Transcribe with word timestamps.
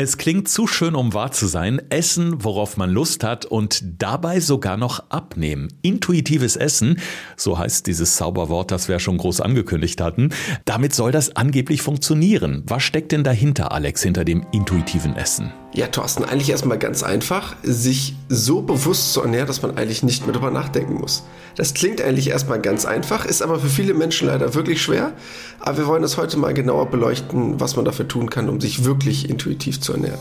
Es 0.00 0.16
klingt 0.16 0.48
zu 0.48 0.68
schön, 0.68 0.94
um 0.94 1.12
wahr 1.12 1.32
zu 1.32 1.48
sein. 1.48 1.82
Essen, 1.90 2.44
worauf 2.44 2.76
man 2.76 2.88
Lust 2.88 3.24
hat 3.24 3.46
und 3.46 3.82
dabei 4.00 4.38
sogar 4.38 4.76
noch 4.76 5.10
abnehmen. 5.10 5.66
Intuitives 5.82 6.54
Essen, 6.54 7.00
so 7.36 7.58
heißt 7.58 7.84
dieses 7.84 8.14
Zauberwort, 8.14 8.70
das 8.70 8.88
wir 8.88 9.00
schon 9.00 9.18
groß 9.18 9.40
angekündigt 9.40 10.00
hatten. 10.00 10.28
Damit 10.64 10.94
soll 10.94 11.10
das 11.10 11.34
angeblich 11.34 11.82
funktionieren. 11.82 12.62
Was 12.68 12.84
steckt 12.84 13.10
denn 13.10 13.24
dahinter, 13.24 13.72
Alex, 13.72 14.00
hinter 14.04 14.24
dem 14.24 14.46
intuitiven 14.52 15.16
Essen? 15.16 15.52
Ja, 15.74 15.86
Thorsten, 15.88 16.24
eigentlich 16.24 16.48
erstmal 16.48 16.78
ganz 16.78 17.02
einfach, 17.02 17.54
sich 17.62 18.14
so 18.28 18.62
bewusst 18.62 19.12
zu 19.12 19.20
ernähren, 19.20 19.46
dass 19.46 19.60
man 19.60 19.76
eigentlich 19.76 20.02
nicht 20.02 20.24
mehr 20.24 20.32
darüber 20.32 20.50
nachdenken 20.50 20.94
muss. 20.94 21.24
Das 21.56 21.74
klingt 21.74 22.00
eigentlich 22.00 22.30
erstmal 22.30 22.58
ganz 22.60 22.86
einfach, 22.86 23.26
ist 23.26 23.42
aber 23.42 23.58
für 23.58 23.68
viele 23.68 23.92
Menschen 23.92 24.28
leider 24.28 24.54
wirklich 24.54 24.80
schwer. 24.80 25.12
Aber 25.60 25.76
wir 25.76 25.86
wollen 25.86 26.02
das 26.02 26.16
heute 26.16 26.38
mal 26.38 26.54
genauer 26.54 26.86
beleuchten, 26.86 27.60
was 27.60 27.76
man 27.76 27.84
dafür 27.84 28.08
tun 28.08 28.30
kann, 28.30 28.48
um 28.48 28.60
sich 28.60 28.84
wirklich 28.84 29.28
intuitiv 29.28 29.80
zu 29.80 29.92
ernähren. 29.92 30.18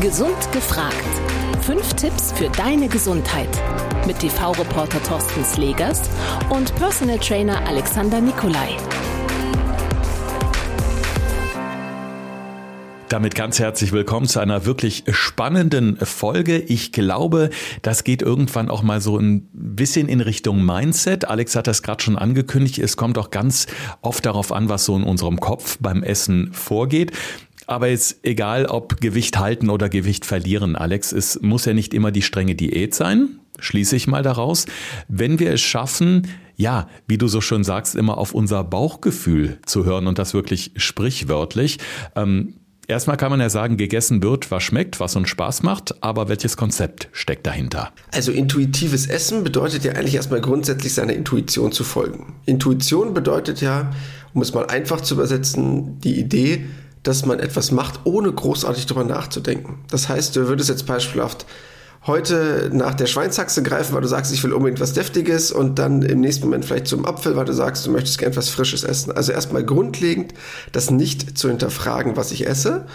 Gesund 0.00 0.36
gefragt. 0.52 0.94
Fünf 1.62 1.94
Tipps 1.94 2.32
für 2.32 2.48
deine 2.50 2.88
Gesundheit. 2.88 3.48
Mit 4.06 4.18
TV-Reporter 4.18 5.02
Thorsten 5.02 5.44
Slegers 5.44 6.02
und 6.50 6.74
Personal 6.74 7.18
Trainer 7.18 7.66
Alexander 7.66 8.20
Nikolai. 8.20 8.76
Damit 13.08 13.36
ganz 13.36 13.60
herzlich 13.60 13.92
willkommen 13.92 14.26
zu 14.26 14.40
einer 14.40 14.66
wirklich 14.66 15.04
spannenden 15.12 15.96
Folge. 15.98 16.58
Ich 16.58 16.90
glaube, 16.90 17.50
das 17.82 18.02
geht 18.02 18.20
irgendwann 18.20 18.68
auch 18.68 18.82
mal 18.82 19.00
so 19.00 19.16
ein 19.16 19.48
bisschen 19.52 20.08
in 20.08 20.20
Richtung 20.20 20.64
Mindset. 20.64 21.24
Alex 21.28 21.54
hat 21.54 21.68
das 21.68 21.84
gerade 21.84 22.02
schon 22.02 22.18
angekündigt. 22.18 22.78
Es 22.78 22.96
kommt 22.96 23.16
auch 23.16 23.30
ganz 23.30 23.68
oft 24.02 24.26
darauf 24.26 24.50
an, 24.50 24.68
was 24.68 24.86
so 24.86 24.96
in 24.96 25.04
unserem 25.04 25.38
Kopf 25.38 25.78
beim 25.80 26.02
Essen 26.02 26.52
vorgeht. 26.52 27.12
Aber 27.68 27.86
jetzt 27.86 28.24
egal, 28.24 28.66
ob 28.66 29.00
Gewicht 29.00 29.38
halten 29.38 29.70
oder 29.70 29.88
Gewicht 29.88 30.26
verlieren, 30.26 30.74
Alex, 30.74 31.12
es 31.12 31.40
muss 31.40 31.64
ja 31.64 31.74
nicht 31.74 31.94
immer 31.94 32.10
die 32.10 32.22
strenge 32.22 32.56
Diät 32.56 32.92
sein. 32.92 33.38
Schließe 33.60 33.94
ich 33.94 34.08
mal 34.08 34.24
daraus. 34.24 34.66
Wenn 35.06 35.38
wir 35.38 35.52
es 35.52 35.60
schaffen, 35.60 36.26
ja, 36.56 36.88
wie 37.06 37.18
du 37.18 37.28
so 37.28 37.40
schön 37.40 37.62
sagst, 37.62 37.94
immer 37.94 38.18
auf 38.18 38.34
unser 38.34 38.64
Bauchgefühl 38.64 39.58
zu 39.64 39.84
hören 39.84 40.08
und 40.08 40.18
das 40.18 40.34
wirklich 40.34 40.72
sprichwörtlich, 40.76 41.78
ähm, 42.16 42.54
Erstmal 42.88 43.16
kann 43.16 43.30
man 43.30 43.40
ja 43.40 43.50
sagen, 43.50 43.76
gegessen 43.76 44.22
wird, 44.22 44.52
was 44.52 44.62
schmeckt, 44.62 45.00
was 45.00 45.16
uns 45.16 45.28
Spaß 45.28 45.64
macht, 45.64 46.02
aber 46.04 46.28
welches 46.28 46.56
Konzept 46.56 47.08
steckt 47.10 47.46
dahinter? 47.46 47.92
Also 48.12 48.30
intuitives 48.30 49.06
Essen 49.06 49.42
bedeutet 49.42 49.82
ja 49.82 49.92
eigentlich 49.92 50.14
erstmal 50.14 50.40
grundsätzlich 50.40 50.94
seiner 50.94 51.12
Intuition 51.12 51.72
zu 51.72 51.82
folgen. 51.82 52.34
Intuition 52.46 53.12
bedeutet 53.12 53.60
ja, 53.60 53.90
um 54.34 54.42
es 54.42 54.54
mal 54.54 54.66
einfach 54.66 55.00
zu 55.00 55.14
übersetzen, 55.14 55.98
die 56.00 56.18
Idee, 56.18 56.64
dass 57.02 57.26
man 57.26 57.40
etwas 57.40 57.72
macht, 57.72 58.00
ohne 58.04 58.30
großartig 58.30 58.86
darüber 58.86 59.04
nachzudenken. 59.04 59.80
Das 59.90 60.08
heißt, 60.08 60.36
du 60.36 60.46
würdest 60.46 60.68
jetzt 60.68 60.86
beispielhaft 60.86 61.44
heute 62.06 62.70
nach 62.72 62.94
der 62.94 63.06
Schweinshaxe 63.06 63.62
greifen, 63.62 63.94
weil 63.94 64.02
du 64.02 64.08
sagst, 64.08 64.32
ich 64.32 64.42
will 64.44 64.52
unbedingt 64.52 64.80
was 64.80 64.92
Deftiges 64.92 65.50
und 65.50 65.78
dann 65.78 66.02
im 66.02 66.20
nächsten 66.20 66.44
Moment 66.46 66.64
vielleicht 66.64 66.86
zum 66.86 67.04
Apfel, 67.04 67.36
weil 67.36 67.44
du 67.44 67.52
sagst, 67.52 67.86
du 67.86 67.90
möchtest 67.90 68.18
gern 68.18 68.30
etwas 68.30 68.48
Frisches 68.48 68.84
essen. 68.84 69.12
Also 69.12 69.32
erstmal 69.32 69.64
grundlegend 69.64 70.34
das 70.72 70.90
nicht 70.90 71.36
zu 71.36 71.48
hinterfragen, 71.48 72.16
was 72.16 72.30
ich 72.32 72.46
esse. 72.46 72.86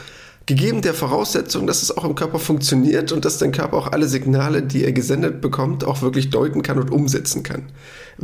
Gegeben 0.47 0.81
der 0.81 0.93
Voraussetzung, 0.93 1.67
dass 1.67 1.83
es 1.83 1.95
auch 1.95 2.03
im 2.03 2.15
Körper 2.15 2.39
funktioniert 2.39 3.11
und 3.11 3.25
dass 3.25 3.37
dein 3.37 3.51
Körper 3.51 3.77
auch 3.77 3.91
alle 3.91 4.07
Signale, 4.07 4.63
die 4.63 4.83
er 4.83 4.91
gesendet 4.91 5.39
bekommt, 5.39 5.83
auch 5.83 6.01
wirklich 6.01 6.29
deuten 6.29 6.63
kann 6.63 6.79
und 6.79 6.91
umsetzen 6.91 7.43
kann. 7.43 7.67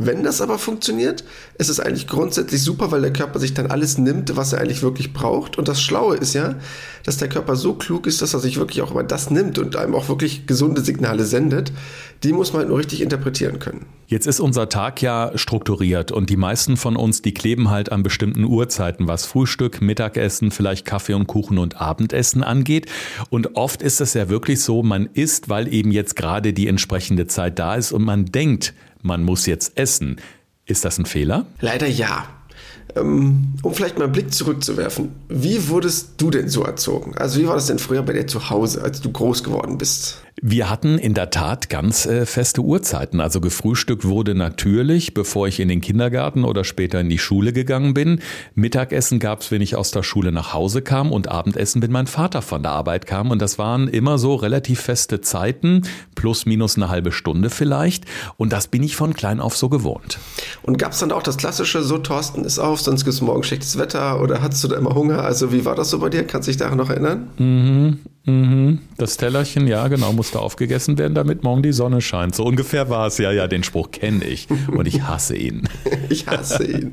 Wenn 0.00 0.22
das 0.22 0.40
aber 0.40 0.58
funktioniert, 0.58 1.24
ist 1.58 1.68
es 1.68 1.80
eigentlich 1.80 2.06
grundsätzlich 2.06 2.62
super, 2.62 2.92
weil 2.92 3.00
der 3.00 3.12
Körper 3.12 3.40
sich 3.40 3.52
dann 3.52 3.66
alles 3.66 3.98
nimmt, 3.98 4.36
was 4.36 4.52
er 4.52 4.60
eigentlich 4.60 4.82
wirklich 4.82 5.12
braucht. 5.12 5.58
Und 5.58 5.66
das 5.66 5.82
Schlaue 5.82 6.16
ist 6.16 6.34
ja, 6.34 6.54
dass 7.02 7.16
der 7.16 7.28
Körper 7.28 7.56
so 7.56 7.74
klug 7.74 8.06
ist, 8.06 8.22
dass 8.22 8.32
er 8.32 8.38
sich 8.38 8.58
wirklich 8.58 8.80
auch 8.80 8.92
immer 8.92 9.02
das 9.02 9.30
nimmt 9.30 9.58
und 9.58 9.74
einem 9.74 9.96
auch 9.96 10.08
wirklich 10.08 10.46
gesunde 10.46 10.82
Signale 10.82 11.24
sendet. 11.24 11.72
Die 12.22 12.32
muss 12.32 12.52
man 12.52 12.60
halt 12.60 12.68
nur 12.68 12.78
richtig 12.78 13.00
interpretieren 13.00 13.58
können. 13.58 13.86
Jetzt 14.06 14.28
ist 14.28 14.38
unser 14.38 14.68
Tag 14.68 15.02
ja 15.02 15.32
strukturiert 15.34 16.12
und 16.12 16.30
die 16.30 16.36
meisten 16.36 16.76
von 16.76 16.94
uns, 16.94 17.20
die 17.20 17.34
kleben 17.34 17.68
halt 17.68 17.90
an 17.90 18.04
bestimmten 18.04 18.44
Uhrzeiten, 18.44 19.08
was 19.08 19.26
Frühstück, 19.26 19.82
Mittagessen, 19.82 20.52
vielleicht 20.52 20.86
Kaffee 20.86 21.14
und 21.14 21.26
Kuchen 21.26 21.58
und 21.58 21.80
Abendessen 21.80 22.44
angeht. 22.44 22.86
Und 23.30 23.56
oft 23.56 23.82
ist 23.82 24.00
es 24.00 24.14
ja 24.14 24.28
wirklich 24.28 24.62
so, 24.62 24.84
man 24.84 25.06
isst, 25.06 25.48
weil 25.48 25.72
eben 25.72 25.90
jetzt 25.90 26.14
gerade 26.14 26.52
die 26.52 26.68
entsprechende 26.68 27.26
Zeit 27.26 27.58
da 27.58 27.74
ist 27.74 27.90
und 27.90 28.04
man 28.04 28.26
denkt, 28.26 28.74
man 29.02 29.22
muss 29.24 29.46
jetzt 29.46 29.76
essen. 29.76 30.20
Ist 30.66 30.84
das 30.84 30.98
ein 30.98 31.06
Fehler? 31.06 31.46
Leider 31.60 31.86
ja. 31.86 32.28
Ähm, 32.96 33.54
um 33.62 33.74
vielleicht 33.74 33.98
mal 33.98 34.04
einen 34.04 34.12
Blick 34.12 34.32
zurückzuwerfen. 34.32 35.12
Wie 35.28 35.68
wurdest 35.68 36.12
du 36.18 36.30
denn 36.30 36.48
so 36.48 36.64
erzogen? 36.64 37.16
Also 37.16 37.40
wie 37.40 37.46
war 37.46 37.54
das 37.54 37.66
denn 37.66 37.78
früher 37.78 38.02
bei 38.02 38.12
dir 38.12 38.26
zu 38.26 38.50
Hause, 38.50 38.82
als 38.82 39.00
du 39.00 39.10
groß 39.10 39.44
geworden 39.44 39.78
bist? 39.78 40.22
Wir 40.40 40.70
hatten 40.70 40.98
in 40.98 41.14
der 41.14 41.30
Tat 41.30 41.68
ganz 41.68 42.06
äh, 42.06 42.24
feste 42.24 42.60
Uhrzeiten. 42.60 43.20
Also 43.20 43.40
gefrühstückt 43.40 44.04
wurde 44.04 44.34
natürlich, 44.36 45.12
bevor 45.12 45.48
ich 45.48 45.58
in 45.58 45.68
den 45.68 45.80
Kindergarten 45.80 46.44
oder 46.44 46.62
später 46.62 47.00
in 47.00 47.08
die 47.08 47.18
Schule 47.18 47.52
gegangen 47.52 47.92
bin. 47.92 48.20
Mittagessen 48.54 49.18
gab 49.18 49.40
es, 49.40 49.50
wenn 49.50 49.62
ich 49.62 49.74
aus 49.74 49.90
der 49.90 50.04
Schule 50.04 50.30
nach 50.30 50.52
Hause 50.52 50.82
kam 50.82 51.10
und 51.10 51.28
Abendessen, 51.28 51.82
wenn 51.82 51.90
mein 51.90 52.06
Vater 52.06 52.42
von 52.42 52.62
der 52.62 52.72
Arbeit 52.72 53.06
kam. 53.06 53.30
Und 53.30 53.42
das 53.42 53.58
waren 53.58 53.88
immer 53.88 54.18
so 54.18 54.36
relativ 54.36 54.80
feste 54.80 55.20
Zeiten, 55.20 55.82
plus 56.14 56.46
minus 56.46 56.76
eine 56.76 56.88
halbe 56.88 57.10
Stunde 57.10 57.50
vielleicht. 57.50 58.04
Und 58.36 58.52
das 58.52 58.68
bin 58.68 58.82
ich 58.84 58.94
von 58.94 59.14
klein 59.14 59.40
auf 59.40 59.56
so 59.56 59.68
gewohnt. 59.68 60.18
Und 60.62 60.78
gab 60.78 60.92
es 60.92 61.00
dann 61.00 61.10
auch 61.10 61.22
das 61.22 61.36
klassische, 61.36 61.82
so 61.82 61.98
Thorsten 61.98 62.44
ist 62.44 62.60
auf, 62.60 62.80
sonst 62.80 63.04
gibt 63.04 63.14
es 63.14 63.20
morgen 63.20 63.42
schlechtes 63.42 63.76
Wetter 63.76 64.20
oder 64.20 64.40
hattest 64.40 64.62
du 64.62 64.68
da 64.68 64.76
immer 64.76 64.94
Hunger? 64.94 65.24
Also 65.24 65.52
wie 65.52 65.64
war 65.64 65.74
das 65.74 65.90
so 65.90 65.98
bei 65.98 66.10
dir? 66.10 66.24
Kannst 66.24 66.46
du 66.46 66.50
dich 66.50 66.58
daran 66.58 66.78
noch 66.78 66.90
erinnern? 66.90 67.28
Mhm. 67.38 67.98
Mhm. 68.28 68.80
Das 68.98 69.16
Tellerchen, 69.16 69.66
ja, 69.66 69.88
genau, 69.88 70.12
musste 70.12 70.40
aufgegessen 70.40 70.98
werden, 70.98 71.14
damit 71.14 71.44
morgen 71.44 71.62
die 71.62 71.72
Sonne 71.72 72.02
scheint. 72.02 72.34
So 72.34 72.44
ungefähr 72.44 72.90
war 72.90 73.06
es. 73.06 73.16
Ja, 73.16 73.32
ja, 73.32 73.48
den 73.48 73.64
Spruch 73.64 73.90
kenne 73.90 74.24
ich 74.24 74.48
und 74.70 74.86
ich 74.86 75.02
hasse 75.02 75.34
ihn. 75.34 75.66
ich 76.10 76.26
hasse 76.26 76.64
ihn. 76.64 76.92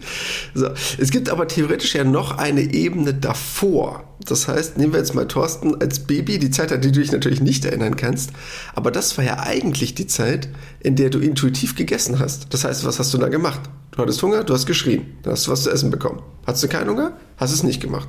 So, 0.53 0.69
es 0.97 1.11
gibt 1.11 1.29
aber 1.29 1.49
theoretisch 1.49 1.93
ja 1.93 2.05
noch 2.05 2.37
eine 2.37 2.61
Ebene 2.61 3.13
davor. 3.13 4.03
Das 4.23 4.47
heißt, 4.47 4.77
nehmen 4.77 4.93
wir 4.93 4.99
jetzt 4.99 5.13
mal 5.13 5.27
Thorsten 5.27 5.81
als 5.81 5.99
Baby, 5.99 6.39
die 6.39 6.51
Zeit, 6.51 6.71
an 6.71 6.79
die 6.79 6.93
du 6.93 7.01
dich 7.01 7.11
natürlich 7.11 7.41
nicht 7.41 7.65
erinnern 7.65 7.97
kannst. 7.97 8.31
Aber 8.73 8.89
das 8.89 9.17
war 9.17 9.25
ja 9.25 9.39
eigentlich 9.39 9.93
die 9.93 10.07
Zeit, 10.07 10.47
in 10.79 10.95
der 10.95 11.09
du 11.09 11.19
intuitiv 11.19 11.75
gegessen 11.75 12.19
hast. 12.19 12.53
Das 12.53 12.63
heißt, 12.63 12.85
was 12.85 12.97
hast 12.97 13.13
du 13.13 13.17
da 13.17 13.27
gemacht? 13.27 13.59
Du 13.91 14.01
hattest 14.01 14.23
Hunger, 14.23 14.45
du 14.45 14.53
hast 14.53 14.65
geschrien, 14.67 15.05
dann 15.23 15.33
hast 15.33 15.47
du 15.47 15.51
was 15.51 15.63
zu 15.63 15.69
essen 15.69 15.91
bekommen. 15.91 16.21
Hattest 16.47 16.63
du 16.63 16.67
keinen 16.69 16.89
Hunger? 16.89 17.17
Hast 17.35 17.51
es 17.51 17.63
nicht 17.63 17.81
gemacht. 17.81 18.07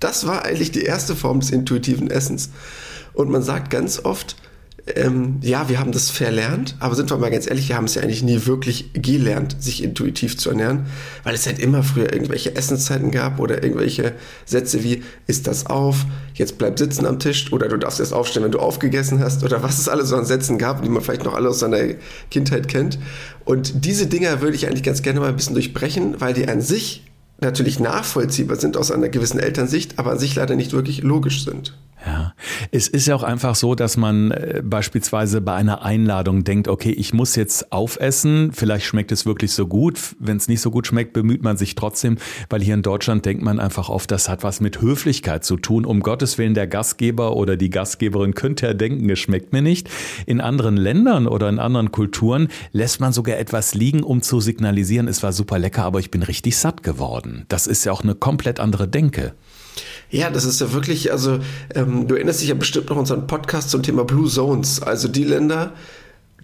Das 0.00 0.26
war 0.26 0.44
eigentlich 0.44 0.72
die 0.72 0.82
erste 0.82 1.16
Form 1.16 1.40
des 1.40 1.50
intuitiven 1.50 2.10
Essens. 2.10 2.50
Und 3.14 3.30
man 3.30 3.42
sagt 3.42 3.70
ganz 3.70 4.04
oft, 4.04 4.36
ähm, 4.94 5.38
ja, 5.42 5.68
wir 5.68 5.80
haben 5.80 5.90
das 5.90 6.10
verlernt, 6.10 6.76
aber 6.78 6.94
sind 6.94 7.10
wir 7.10 7.16
mal 7.18 7.30
ganz 7.30 7.48
ehrlich, 7.48 7.68
wir 7.68 7.76
haben 7.76 7.86
es 7.86 7.96
ja 7.96 8.02
eigentlich 8.02 8.22
nie 8.22 8.46
wirklich 8.46 8.92
gelernt, 8.92 9.56
sich 9.58 9.82
intuitiv 9.82 10.38
zu 10.38 10.50
ernähren, 10.50 10.86
weil 11.24 11.34
es 11.34 11.46
halt 11.46 11.58
immer 11.58 11.82
früher 11.82 12.12
irgendwelche 12.12 12.54
Essenszeiten 12.54 13.10
gab 13.10 13.40
oder 13.40 13.64
irgendwelche 13.64 14.12
Sätze 14.44 14.84
wie, 14.84 15.02
ist 15.26 15.48
das 15.48 15.66
auf, 15.66 16.06
jetzt 16.34 16.58
bleib 16.58 16.78
sitzen 16.78 17.04
am 17.04 17.18
Tisch 17.18 17.52
oder 17.52 17.68
du 17.68 17.78
darfst 17.78 17.98
erst 17.98 18.12
aufstehen, 18.12 18.44
wenn 18.44 18.52
du 18.52 18.60
aufgegessen 18.60 19.18
hast 19.18 19.42
oder 19.42 19.62
was 19.62 19.78
es 19.78 19.88
alles 19.88 20.10
so 20.10 20.16
an 20.16 20.24
Sätzen 20.24 20.56
gab, 20.56 20.82
die 20.82 20.88
man 20.88 21.02
vielleicht 21.02 21.24
noch 21.24 21.34
alle 21.34 21.48
aus 21.48 21.58
seiner 21.58 21.94
Kindheit 22.30 22.68
kennt. 22.68 22.98
Und 23.44 23.84
diese 23.84 24.06
Dinger 24.06 24.40
würde 24.40 24.54
ich 24.54 24.68
eigentlich 24.68 24.84
ganz 24.84 25.02
gerne 25.02 25.18
mal 25.18 25.30
ein 25.30 25.36
bisschen 25.36 25.54
durchbrechen, 25.54 26.20
weil 26.20 26.32
die 26.32 26.46
an 26.46 26.60
sich 26.60 27.02
natürlich 27.40 27.80
nachvollziehbar 27.80 28.56
sind 28.56 28.76
aus 28.76 28.90
einer 28.90 29.08
gewissen 29.08 29.38
Elternsicht, 29.38 29.98
aber 29.98 30.12
an 30.12 30.18
sich 30.18 30.34
leider 30.34 30.56
nicht 30.56 30.72
wirklich 30.72 31.02
logisch 31.02 31.44
sind. 31.44 31.76
Ja, 32.06 32.34
es 32.70 32.86
ist 32.86 33.08
ja 33.08 33.16
auch 33.16 33.24
einfach 33.24 33.56
so, 33.56 33.74
dass 33.74 33.96
man 33.96 34.30
äh, 34.30 34.62
beispielsweise 34.64 35.40
bei 35.40 35.54
einer 35.54 35.82
Einladung 35.82 36.44
denkt, 36.44 36.68
okay, 36.68 36.92
ich 36.92 37.12
muss 37.12 37.34
jetzt 37.34 37.72
aufessen, 37.72 38.52
vielleicht 38.52 38.86
schmeckt 38.86 39.10
es 39.10 39.26
wirklich 39.26 39.50
so 39.50 39.66
gut. 39.66 40.14
Wenn 40.20 40.36
es 40.36 40.46
nicht 40.46 40.60
so 40.60 40.70
gut 40.70 40.86
schmeckt, 40.86 41.12
bemüht 41.14 41.42
man 41.42 41.56
sich 41.56 41.74
trotzdem, 41.74 42.18
weil 42.48 42.62
hier 42.62 42.74
in 42.74 42.82
Deutschland 42.82 43.26
denkt 43.26 43.42
man 43.42 43.58
einfach 43.58 43.88
oft, 43.88 44.08
das 44.12 44.28
hat 44.28 44.44
was 44.44 44.60
mit 44.60 44.80
Höflichkeit 44.80 45.44
zu 45.44 45.56
tun. 45.56 45.84
Um 45.84 45.98
Gottes 45.98 46.38
Willen, 46.38 46.54
der 46.54 46.68
Gastgeber 46.68 47.34
oder 47.34 47.56
die 47.56 47.70
Gastgeberin 47.70 48.34
könnte 48.34 48.66
ja 48.66 48.74
denken, 48.74 49.10
es 49.10 49.18
schmeckt 49.18 49.52
mir 49.52 49.62
nicht. 49.62 49.90
In 50.26 50.40
anderen 50.40 50.76
Ländern 50.76 51.26
oder 51.26 51.48
in 51.48 51.58
anderen 51.58 51.90
Kulturen 51.90 52.46
lässt 52.70 53.00
man 53.00 53.12
sogar 53.12 53.36
etwas 53.36 53.74
liegen, 53.74 54.04
um 54.04 54.22
zu 54.22 54.38
signalisieren, 54.40 55.08
es 55.08 55.24
war 55.24 55.32
super 55.32 55.58
lecker, 55.58 55.82
aber 55.82 55.98
ich 55.98 56.12
bin 56.12 56.22
richtig 56.22 56.56
satt 56.56 56.84
geworden. 56.84 57.46
Das 57.48 57.66
ist 57.66 57.84
ja 57.84 57.90
auch 57.90 58.04
eine 58.04 58.14
komplett 58.14 58.60
andere 58.60 58.86
Denke. 58.86 59.34
Ja, 60.10 60.30
das 60.30 60.44
ist 60.44 60.60
ja 60.60 60.72
wirklich, 60.72 61.12
also 61.12 61.38
ähm, 61.74 62.06
du 62.08 62.14
erinnerst 62.14 62.40
dich 62.40 62.48
ja 62.48 62.54
bestimmt 62.54 62.90
noch 62.90 62.96
unseren 62.96 63.26
Podcast 63.26 63.70
zum 63.70 63.82
Thema 63.82 64.04
Blue 64.04 64.28
Zones, 64.28 64.82
also 64.82 65.08
die 65.08 65.24
Länder, 65.24 65.72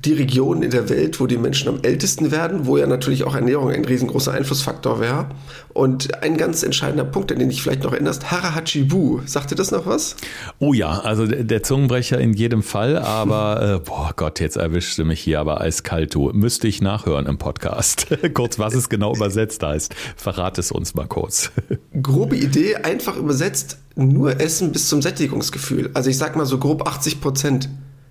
die 0.04 0.14
Region 0.14 0.62
in 0.62 0.70
der 0.70 0.88
Welt, 0.88 1.20
wo 1.20 1.26
die 1.26 1.36
Menschen 1.36 1.68
am 1.68 1.78
ältesten 1.82 2.32
werden, 2.32 2.66
wo 2.66 2.76
ja 2.76 2.86
natürlich 2.88 3.22
auch 3.22 3.36
Ernährung 3.36 3.70
ein 3.70 3.84
riesengroßer 3.84 4.32
Einflussfaktor 4.32 4.98
wäre. 4.98 5.28
Und 5.72 6.22
ein 6.22 6.36
ganz 6.36 6.64
entscheidender 6.64 7.04
Punkt, 7.04 7.30
an 7.30 7.38
den 7.38 7.48
dich 7.48 7.62
vielleicht 7.62 7.84
noch 7.84 7.92
erinnerst, 7.92 8.30
Harahachibu. 8.30 9.20
Sagt 9.26 9.52
dir 9.52 9.54
das 9.54 9.70
noch 9.70 9.86
was? 9.86 10.16
Oh 10.58 10.72
ja, 10.72 11.00
also 11.00 11.26
der 11.26 11.62
Zungenbrecher 11.62 12.18
in 12.18 12.32
jedem 12.34 12.64
Fall, 12.64 12.98
aber 12.98 13.80
äh, 13.82 13.88
boah 13.88 14.12
Gott, 14.16 14.40
jetzt 14.40 14.56
erwischte 14.56 15.04
mich 15.04 15.20
hier 15.20 15.38
aber 15.38 15.60
eiskalt, 15.60 16.14
du. 16.14 16.30
Müsste 16.32 16.66
ich 16.66 16.82
nachhören 16.82 17.26
im 17.26 17.38
Podcast. 17.38 18.08
kurz, 18.34 18.58
was 18.58 18.74
es 18.74 18.88
genau 18.88 19.14
übersetzt 19.14 19.62
heißt. 19.62 19.94
Verrat 20.16 20.58
es 20.58 20.72
uns 20.72 20.94
mal 20.94 21.06
kurz. 21.06 21.52
Grobe 22.02 22.36
Idee, 22.36 22.76
einfach 22.76 23.16
übersetzt, 23.16 23.78
nur 23.94 24.40
essen 24.40 24.72
bis 24.72 24.88
zum 24.88 25.00
Sättigungsgefühl. 25.00 25.90
Also 25.94 26.10
ich 26.10 26.18
sag 26.18 26.34
mal 26.34 26.46
so 26.46 26.58
grob 26.58 26.88
80 26.88 27.20
Prozent 27.20 27.68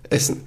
essen. 0.09 0.43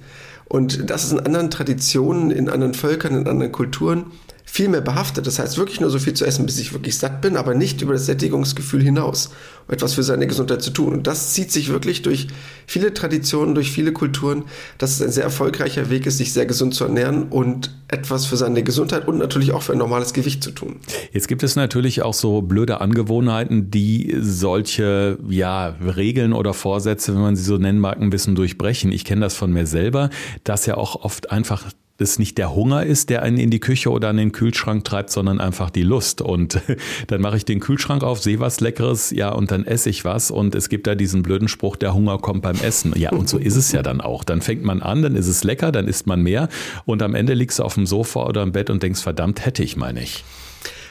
Und 0.47 0.89
das 0.89 1.03
ist 1.05 1.11
in 1.11 1.19
anderen 1.19 1.49
Traditionen, 1.49 2.31
in 2.31 2.49
anderen 2.49 2.73
Völkern, 2.73 3.15
in 3.15 3.27
anderen 3.27 3.51
Kulturen 3.51 4.11
viel 4.55 4.69
mehr 4.69 4.79
behaftet. 4.79 5.27
Das 5.27 5.37
heißt, 5.37 5.57
wirklich 5.57 5.81
nur 5.81 5.89
so 5.89 5.99
viel 5.99 6.13
zu 6.13 6.23
essen, 6.23 6.45
bis 6.45 6.59
ich 6.59 6.71
wirklich 6.71 6.97
satt 6.97 7.19
bin, 7.19 7.35
aber 7.35 7.53
nicht 7.53 7.81
über 7.81 7.91
das 7.91 8.05
Sättigungsgefühl 8.05 8.81
hinaus, 8.81 9.31
um 9.67 9.73
etwas 9.73 9.95
für 9.95 10.03
seine 10.03 10.27
Gesundheit 10.27 10.61
zu 10.61 10.71
tun. 10.71 10.93
Und 10.93 11.07
das 11.07 11.33
zieht 11.33 11.51
sich 11.51 11.67
wirklich 11.67 12.03
durch 12.03 12.27
viele 12.65 12.93
Traditionen, 12.93 13.53
durch 13.53 13.69
viele 13.69 13.91
Kulturen, 13.91 14.45
dass 14.77 14.91
es 14.91 15.01
ein 15.01 15.11
sehr 15.11 15.25
erfolgreicher 15.25 15.89
Weg 15.89 16.05
ist, 16.05 16.19
sich 16.19 16.31
sehr 16.31 16.45
gesund 16.45 16.73
zu 16.73 16.85
ernähren 16.85 17.23
und 17.23 17.75
etwas 17.89 18.25
für 18.27 18.37
seine 18.37 18.63
Gesundheit 18.63 19.09
und 19.09 19.17
natürlich 19.17 19.51
auch 19.51 19.61
für 19.61 19.73
ein 19.73 19.77
normales 19.77 20.13
Gewicht 20.13 20.41
zu 20.41 20.51
tun. 20.51 20.77
Jetzt 21.11 21.27
gibt 21.27 21.43
es 21.43 21.57
natürlich 21.57 22.01
auch 22.01 22.13
so 22.13 22.41
blöde 22.41 22.79
Angewohnheiten, 22.79 23.71
die 23.71 24.15
solche 24.21 25.17
ja, 25.27 25.75
Regeln 25.97 26.31
oder 26.31 26.53
Vorsätze, 26.53 27.13
wenn 27.13 27.21
man 27.21 27.35
sie 27.35 27.43
so 27.43 27.57
nennen 27.57 27.79
mag, 27.79 27.99
ein 27.99 28.09
bisschen 28.09 28.35
durchbrechen. 28.35 28.93
Ich 28.93 29.03
kenne 29.03 29.19
das 29.19 29.35
von 29.35 29.51
mir 29.51 29.67
selber, 29.67 30.09
dass 30.45 30.65
ja 30.65 30.77
auch 30.77 31.03
oft 31.03 31.29
einfach 31.29 31.65
es 31.97 32.19
nicht 32.19 32.37
der 32.37 32.53
Hunger 32.53 32.85
ist, 32.85 33.09
der 33.09 33.21
einen 33.21 33.37
in 33.37 33.49
die 33.49 33.59
Küche 33.59 33.89
oder 33.89 34.09
an 34.09 34.17
den 34.17 34.31
Kühlschrank 34.33 34.83
treibt, 34.83 35.09
sondern 35.11 35.39
einfach 35.39 35.69
die 35.69 35.83
Lust. 35.83 36.21
Und 36.21 36.59
dann 37.07 37.21
mache 37.21 37.37
ich 37.37 37.45
den 37.45 37.59
Kühlschrank 37.59 38.03
auf, 38.03 38.21
sehe 38.21 38.39
was 38.39 38.59
Leckeres, 38.59 39.11
ja, 39.11 39.29
und 39.29 39.51
dann 39.51 39.65
esse 39.65 39.89
ich 39.89 40.03
was. 40.03 40.29
Und 40.29 40.55
es 40.55 40.67
gibt 40.67 40.87
da 40.87 40.95
diesen 40.95 41.23
blöden 41.23 41.47
Spruch, 41.47 41.77
der 41.77 41.93
Hunger 41.93 42.17
kommt 42.17 42.41
beim 42.41 42.57
Essen. 42.57 42.93
Ja, 42.97 43.11
und 43.11 43.29
so 43.29 43.37
ist 43.37 43.55
es 43.55 43.71
ja 43.71 43.81
dann 43.81 44.01
auch. 44.01 44.23
Dann 44.23 44.41
fängt 44.41 44.63
man 44.63 44.81
an, 44.81 45.01
dann 45.01 45.15
ist 45.15 45.27
es 45.27 45.43
lecker, 45.43 45.71
dann 45.71 45.87
isst 45.87 46.05
man 46.05 46.21
mehr. 46.21 46.49
Und 46.85 47.01
am 47.01 47.15
Ende 47.15 47.33
liegst 47.33 47.59
du 47.59 47.63
auf 47.63 47.75
dem 47.75 47.85
Sofa 47.85 48.25
oder 48.25 48.43
im 48.43 48.51
Bett 48.51 48.69
und 48.69 48.83
denkst, 48.83 49.01
verdammt, 49.01 49.45
hätte 49.45 49.63
ich 49.63 49.77
mal 49.77 49.93
nicht. 49.93 50.25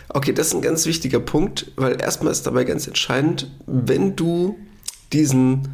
Okay, 0.09 0.33
das 0.33 0.49
ist 0.49 0.55
ein 0.55 0.63
ganz 0.63 0.87
wichtiger 0.87 1.21
Punkt, 1.21 1.73
weil 1.77 2.01
erstmal 2.01 2.33
ist 2.33 2.47
dabei 2.47 2.65
ganz 2.65 2.87
entscheidend, 2.87 3.51
wenn 3.67 4.17
du 4.17 4.57
diesen 5.13 5.69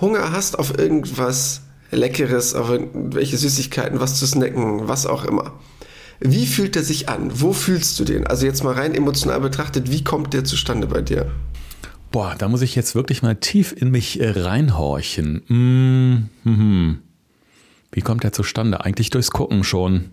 Hunger 0.00 0.32
hast 0.32 0.58
auf 0.58 0.78
irgendwas 0.78 1.62
Leckeres, 1.96 2.54
auf 2.54 2.70
irgendwelche 2.70 3.36
Süßigkeiten, 3.36 4.00
was 4.00 4.18
zu 4.18 4.26
snacken, 4.26 4.88
was 4.88 5.06
auch 5.06 5.24
immer. 5.24 5.52
Wie 6.20 6.46
fühlt 6.46 6.76
er 6.76 6.82
sich 6.82 7.08
an? 7.08 7.30
Wo 7.34 7.52
fühlst 7.52 7.98
du 7.98 8.04
den? 8.04 8.26
Also 8.26 8.46
jetzt 8.46 8.64
mal 8.64 8.74
rein 8.74 8.94
emotional 8.94 9.40
betrachtet, 9.40 9.90
wie 9.90 10.04
kommt 10.04 10.32
der 10.32 10.44
zustande 10.44 10.86
bei 10.86 11.02
dir? 11.02 11.30
Boah, 12.10 12.34
da 12.38 12.48
muss 12.48 12.62
ich 12.62 12.74
jetzt 12.74 12.94
wirklich 12.94 13.22
mal 13.22 13.36
tief 13.36 13.74
in 13.76 13.90
mich 13.90 14.20
äh, 14.20 14.30
reinhorchen. 14.30 15.42
Mm 15.48 16.28
-hmm. 16.46 16.96
Wie 17.96 18.02
kommt 18.02 18.24
der 18.24 18.32
zustande? 18.32 18.84
Eigentlich 18.84 19.08
durchs 19.08 19.30
Gucken 19.30 19.64
schon. 19.64 20.10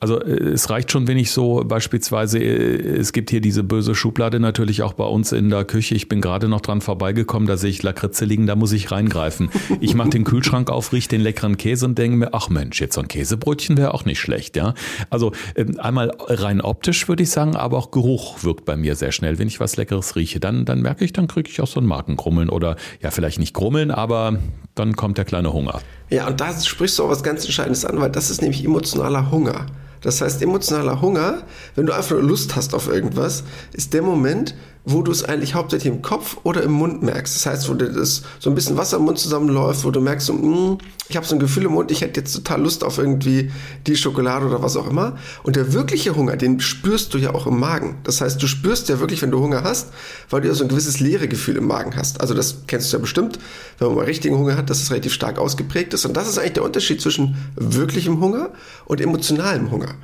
Also 0.00 0.18
äh, 0.18 0.30
es 0.30 0.70
reicht 0.70 0.90
schon, 0.90 1.06
wenn 1.08 1.18
ich 1.18 1.30
so 1.30 1.62
beispielsweise, 1.62 2.38
äh, 2.38 2.98
es 2.98 3.12
gibt 3.12 3.28
hier 3.28 3.42
diese 3.42 3.62
böse 3.62 3.94
Schublade 3.94 4.40
natürlich 4.40 4.80
auch 4.80 4.94
bei 4.94 5.04
uns 5.04 5.32
in 5.32 5.50
der 5.50 5.66
Küche. 5.66 5.94
Ich 5.94 6.08
bin 6.08 6.22
gerade 6.22 6.48
noch 6.48 6.62
dran 6.62 6.80
vorbeigekommen, 6.80 7.46
da 7.46 7.58
sehe 7.58 7.68
ich 7.68 7.82
Lakritze 7.82 8.24
liegen, 8.24 8.46
da 8.46 8.56
muss 8.56 8.72
ich 8.72 8.90
reingreifen. 8.90 9.50
Ich 9.80 9.94
mache 9.94 10.08
den 10.08 10.24
Kühlschrank 10.24 10.70
auf, 10.70 10.90
rieche 10.94 11.10
den 11.10 11.20
leckeren 11.20 11.58
Käse 11.58 11.84
und 11.84 11.98
denke 11.98 12.16
mir, 12.16 12.32
ach 12.32 12.48
Mensch, 12.48 12.80
jetzt 12.80 12.94
so 12.94 13.02
ein 13.02 13.08
Käsebrötchen 13.08 13.76
wäre 13.76 13.92
auch 13.92 14.06
nicht 14.06 14.20
schlecht, 14.20 14.56
ja. 14.56 14.72
Also 15.10 15.32
ähm, 15.54 15.78
einmal 15.78 16.12
rein 16.28 16.62
optisch 16.62 17.08
würde 17.08 17.24
ich 17.24 17.30
sagen, 17.30 17.56
aber 17.56 17.76
auch 17.76 17.90
Geruch 17.90 18.42
wirkt 18.42 18.64
bei 18.64 18.78
mir 18.78 18.96
sehr 18.96 19.12
schnell. 19.12 19.38
Wenn 19.38 19.48
ich 19.48 19.60
was 19.60 19.76
Leckeres 19.76 20.16
rieche, 20.16 20.40
dann, 20.40 20.64
dann 20.64 20.80
merke 20.80 21.04
ich, 21.04 21.12
dann 21.12 21.28
kriege 21.28 21.50
ich 21.50 21.60
auch 21.60 21.66
so 21.66 21.78
ein 21.78 21.86
Markenkrummeln 21.86 22.48
oder 22.48 22.76
ja, 23.02 23.10
vielleicht 23.10 23.38
nicht 23.38 23.52
Krummeln, 23.52 23.90
aber 23.90 24.38
dann 24.78 24.96
kommt 24.96 25.18
der 25.18 25.24
kleine 25.24 25.52
Hunger. 25.52 25.80
Ja, 26.10 26.26
und 26.26 26.40
da 26.40 26.58
sprichst 26.58 26.98
du 26.98 27.04
auch 27.04 27.10
was 27.10 27.22
ganz 27.22 27.44
Entscheidendes 27.44 27.84
an, 27.84 28.00
weil 28.00 28.10
das 28.10 28.30
ist 28.30 28.40
nämlich 28.40 28.64
emotionaler 28.64 29.30
Hunger. 29.30 29.66
Das 30.00 30.20
heißt, 30.20 30.40
emotionaler 30.42 31.00
Hunger, 31.00 31.42
wenn 31.74 31.86
du 31.86 31.92
einfach 31.92 32.12
nur 32.12 32.22
Lust 32.22 32.54
hast 32.54 32.74
auf 32.74 32.88
irgendwas, 32.88 33.42
ist 33.72 33.92
der 33.94 34.02
Moment, 34.02 34.54
wo 34.84 35.02
du 35.02 35.12
es 35.12 35.24
eigentlich 35.24 35.54
hauptsächlich 35.54 35.92
im 35.92 36.02
Kopf 36.02 36.38
oder 36.44 36.62
im 36.62 36.72
Mund 36.72 37.02
merkst. 37.02 37.36
Das 37.36 37.46
heißt, 37.46 37.68
wo 37.68 37.74
dir 37.74 37.90
das 37.90 38.22
so 38.38 38.50
ein 38.50 38.54
bisschen 38.54 38.76
Wasser 38.76 38.96
im 38.96 39.04
Mund 39.04 39.18
zusammenläuft, 39.18 39.84
wo 39.84 39.90
du 39.90 40.00
merkst, 40.00 40.26
so, 40.26 40.32
mm, 40.32 40.78
ich 41.08 41.16
habe 41.16 41.26
so 41.26 41.36
ein 41.36 41.40
Gefühl 41.40 41.64
im 41.64 41.72
Mund, 41.72 41.90
ich 41.90 42.00
hätte 42.00 42.20
jetzt 42.20 42.34
total 42.34 42.62
Lust 42.62 42.84
auf 42.84 42.98
irgendwie 42.98 43.50
die 43.86 43.96
Schokolade 43.96 44.46
oder 44.46 44.62
was 44.62 44.76
auch 44.76 44.88
immer. 44.88 45.16
Und 45.42 45.56
der 45.56 45.72
wirkliche 45.72 46.16
Hunger, 46.16 46.36
den 46.36 46.60
spürst 46.60 47.12
du 47.14 47.18
ja 47.18 47.34
auch 47.34 47.46
im 47.46 47.58
Magen. 47.58 47.96
Das 48.04 48.20
heißt, 48.20 48.42
du 48.42 48.46
spürst 48.46 48.88
ja 48.88 49.00
wirklich, 49.00 49.22
wenn 49.22 49.30
du 49.30 49.40
Hunger 49.40 49.62
hast, 49.64 49.88
weil 50.30 50.42
du 50.42 50.48
ja 50.48 50.54
so 50.54 50.64
ein 50.64 50.68
gewisses 50.68 51.00
leere 51.00 51.28
Gefühl 51.28 51.56
im 51.56 51.66
Magen 51.66 51.96
hast. 51.96 52.20
Also 52.20 52.34
das 52.34 52.62
kennst 52.66 52.92
du 52.92 52.96
ja 52.96 53.00
bestimmt, 53.00 53.38
wenn 53.78 53.88
man 53.88 53.96
mal 53.96 54.04
richtigen 54.04 54.36
Hunger 54.36 54.56
hat, 54.56 54.70
dass 54.70 54.82
es 54.82 54.90
relativ 54.90 55.12
stark 55.12 55.38
ausgeprägt 55.38 55.94
ist. 55.94 56.04
Und 56.04 56.16
das 56.16 56.28
ist 56.28 56.38
eigentlich 56.38 56.54
der 56.54 56.64
Unterschied 56.64 57.00
zwischen 57.00 57.36
wirklichem 57.56 58.20
Hunger 58.20 58.50
und 58.86 59.00
emotionalem 59.00 59.70
Hunger. 59.70 59.94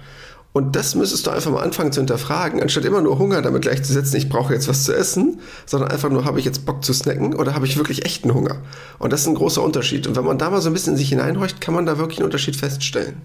Und 0.57 0.77
das 0.77 0.95
müsstest 0.95 1.27
du 1.27 1.33
einfach 1.33 1.51
mal 1.51 1.65
anfangen 1.65 1.91
zu 1.91 2.01
hinterfragen, 2.01 2.63
anstatt 2.63 2.85
immer 2.85 3.01
nur 3.01 3.19
Hunger 3.19 3.43
damit 3.43 3.63
gleichzusetzen, 3.63 4.17
ich 4.17 4.29
brauche 4.29 4.55
jetzt 4.55 4.69
was 4.69 4.85
zu 4.85 4.95
essen, 4.95 5.41
sondern 5.67 5.91
einfach 5.91 6.11
nur, 6.11 6.25
habe 6.25 6.39
ich 6.39 6.45
jetzt 6.45 6.65
Bock 6.65 6.85
zu 6.85 6.93
snacken 6.93 7.35
oder 7.35 7.57
habe 7.57 7.67
ich 7.67 7.77
wirklich 7.77 8.05
echten 8.05 8.33
Hunger? 8.33 8.59
Und 9.01 9.13
das 9.13 9.23
ist 9.23 9.27
ein 9.27 9.35
großer 9.35 9.61
Unterschied. 9.61 10.07
Und 10.07 10.15
wenn 10.15 10.25
man 10.25 10.39
da 10.39 10.51
mal 10.51 10.61
so 10.61 10.71
ein 10.71 10.73
bisschen 10.73 10.93
in 10.93 10.97
sich 10.97 11.09
hineinhorcht, 11.09 11.61
kann 11.61 11.75
man 11.75 11.87
da 11.87 11.99
wirklich 11.99 12.21
einen 12.21 12.27
Unterschied 12.27 12.55
feststellen. 12.55 13.17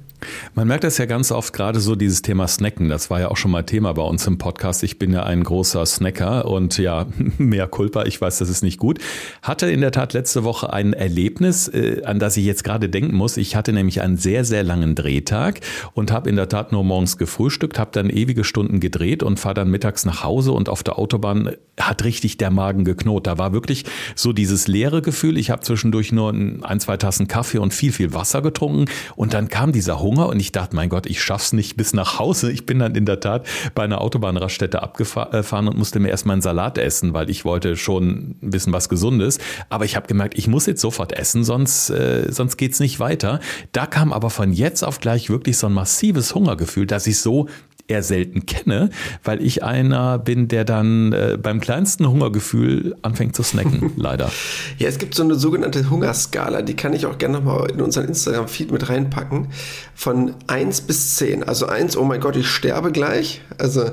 Man 0.56 0.68
merkt 0.68 0.84
das 0.84 0.98
ja 0.98 1.06
ganz 1.06 1.32
oft 1.32 1.54
gerade 1.54 1.80
so 1.80 1.96
dieses 1.96 2.24
Thema 2.24 2.48
Snacken. 2.48 2.90
Das 2.90 3.12
war 3.12 3.20
ja 3.20 3.30
auch 3.30 3.38
schon 3.38 3.52
mal 3.52 3.62
Thema 3.62 3.94
bei 3.94 4.02
uns 4.02 4.26
im 4.26 4.40
Podcast. 4.40 4.82
Ich 4.82 4.98
bin 4.98 5.14
ja 5.14 5.22
ein 5.22 5.44
großer 5.44 5.86
Snacker 5.86 6.46
und 6.46 6.80
ja, 6.80 7.06
mehr 7.38 7.68
Culpa. 7.68 8.06
Ich 8.06 8.20
weiß, 8.20 8.40
das 8.40 8.50
ist 8.50 8.64
nicht 8.64 8.80
gut. 8.80 8.98
Hatte 9.44 9.70
in 9.70 9.82
der 9.82 9.92
Tat 9.92 10.14
letzte 10.14 10.44
Woche 10.44 10.74
ein 10.74 10.94
Erlebnis, 10.94 11.68
äh, 11.68 12.02
an 12.04 12.18
das 12.18 12.38
ich 12.38 12.46
jetzt 12.46 12.64
gerade 12.64 12.90
denken 12.90 13.16
muss. 13.16 13.38
Ich 13.38 13.56
hatte 13.56 13.72
nämlich 13.72 14.02
einen 14.02 14.18
sehr, 14.18 14.46
sehr 14.46 14.64
langen 14.64 14.96
Drehtag 14.96 15.62
und 15.94 16.12
habe 16.12 16.28
in 16.28 16.36
der 16.36 16.50
Tat 16.50 16.72
nur 16.72 16.84
morgens 16.84 17.19
gefrühstückt, 17.20 17.78
habe 17.78 17.92
dann 17.94 18.10
ewige 18.10 18.44
Stunden 18.44 18.80
gedreht 18.80 19.22
und 19.22 19.40
fahre 19.40 19.54
dann 19.54 19.70
mittags 19.70 20.06
nach 20.06 20.24
Hause 20.24 20.52
und 20.52 20.70
auf 20.70 20.82
der 20.82 20.98
Autobahn 20.98 21.52
hat 21.80 22.04
richtig 22.04 22.38
der 22.38 22.50
Magen 22.50 22.84
geknot. 22.84 23.28
Da 23.28 23.38
war 23.38 23.54
wirklich 23.54 23.86
so 24.16 24.34
dieses 24.34 24.68
leere 24.68 25.02
Gefühl. 25.02 25.38
Ich 25.38 25.52
habe 25.52 25.62
zwischendurch 25.62 26.12
nur 26.12 26.34
ein, 26.34 26.80
zwei 26.80 26.98
Tassen 26.98 27.28
Kaffee 27.28 27.60
und 27.60 27.74
viel, 27.74 27.92
viel 27.92 28.14
Wasser 28.14 28.42
getrunken 28.42 28.86
und 29.16 29.34
dann 29.34 29.50
kam 29.50 29.72
dieser 29.72 30.02
Hunger 30.02 30.28
und 30.28 30.40
ich 30.40 30.52
dachte, 30.52 30.76
mein 30.76 30.90
Gott, 30.90 31.06
ich 31.06 31.22
schaff's 31.22 31.54
nicht 31.54 31.78
bis 31.78 31.94
nach 31.94 32.20
Hause. 32.20 32.52
Ich 32.52 32.66
bin 32.66 32.80
dann 32.80 32.96
in 32.96 33.06
der 33.06 33.20
Tat 33.20 33.46
bei 33.76 33.84
einer 33.84 34.02
Autobahnraststätte 34.02 34.82
abgefahren 34.82 35.68
und 35.68 35.78
musste 35.78 36.00
mir 36.00 36.10
erstmal 36.10 36.34
einen 36.34 36.42
Salat 36.42 36.78
essen, 36.78 37.14
weil 37.14 37.30
ich 37.30 37.46
wollte 37.46 37.76
schon 37.76 38.36
ein 38.42 38.50
bisschen 38.50 38.74
was 38.74 38.90
Gesundes. 38.90 39.40
Aber 39.70 39.86
ich 39.86 39.96
habe 39.96 40.08
gemerkt, 40.08 40.38
ich 40.38 40.48
muss 40.48 40.66
jetzt 40.66 40.82
sofort 40.82 41.14
essen, 41.14 41.44
sonst, 41.44 41.90
äh, 41.90 42.32
sonst 42.32 42.58
geht's 42.58 42.80
nicht 42.80 43.00
weiter. 43.00 43.40
Da 43.72 43.86
kam 43.86 44.14
aber 44.14 44.30
von 44.30 44.52
jetzt 44.54 44.84
auf 44.84 45.00
gleich 45.00 45.30
wirklich 45.30 45.58
so 45.58 45.68
ein 45.68 45.74
massives 45.74 46.34
Hungergefühl, 46.34 46.86
dass 46.86 47.08
ich 47.08 47.09
so 47.14 47.48
eher 47.90 48.04
selten 48.04 48.46
kenne, 48.46 48.90
weil 49.24 49.42
ich 49.42 49.64
einer 49.64 50.20
bin, 50.20 50.48
der 50.48 50.64
dann 50.64 51.12
äh, 51.12 51.38
beim 51.42 51.60
kleinsten 51.60 52.08
Hungergefühl 52.08 52.96
anfängt 53.02 53.36
zu 53.36 53.44
snacken, 53.44 53.94
leider. 53.98 54.32
Ja, 54.78 54.88
es 54.88 55.00
gibt 55.00 55.16
so 55.16 55.24
eine 55.24 55.36
sogenannte 55.36 55.90
Hungerskala, 55.90 56.62
die 56.62 56.76
kann 56.76 56.94
ich 56.94 57.06
auch 57.06 57.18
gerne 57.18 57.40
nochmal 57.40 57.72
in 57.72 57.82
unseren 57.82 58.08
Instagram-Feed 58.08 58.72
mit 58.72 58.90
reinpacken, 58.90 59.48
von 59.96 60.36
1 60.48 60.82
bis 60.82 61.16
10. 61.16 61.44
Also 61.44 61.66
1, 61.66 61.98
oh 61.98 62.04
mein 62.04 62.22
Gott, 62.22 62.36
ich 62.36 62.48
sterbe 62.48 62.92
gleich. 62.92 63.42
Also 63.58 63.86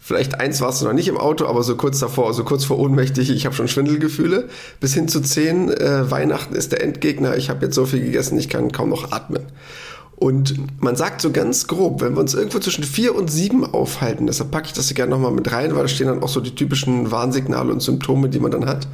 vielleicht 0.00 0.40
eins 0.40 0.60
warst 0.60 0.80
du 0.80 0.86
noch 0.86 0.94
nicht 0.94 1.08
im 1.08 1.18
Auto, 1.18 1.46
aber 1.46 1.62
so 1.62 1.76
kurz 1.76 2.00
davor, 2.00 2.32
so 2.34 2.44
kurz 2.44 2.64
vor 2.64 2.78
ohnmächtig, 2.78 3.30
ich 3.30 3.44
habe 3.44 3.54
schon 3.54 3.68
Schwindelgefühle, 3.68 4.48
bis 4.80 4.94
hin 4.94 5.08
zu 5.08 5.20
10, 5.20 5.70
äh, 5.70 6.10
Weihnachten 6.10 6.54
ist 6.54 6.72
der 6.72 6.82
Endgegner, 6.82 7.36
ich 7.36 7.50
habe 7.50 7.66
jetzt 7.66 7.74
so 7.74 7.86
viel 7.86 8.00
gegessen, 8.00 8.38
ich 8.38 8.48
kann 8.48 8.72
kaum 8.72 8.88
noch 8.88 9.12
atmen. 9.12 9.42
Und 10.22 10.80
man 10.80 10.94
sagt 10.94 11.20
so 11.20 11.32
ganz 11.32 11.66
grob, 11.66 12.00
wenn 12.00 12.14
wir 12.14 12.20
uns 12.20 12.34
irgendwo 12.34 12.60
zwischen 12.60 12.84
vier 12.84 13.16
und 13.16 13.28
sieben 13.28 13.64
aufhalten, 13.64 14.28
deshalb 14.28 14.52
packe 14.52 14.68
ich 14.68 14.72
das 14.72 14.86
hier 14.86 14.94
gerne 14.94 15.10
nochmal 15.10 15.32
mit 15.32 15.50
rein, 15.50 15.74
weil 15.74 15.82
da 15.82 15.88
stehen 15.88 16.06
dann 16.06 16.22
auch 16.22 16.28
so 16.28 16.38
die 16.38 16.54
typischen 16.54 17.10
Warnsignale 17.10 17.72
und 17.72 17.82
Symptome, 17.82 18.28
die 18.28 18.38
man 18.38 18.52
dann 18.52 18.66
hat. 18.66 18.86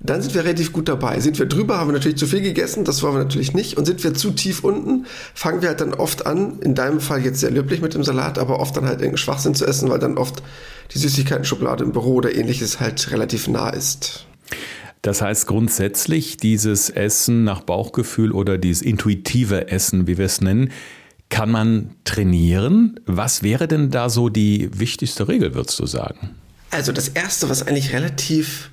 Dann 0.00 0.22
sind 0.22 0.34
wir 0.34 0.44
relativ 0.44 0.72
gut 0.72 0.88
dabei. 0.88 1.20
Sind 1.20 1.38
wir 1.38 1.44
drüber, 1.44 1.76
haben 1.76 1.88
wir 1.88 1.92
natürlich 1.92 2.16
zu 2.16 2.26
viel 2.26 2.40
gegessen, 2.40 2.84
das 2.84 3.02
wollen 3.02 3.16
wir 3.16 3.24
natürlich 3.24 3.52
nicht. 3.52 3.76
Und 3.76 3.84
sind 3.84 4.02
wir 4.02 4.14
zu 4.14 4.30
tief 4.30 4.64
unten, 4.64 5.04
fangen 5.34 5.60
wir 5.60 5.68
halt 5.68 5.82
dann 5.82 5.92
oft 5.92 6.26
an, 6.26 6.58
in 6.60 6.74
deinem 6.74 7.00
Fall 7.00 7.22
jetzt 7.22 7.40
sehr 7.40 7.50
löblich 7.50 7.82
mit 7.82 7.92
dem 7.92 8.02
Salat, 8.02 8.38
aber 8.38 8.58
oft 8.58 8.74
dann 8.78 8.84
halt 8.84 9.00
irgendeinen 9.00 9.18
Schwachsinn 9.18 9.54
zu 9.54 9.66
essen, 9.66 9.90
weil 9.90 9.98
dann 9.98 10.16
oft 10.16 10.42
die 10.94 10.98
Süßigkeiten-Schublade 10.98 11.84
im 11.84 11.92
Büro 11.92 12.14
oder 12.14 12.34
ähnliches 12.34 12.80
halt 12.80 13.10
relativ 13.10 13.46
nah 13.46 13.68
ist. 13.68 14.24
Das 15.06 15.22
heißt 15.22 15.46
grundsätzlich, 15.46 16.36
dieses 16.36 16.90
Essen 16.90 17.44
nach 17.44 17.60
Bauchgefühl 17.60 18.32
oder 18.32 18.58
dieses 18.58 18.82
intuitive 18.82 19.68
Essen, 19.68 20.08
wie 20.08 20.18
wir 20.18 20.24
es 20.26 20.40
nennen, 20.40 20.72
kann 21.28 21.48
man 21.48 21.90
trainieren. 22.02 22.98
Was 23.06 23.44
wäre 23.44 23.68
denn 23.68 23.92
da 23.92 24.08
so 24.08 24.30
die 24.30 24.68
wichtigste 24.76 25.28
Regel, 25.28 25.54
würdest 25.54 25.78
du 25.78 25.86
sagen? 25.86 26.30
Also 26.72 26.90
das 26.90 27.06
Erste, 27.06 27.48
was 27.48 27.64
eigentlich 27.64 27.92
relativ 27.92 28.72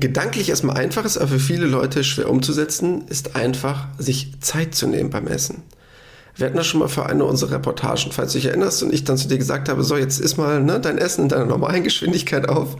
gedanklich 0.00 0.48
erstmal 0.48 0.78
einfach 0.78 1.04
ist, 1.04 1.18
aber 1.18 1.28
für 1.28 1.38
viele 1.38 1.66
Leute 1.66 2.02
schwer 2.02 2.30
umzusetzen, 2.30 3.06
ist 3.08 3.36
einfach, 3.36 3.88
sich 3.98 4.40
Zeit 4.40 4.74
zu 4.74 4.86
nehmen 4.86 5.10
beim 5.10 5.26
Essen. 5.26 5.64
Wir 6.36 6.46
hatten 6.46 6.56
das 6.56 6.66
schon 6.66 6.80
mal 6.80 6.88
für 6.88 7.06
eine 7.06 7.24
unserer 7.24 7.52
Reportagen, 7.52 8.10
falls 8.10 8.32
du 8.32 8.38
dich 8.38 8.46
erinnerst, 8.46 8.82
und 8.82 8.92
ich 8.92 9.04
dann 9.04 9.16
zu 9.16 9.28
dir 9.28 9.38
gesagt 9.38 9.68
habe, 9.68 9.84
so, 9.84 9.96
jetzt 9.96 10.18
isst 10.18 10.36
mal 10.36 10.60
ne, 10.60 10.80
dein 10.80 10.98
Essen 10.98 11.22
in 11.22 11.28
deiner 11.28 11.44
normalen 11.44 11.84
Geschwindigkeit 11.84 12.48
auf. 12.48 12.76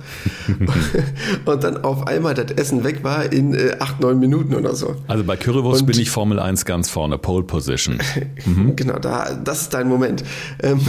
und 1.45 1.63
dann 1.63 1.85
auf 1.85 2.07
einmal 2.09 2.35
das 2.35 2.51
Essen 2.57 2.83
weg 2.83 3.05
war 3.05 3.33
in 3.33 3.55
äh, 3.55 3.77
acht, 3.79 4.01
neun 4.01 4.19
Minuten 4.19 4.55
oder 4.57 4.75
so. 4.75 4.97
Also 5.07 5.23
bei 5.23 5.37
Currywurst 5.37 5.83
und, 5.83 5.87
bin 5.87 6.01
ich 6.01 6.11
Formel 6.11 6.41
1 6.41 6.65
ganz 6.65 6.91
vorne, 6.91 7.19
Pole 7.19 7.45
Position. 7.45 7.99
Mhm. 8.47 8.77
genau, 8.77 8.99
da, 8.99 9.33
das 9.33 9.63
ist 9.63 9.75
dein 9.75 9.89
Moment. 9.89 10.25
Ähm, 10.63 10.81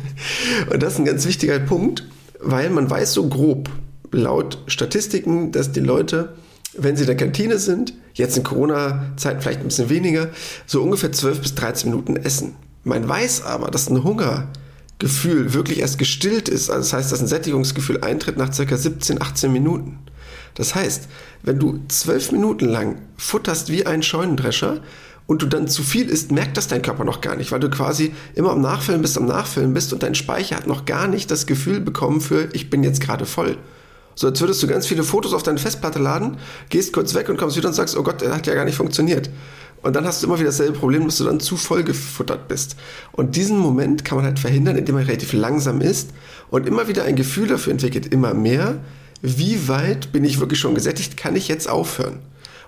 und 0.72 0.82
das 0.82 0.94
ist 0.94 0.98
ein 1.00 1.04
ganz 1.04 1.26
wichtiger 1.26 1.58
Punkt, 1.58 2.06
weil 2.40 2.70
man 2.70 2.88
weiß 2.88 3.12
so 3.12 3.28
grob, 3.28 3.70
laut 4.12 4.58
Statistiken, 4.66 5.52
dass 5.52 5.72
die 5.72 5.80
Leute 5.80 6.34
wenn 6.76 6.96
Sie 6.96 7.02
in 7.02 7.06
der 7.06 7.16
Kantine 7.16 7.58
sind, 7.58 7.94
jetzt 8.14 8.36
in 8.36 8.44
Corona-Zeiten 8.44 9.40
vielleicht 9.40 9.60
ein 9.60 9.68
bisschen 9.68 9.90
weniger, 9.90 10.28
so 10.66 10.82
ungefähr 10.82 11.12
12 11.12 11.40
bis 11.40 11.54
13 11.54 11.90
Minuten 11.90 12.16
essen. 12.16 12.54
Man 12.84 13.08
weiß 13.08 13.44
aber, 13.44 13.70
dass 13.70 13.88
ein 13.88 14.02
Hungergefühl 14.02 15.54
wirklich 15.54 15.80
erst 15.80 15.98
gestillt 15.98 16.48
ist. 16.48 16.70
Also 16.70 16.82
das 16.82 16.92
heißt, 16.92 17.12
dass 17.12 17.20
ein 17.20 17.28
Sättigungsgefühl 17.28 18.02
eintritt 18.02 18.38
nach 18.38 18.52
circa 18.52 18.76
17, 18.76 19.20
18 19.22 19.52
Minuten. 19.52 19.98
Das 20.54 20.74
heißt, 20.74 21.08
wenn 21.42 21.58
du 21.58 21.80
zwölf 21.88 22.32
Minuten 22.32 22.66
lang 22.66 22.98
futterst 23.16 23.70
wie 23.70 23.86
ein 23.86 24.02
Scheunendrescher 24.02 24.80
und 25.26 25.42
du 25.42 25.46
dann 25.46 25.68
zu 25.68 25.82
viel 25.82 26.08
isst, 26.08 26.32
merkt 26.32 26.56
das 26.56 26.68
dein 26.68 26.82
Körper 26.82 27.04
noch 27.04 27.20
gar 27.20 27.36
nicht, 27.36 27.52
weil 27.52 27.60
du 27.60 27.70
quasi 27.70 28.12
immer 28.34 28.50
am 28.50 28.60
Nachfüllen 28.60 29.00
bist, 29.00 29.16
am 29.16 29.26
Nachfüllen 29.26 29.72
bist 29.72 29.92
und 29.92 30.02
dein 30.02 30.14
Speicher 30.14 30.56
hat 30.56 30.66
noch 30.66 30.84
gar 30.84 31.06
nicht 31.06 31.30
das 31.30 31.46
Gefühl 31.46 31.80
bekommen 31.80 32.20
für, 32.20 32.48
ich 32.52 32.68
bin 32.68 32.82
jetzt 32.82 33.00
gerade 33.00 33.24
voll. 33.24 33.56
So 34.14 34.28
als 34.28 34.40
würdest 34.40 34.62
du 34.62 34.66
ganz 34.66 34.86
viele 34.86 35.02
Fotos 35.02 35.32
auf 35.32 35.42
deine 35.42 35.58
Festplatte 35.58 35.98
laden, 35.98 36.36
gehst 36.68 36.92
kurz 36.92 37.14
weg 37.14 37.28
und 37.28 37.36
kommst 37.36 37.56
wieder 37.56 37.68
und 37.68 37.74
sagst, 37.74 37.96
oh 37.96 38.02
Gott, 38.02 38.20
der 38.20 38.34
hat 38.34 38.46
ja 38.46 38.54
gar 38.54 38.64
nicht 38.64 38.76
funktioniert. 38.76 39.30
Und 39.82 39.96
dann 39.96 40.04
hast 40.06 40.22
du 40.22 40.28
immer 40.28 40.38
wieder 40.38 40.50
dasselbe 40.50 40.78
Problem, 40.78 41.06
dass 41.06 41.18
du 41.18 41.24
dann 41.24 41.40
zu 41.40 41.56
voll 41.56 41.82
gefuttert 41.82 42.46
bist. 42.46 42.76
Und 43.10 43.34
diesen 43.36 43.58
Moment 43.58 44.04
kann 44.04 44.16
man 44.16 44.24
halt 44.24 44.38
verhindern, 44.38 44.76
indem 44.76 44.94
man 44.94 45.04
relativ 45.04 45.32
langsam 45.32 45.80
isst 45.80 46.10
und 46.50 46.68
immer 46.68 46.86
wieder 46.86 47.04
ein 47.04 47.16
Gefühl 47.16 47.48
dafür 47.48 47.72
entwickelt, 47.72 48.06
immer 48.06 48.32
mehr, 48.32 48.78
wie 49.22 49.68
weit 49.68 50.12
bin 50.12 50.24
ich 50.24 50.40
wirklich 50.40 50.60
schon 50.60 50.74
gesättigt, 50.74 51.16
kann 51.16 51.36
ich 51.36 51.48
jetzt 51.48 51.68
aufhören? 51.68 52.20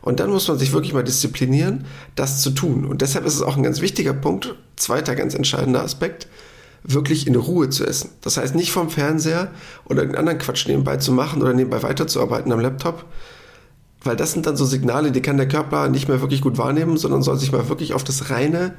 Und 0.03 0.21
dann 0.21 0.31
muss 0.31 0.49
man 0.49 0.59
sich 0.59 0.73
wirklich 0.73 0.93
mal 0.93 1.03
disziplinieren, 1.03 1.87
das 2.15 2.43
zu 2.43 2.51
tun. 2.51 2.85
Und 2.85 3.01
deshalb 3.01 3.25
ist 3.25 3.35
es 3.35 3.43
auch 3.43 3.57
ein 3.57 3.63
ganz 3.63 3.81
wichtiger 3.81 4.13
Punkt, 4.13 4.55
zweiter 4.77 5.15
ganz 5.15 5.35
entscheidender 5.35 5.83
Aspekt, 5.83 6.27
wirklich 6.85 7.27
in 7.27 7.35
Ruhe 7.35 7.71
zu 7.71 7.87
essen. 7.87 8.11
Das 8.21 8.37
heißt 8.37 8.55
nicht 8.55 8.71
vom 8.71 8.91
Fernseher 8.91 9.51
oder 9.87 10.03
irgendeinen 10.03 10.29
anderen 10.29 10.39
Quatsch 10.39 10.69
nebenbei 10.69 10.99
zu 10.99 11.13
machen 11.13 11.43
oder 11.43 11.55
nebenbei 11.55 11.83
weiterzuarbeiten 11.83 12.53
am 12.53 12.61
Laptop, 12.61 13.07
weil 14.05 14.17
das 14.17 14.33
sind 14.33 14.47
dann 14.47 14.57
so 14.57 14.67
Signale, 14.67 15.11
die 15.11 15.23
kann 15.23 15.39
der 15.39 15.49
Körper 15.49 15.89
nicht 15.89 16.09
mehr 16.09 16.21
wirklich 16.21 16.43
gut 16.43 16.59
wahrnehmen, 16.59 16.99
sondern 16.99 17.23
soll 17.23 17.39
sich 17.39 17.53
mal 17.53 17.69
wirklich 17.69 17.95
auf 17.95 18.05
das 18.05 18.31
reine 18.31 18.75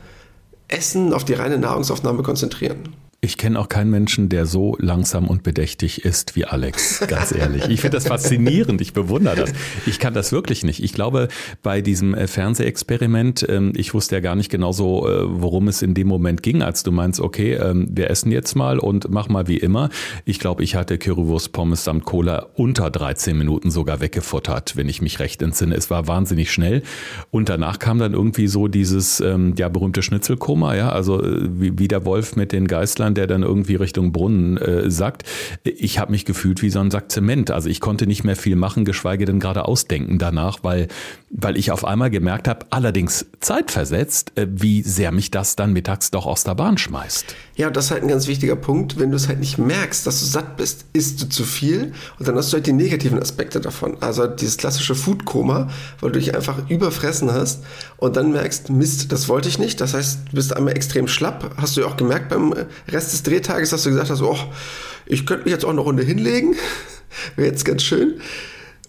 Essen, 0.68 1.14
auf 1.14 1.26
die 1.26 1.34
reine 1.34 1.58
Nahrungsaufnahme 1.58 2.22
konzentrieren. 2.22 2.94
Ich 3.26 3.40
kenne 3.40 3.60
auch 3.60 3.70
keinen 3.70 3.90
Menschen, 3.90 4.30
der 4.30 4.46
so 4.46 4.78
langsam 4.80 5.28
und 5.28 5.42
bedächtig 5.42 6.06
ist 6.06 6.36
wie 6.36 6.46
Alex, 6.46 7.04
ganz 7.08 7.32
ehrlich. 7.32 7.68
Ich 7.70 7.82
finde 7.82 7.98
das 7.98 8.06
faszinierend, 8.06 8.82
ich 8.82 8.94
bewundere 8.94 9.36
das. 9.36 9.54
Ich 9.88 9.98
kann 9.98 10.14
das 10.14 10.32
wirklich 10.32 10.64
nicht. 10.64 10.84
Ich 10.84 10.94
glaube, 10.94 11.30
bei 11.64 11.82
diesem 11.82 12.14
äh, 12.14 12.28
Fernsehexperiment, 12.28 13.44
ähm, 13.50 13.74
ich 13.76 13.96
wusste 13.96 14.18
ja 14.18 14.22
gar 14.22 14.36
nicht 14.36 14.52
genau 14.52 14.74
so, 14.74 15.10
äh, 15.10 15.24
worum 15.26 15.68
es 15.68 15.82
in 15.82 15.96
dem 15.96 16.08
Moment 16.08 16.44
ging, 16.44 16.62
als 16.62 16.84
du 16.84 16.92
meinst, 16.92 17.20
okay, 17.20 17.54
ähm, 17.56 17.88
wir 17.90 18.12
essen 18.12 18.32
jetzt 18.32 18.54
mal 18.54 18.78
und 18.78 19.10
mach 19.10 19.28
mal 19.28 19.48
wie 19.48 19.58
immer. 19.58 19.90
Ich 20.26 20.38
glaube, 20.38 20.64
ich 20.64 20.76
hatte 20.76 21.00
Currywurst 21.00 21.52
Pommes 21.52 21.84
samt 21.84 22.06
Cola 22.06 22.46
unter 22.54 22.92
13 22.92 23.36
Minuten 23.36 23.72
sogar 23.72 24.02
weggefuttert, 24.02 24.76
wenn 24.76 24.88
ich 24.88 25.02
mich 25.02 25.18
recht 25.18 25.42
entsinne. 25.42 25.74
Es 25.74 25.90
war 25.90 26.08
wahnsinnig 26.08 26.52
schnell. 26.52 26.84
Und 27.32 27.50
danach 27.50 27.80
kam 27.80 27.98
dann 27.98 28.14
irgendwie 28.14 28.46
so 28.46 28.68
dieses 28.68 29.20
ähm, 29.20 29.56
ja 29.58 29.68
berühmte 29.68 30.04
Schnitzelkoma, 30.04 30.76
ja, 30.76 30.90
also 30.90 31.24
äh, 31.24 31.50
wie, 31.60 31.80
wie 31.80 31.88
der 31.88 32.06
Wolf 32.06 32.36
mit 32.36 32.52
den 32.52 32.68
Geißlern 32.68 33.15
der 33.16 33.28
dann 33.28 33.44
irgendwie 33.44 33.76
Richtung 33.76 34.12
Brunnen 34.12 34.58
äh, 34.58 34.92
sagt, 34.92 35.24
ich 35.64 36.00
habe 36.00 36.12
mich 36.12 36.26
gefühlt 36.26 36.62
wie 36.62 36.70
so 36.70 36.80
ein 36.80 36.92
Sack 36.92 37.12
Zement. 37.12 37.52
Also 37.52 37.70
ich 37.70 37.80
konnte 37.80 38.08
nicht 38.08 38.24
mehr 38.24 38.36
viel 38.36 38.56
machen, 38.56 38.86
geschweige 38.86 39.26
denn 39.26 39.40
gerade 39.40 39.66
ausdenken 39.66 40.20
danach, 40.20 40.60
weil, 40.62 40.88
weil 41.30 41.58
ich 41.58 41.72
auf 41.72 41.86
einmal 41.86 42.10
gemerkt 42.10 42.48
habe, 42.48 42.66
allerdings 42.70 43.26
zeitversetzt, 43.40 44.34
äh, 44.36 44.48
wie 44.50 44.84
sehr 44.84 45.12
mich 45.12 45.32
das 45.32 45.56
dann 45.56 45.74
mittags 45.74 46.12
doch 46.12 46.26
aus 46.26 46.44
der 46.44 46.56
Bahn 46.56 46.78
schmeißt. 46.78 47.36
Ja, 47.56 47.70
das 47.70 47.86
ist 47.86 47.92
halt 47.92 48.04
ein 48.04 48.10
ganz 48.10 48.28
wichtiger 48.28 48.56
Punkt. 48.56 49.00
Wenn 49.00 49.12
du 49.12 49.16
es 49.16 49.28
halt 49.28 49.40
nicht 49.40 49.58
merkst, 49.58 50.06
dass 50.06 50.20
du 50.20 50.26
satt 50.26 50.58
bist, 50.58 50.86
isst 50.94 51.22
du 51.22 51.30
zu 51.30 51.44
viel 51.44 51.94
und 52.20 52.28
dann 52.28 52.36
hast 52.36 52.52
du 52.52 52.56
halt 52.56 52.68
die 52.68 52.74
negativen 52.74 53.20
Aspekte 53.20 53.60
davon. 53.62 53.98
Also 54.02 54.28
dieses 54.28 54.58
klassische 54.58 54.96
Foodkoma, 54.96 55.70
weil 56.02 56.12
du 56.12 56.20
dich 56.20 56.36
einfach 56.36 56.70
überfressen 56.70 57.32
hast 57.32 57.64
und 57.98 58.18
dann 58.18 58.32
merkst, 58.32 58.70
Mist, 58.70 59.12
das 59.12 59.30
wollte 59.30 59.48
ich 59.48 59.60
nicht. 59.60 59.80
Das 59.80 59.94
heißt, 59.94 60.20
du 60.30 60.36
bist 60.36 60.56
einmal 60.56 60.76
extrem 60.76 61.08
schlapp. 61.08 61.56
Hast 61.58 61.78
du 61.78 61.82
ja 61.82 61.88
auch 61.88 61.98
gemerkt 61.98 62.30
beim 62.30 62.54
Rest 62.90 63.05
des 63.12 63.24
Drehtages, 63.24 63.70
dass 63.70 63.84
du 63.84 63.90
gesagt 63.90 64.10
hast, 64.10 64.22
oh, 64.22 64.38
ich 65.06 65.26
könnte 65.26 65.46
mich 65.46 65.54
jetzt 65.54 65.66
auch 65.66 65.70
eine 65.70 65.82
Runde 65.82 66.04
hinlegen. 66.04 66.56
Wäre 67.36 67.50
jetzt 67.50 67.66
ganz 67.66 67.84
schön. 67.84 68.22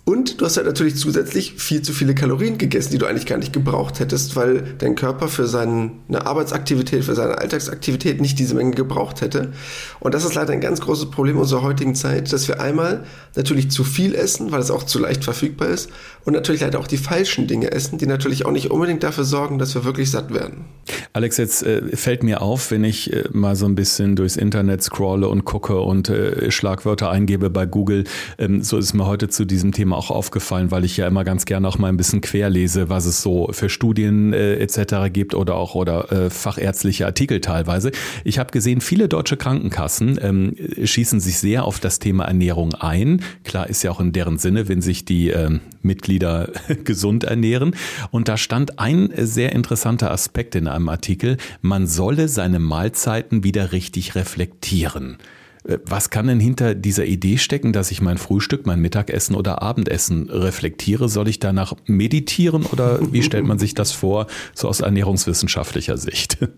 Und 0.08 0.40
du 0.40 0.44
hast 0.44 0.56
halt 0.56 0.68
natürlich 0.68 0.94
zusätzlich 0.94 1.54
viel 1.54 1.82
zu 1.82 1.92
viele 1.92 2.14
Kalorien 2.14 2.58
gegessen, 2.58 2.92
die 2.92 2.98
du 2.98 3.06
eigentlich 3.06 3.26
gar 3.26 3.38
nicht 3.38 3.52
gebraucht 3.52 3.98
hättest, 3.98 4.36
weil 4.36 4.62
dein 4.78 4.94
Körper 4.94 5.26
für 5.26 5.48
seine 5.48 5.90
Arbeitsaktivität, 6.12 7.02
für 7.02 7.16
seine 7.16 7.38
Alltagsaktivität 7.38 8.20
nicht 8.20 8.38
diese 8.38 8.54
Menge 8.54 8.70
gebraucht 8.70 9.20
hätte. 9.20 9.52
Und 9.98 10.14
das 10.14 10.24
ist 10.24 10.34
leider 10.34 10.52
ein 10.52 10.60
ganz 10.60 10.80
großes 10.80 11.10
Problem 11.10 11.36
unserer 11.36 11.62
heutigen 11.62 11.96
Zeit, 11.96 12.32
dass 12.32 12.46
wir 12.46 12.60
einmal 12.60 13.02
natürlich 13.34 13.72
zu 13.72 13.82
viel 13.82 14.14
essen, 14.14 14.52
weil 14.52 14.60
es 14.60 14.70
auch 14.70 14.84
zu 14.84 15.00
leicht 15.00 15.24
verfügbar 15.24 15.70
ist, 15.70 15.90
und 16.26 16.32
natürlich 16.32 16.60
leider 16.60 16.80
auch 16.80 16.88
die 16.88 16.96
falschen 16.96 17.46
Dinge 17.46 17.70
essen, 17.70 17.98
die 17.98 18.06
natürlich 18.06 18.46
auch 18.46 18.50
nicht 18.50 18.72
unbedingt 18.72 19.04
dafür 19.04 19.22
sorgen, 19.22 19.60
dass 19.60 19.76
wir 19.76 19.84
wirklich 19.84 20.10
satt 20.10 20.34
werden. 20.34 20.64
Alex, 21.12 21.36
jetzt 21.36 21.62
äh, 21.62 21.96
fällt 21.96 22.24
mir 22.24 22.42
auf, 22.42 22.72
wenn 22.72 22.82
ich 22.82 23.12
äh, 23.12 23.24
mal 23.32 23.54
so 23.54 23.64
ein 23.64 23.76
bisschen 23.76 24.16
durchs 24.16 24.36
Internet 24.36 24.82
scrolle 24.82 25.28
und 25.28 25.44
gucke 25.44 25.80
und 25.80 26.08
äh, 26.08 26.50
Schlagwörter 26.50 27.10
eingebe 27.10 27.48
bei 27.48 27.64
Google, 27.64 28.04
ähm, 28.38 28.62
so 28.64 28.76
ist 28.76 28.92
mir 28.92 29.06
heute 29.06 29.28
zu 29.28 29.44
diesem 29.44 29.70
Thema 29.70 29.95
auch 29.96 30.10
aufgefallen, 30.10 30.70
weil 30.70 30.84
ich 30.84 30.96
ja 30.96 31.06
immer 31.06 31.24
ganz 31.24 31.44
gerne 31.44 31.66
auch 31.66 31.78
mal 31.78 31.88
ein 31.88 31.96
bisschen 31.96 32.20
querlese, 32.20 32.88
was 32.88 33.06
es 33.06 33.22
so 33.22 33.48
für 33.52 33.68
Studien 33.68 34.32
äh, 34.32 34.56
etc. 34.56 35.12
gibt 35.12 35.34
oder 35.34 35.56
auch 35.56 35.74
oder 35.74 36.12
äh, 36.12 36.30
fachärztliche 36.30 37.06
Artikel 37.06 37.40
teilweise. 37.40 37.90
Ich 38.24 38.38
habe 38.38 38.52
gesehen, 38.52 38.80
viele 38.80 39.08
deutsche 39.08 39.36
Krankenkassen 39.36 40.18
ähm, 40.22 40.54
schießen 40.82 41.20
sich 41.20 41.38
sehr 41.38 41.64
auf 41.64 41.80
das 41.80 41.98
Thema 41.98 42.24
Ernährung 42.24 42.74
ein. 42.74 43.22
Klar 43.44 43.68
ist 43.68 43.82
ja 43.82 43.90
auch 43.90 44.00
in 44.00 44.12
deren 44.12 44.38
Sinne, 44.38 44.68
wenn 44.68 44.82
sich 44.82 45.04
die 45.04 45.30
ähm, 45.30 45.60
Mitglieder 45.82 46.50
gesund 46.84 47.24
ernähren. 47.24 47.74
Und 48.10 48.28
da 48.28 48.36
stand 48.36 48.78
ein 48.78 49.10
sehr 49.16 49.52
interessanter 49.52 50.10
Aspekt 50.10 50.54
in 50.54 50.68
einem 50.68 50.88
Artikel, 50.88 51.36
man 51.60 51.86
solle 51.86 52.28
seine 52.28 52.58
Mahlzeiten 52.58 53.44
wieder 53.44 53.72
richtig 53.72 54.14
reflektieren. 54.14 55.18
Äh, 55.66 55.78
was 55.84 56.10
kann 56.10 56.26
denn 56.26 56.40
hinter 56.40 56.74
dieser 56.74 57.04
Idee 57.04 57.38
stecken, 57.38 57.72
dass 57.72 57.90
ich 57.90 58.00
mein 58.00 58.18
Frühstück, 58.18 58.66
mein 58.66 58.80
Mittagessen 58.80 59.34
oder 59.34 59.62
Abendessen 59.62 60.30
reflektiere? 60.30 61.08
Soll 61.08 61.28
ich 61.28 61.38
danach 61.38 61.74
meditieren 61.86 62.64
oder 62.66 63.00
wie 63.12 63.22
stellt 63.22 63.46
man 63.46 63.58
sich 63.58 63.74
das 63.74 63.92
vor, 63.92 64.26
so 64.54 64.68
aus 64.68 64.80
ernährungswissenschaftlicher 64.80 65.96
Sicht? 65.96 66.38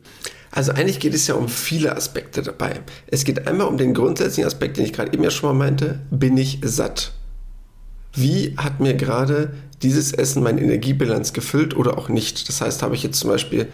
Also 0.51 0.73
eigentlich 0.73 0.99
geht 0.99 1.13
es 1.13 1.27
ja 1.27 1.35
um 1.35 1.47
viele 1.47 1.95
Aspekte 1.95 2.41
dabei. 2.41 2.81
Es 3.07 3.25
geht 3.25 3.47
einmal 3.47 3.67
um 3.67 3.77
den 3.77 3.93
grundsätzlichen 3.93 4.47
Aspekt, 4.47 4.79
den 4.79 4.87
ich 4.87 4.95
gerade 4.95 5.13
eben 5.13 5.23
ja 5.23 5.31
schon 5.31 5.51
mal 5.51 5.67
meinte, 5.67 6.01
bin 6.11 6.39
ich 6.39 6.61
satt? 6.63 7.13
Wie 8.15 8.55
hat 8.57 8.81
mir 8.81 8.95
gerade 8.95 9.53
dieses 9.83 10.13
Essen 10.15 10.43
meine 10.43 10.63
Energiebilanz 10.63 11.35
gefüllt 11.35 11.77
oder 11.77 11.99
auch 11.99 12.09
nicht? 12.09 12.49
Das 12.49 12.63
heißt, 12.63 12.83
habe 12.83 12.95
ich 12.95 13.03
jetzt 13.03 13.21
zum 13.21 13.29
Beispiel 13.29 13.69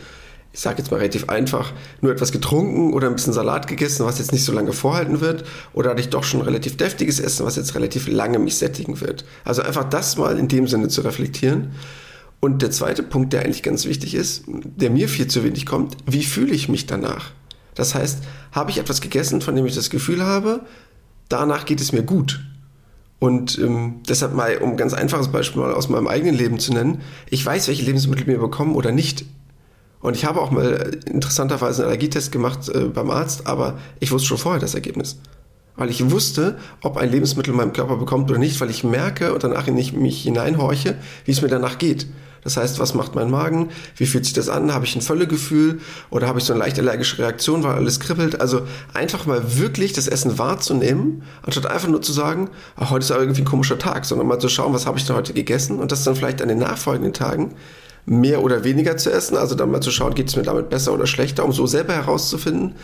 ich 0.54 0.60
sage 0.60 0.78
jetzt 0.78 0.92
mal 0.92 0.98
relativ 0.98 1.28
einfach, 1.28 1.72
nur 2.00 2.12
etwas 2.12 2.30
getrunken 2.30 2.92
oder 2.92 3.08
ein 3.08 3.16
bisschen 3.16 3.32
Salat 3.32 3.66
gegessen, 3.66 4.06
was 4.06 4.20
jetzt 4.20 4.30
nicht 4.30 4.44
so 4.44 4.52
lange 4.52 4.72
vorhalten 4.72 5.20
wird, 5.20 5.44
oder 5.72 5.90
hatte 5.90 6.00
ich 6.00 6.10
doch 6.10 6.22
schon 6.22 6.42
relativ 6.42 6.76
deftiges 6.76 7.18
Essen, 7.18 7.44
was 7.44 7.56
jetzt 7.56 7.74
relativ 7.74 8.06
lange 8.06 8.38
mich 8.38 8.56
sättigen 8.56 9.00
wird. 9.00 9.24
Also 9.44 9.62
einfach 9.62 9.82
das 9.82 10.16
mal 10.16 10.38
in 10.38 10.46
dem 10.46 10.68
Sinne 10.68 10.86
zu 10.86 11.00
reflektieren. 11.00 11.72
Und 12.38 12.62
der 12.62 12.70
zweite 12.70 13.02
Punkt, 13.02 13.32
der 13.32 13.42
eigentlich 13.42 13.64
ganz 13.64 13.84
wichtig 13.84 14.14
ist, 14.14 14.44
der 14.46 14.90
mir 14.90 15.08
viel 15.08 15.26
zu 15.26 15.42
wenig 15.42 15.66
kommt, 15.66 15.96
wie 16.06 16.22
fühle 16.22 16.54
ich 16.54 16.68
mich 16.68 16.86
danach? 16.86 17.32
Das 17.74 17.96
heißt, 17.96 18.18
habe 18.52 18.70
ich 18.70 18.78
etwas 18.78 19.00
gegessen, 19.00 19.40
von 19.40 19.56
dem 19.56 19.66
ich 19.66 19.74
das 19.74 19.90
Gefühl 19.90 20.22
habe, 20.22 20.60
danach 21.28 21.64
geht 21.64 21.80
es 21.80 21.90
mir 21.90 22.04
gut. 22.04 22.44
Und 23.18 23.58
ähm, 23.58 24.02
deshalb 24.08 24.34
mal, 24.34 24.58
um 24.58 24.70
ein 24.70 24.76
ganz 24.76 24.94
einfaches 24.94 25.32
Beispiel 25.32 25.62
mal 25.62 25.74
aus 25.74 25.88
meinem 25.88 26.06
eigenen 26.06 26.36
Leben 26.36 26.60
zu 26.60 26.72
nennen, 26.72 27.00
ich 27.28 27.44
weiß, 27.44 27.66
welche 27.66 27.84
Lebensmittel 27.84 28.26
mir 28.26 28.38
bekommen 28.38 28.76
oder 28.76 28.92
nicht 28.92 29.24
und 30.04 30.16
ich 30.16 30.26
habe 30.26 30.42
auch 30.42 30.50
mal 30.50 30.98
interessanterweise 31.06 31.80
einen 31.80 31.88
Allergietest 31.88 32.30
gemacht 32.30 32.68
äh, 32.68 32.84
beim 32.84 33.10
Arzt, 33.10 33.46
aber 33.46 33.78
ich 34.00 34.12
wusste 34.12 34.28
schon 34.28 34.36
vorher 34.36 34.60
das 34.60 34.74
Ergebnis. 34.74 35.16
Weil 35.76 35.88
ich 35.88 36.10
wusste, 36.10 36.58
ob 36.82 36.98
ein 36.98 37.10
Lebensmittel 37.10 37.54
meinem 37.54 37.72
Körper 37.72 37.96
bekommt 37.96 38.30
oder 38.30 38.38
nicht, 38.38 38.60
weil 38.60 38.68
ich 38.68 38.84
merke 38.84 39.32
und 39.32 39.42
danach 39.44 39.66
in 39.66 39.76
mich 39.76 40.22
hineinhorche, 40.22 40.96
wie 41.24 41.30
es 41.30 41.40
mir 41.40 41.48
danach 41.48 41.78
geht. 41.78 42.06
Das 42.42 42.58
heißt, 42.58 42.78
was 42.80 42.92
macht 42.92 43.14
mein 43.14 43.30
Magen? 43.30 43.70
Wie 43.96 44.04
fühlt 44.04 44.26
sich 44.26 44.34
das 44.34 44.50
an? 44.50 44.74
Habe 44.74 44.84
ich 44.84 44.94
ein 44.94 45.00
Völlegefühl 45.00 45.80
oder 46.10 46.26
habe 46.26 46.38
ich 46.38 46.44
so 46.44 46.52
eine 46.52 46.60
leicht 46.60 46.78
allergische 46.78 47.20
Reaktion, 47.20 47.62
weil 47.62 47.74
alles 47.74 47.98
kribbelt? 47.98 48.42
Also 48.42 48.60
einfach 48.92 49.24
mal 49.24 49.56
wirklich 49.58 49.94
das 49.94 50.06
Essen 50.06 50.38
wahrzunehmen, 50.38 51.22
anstatt 51.40 51.64
einfach 51.64 51.88
nur 51.88 52.02
zu 52.02 52.12
sagen, 52.12 52.50
ach, 52.76 52.90
heute 52.90 53.04
ist 53.04 53.10
aber 53.10 53.22
irgendwie 53.22 53.40
ein 53.40 53.46
komischer 53.46 53.78
Tag, 53.78 54.04
sondern 54.04 54.26
mal 54.26 54.38
zu 54.38 54.50
schauen, 54.50 54.74
was 54.74 54.84
habe 54.84 54.98
ich 54.98 55.06
denn 55.06 55.16
heute 55.16 55.32
gegessen 55.32 55.78
und 55.78 55.92
das 55.92 56.04
dann 56.04 56.14
vielleicht 56.14 56.42
an 56.42 56.48
den 56.48 56.58
nachfolgenden 56.58 57.14
Tagen 57.14 57.54
mehr 58.06 58.42
oder 58.42 58.64
weniger 58.64 58.96
zu 58.96 59.10
essen, 59.10 59.36
also 59.36 59.54
dann 59.54 59.70
mal 59.70 59.80
zu 59.80 59.90
schauen, 59.90 60.14
geht 60.14 60.28
es 60.28 60.36
mir 60.36 60.42
damit 60.42 60.68
besser 60.68 60.92
oder 60.92 61.06
schlechter, 61.06 61.44
um 61.44 61.52
so 61.52 61.66
selber 61.66 61.94
herauszufinden, 61.94 62.74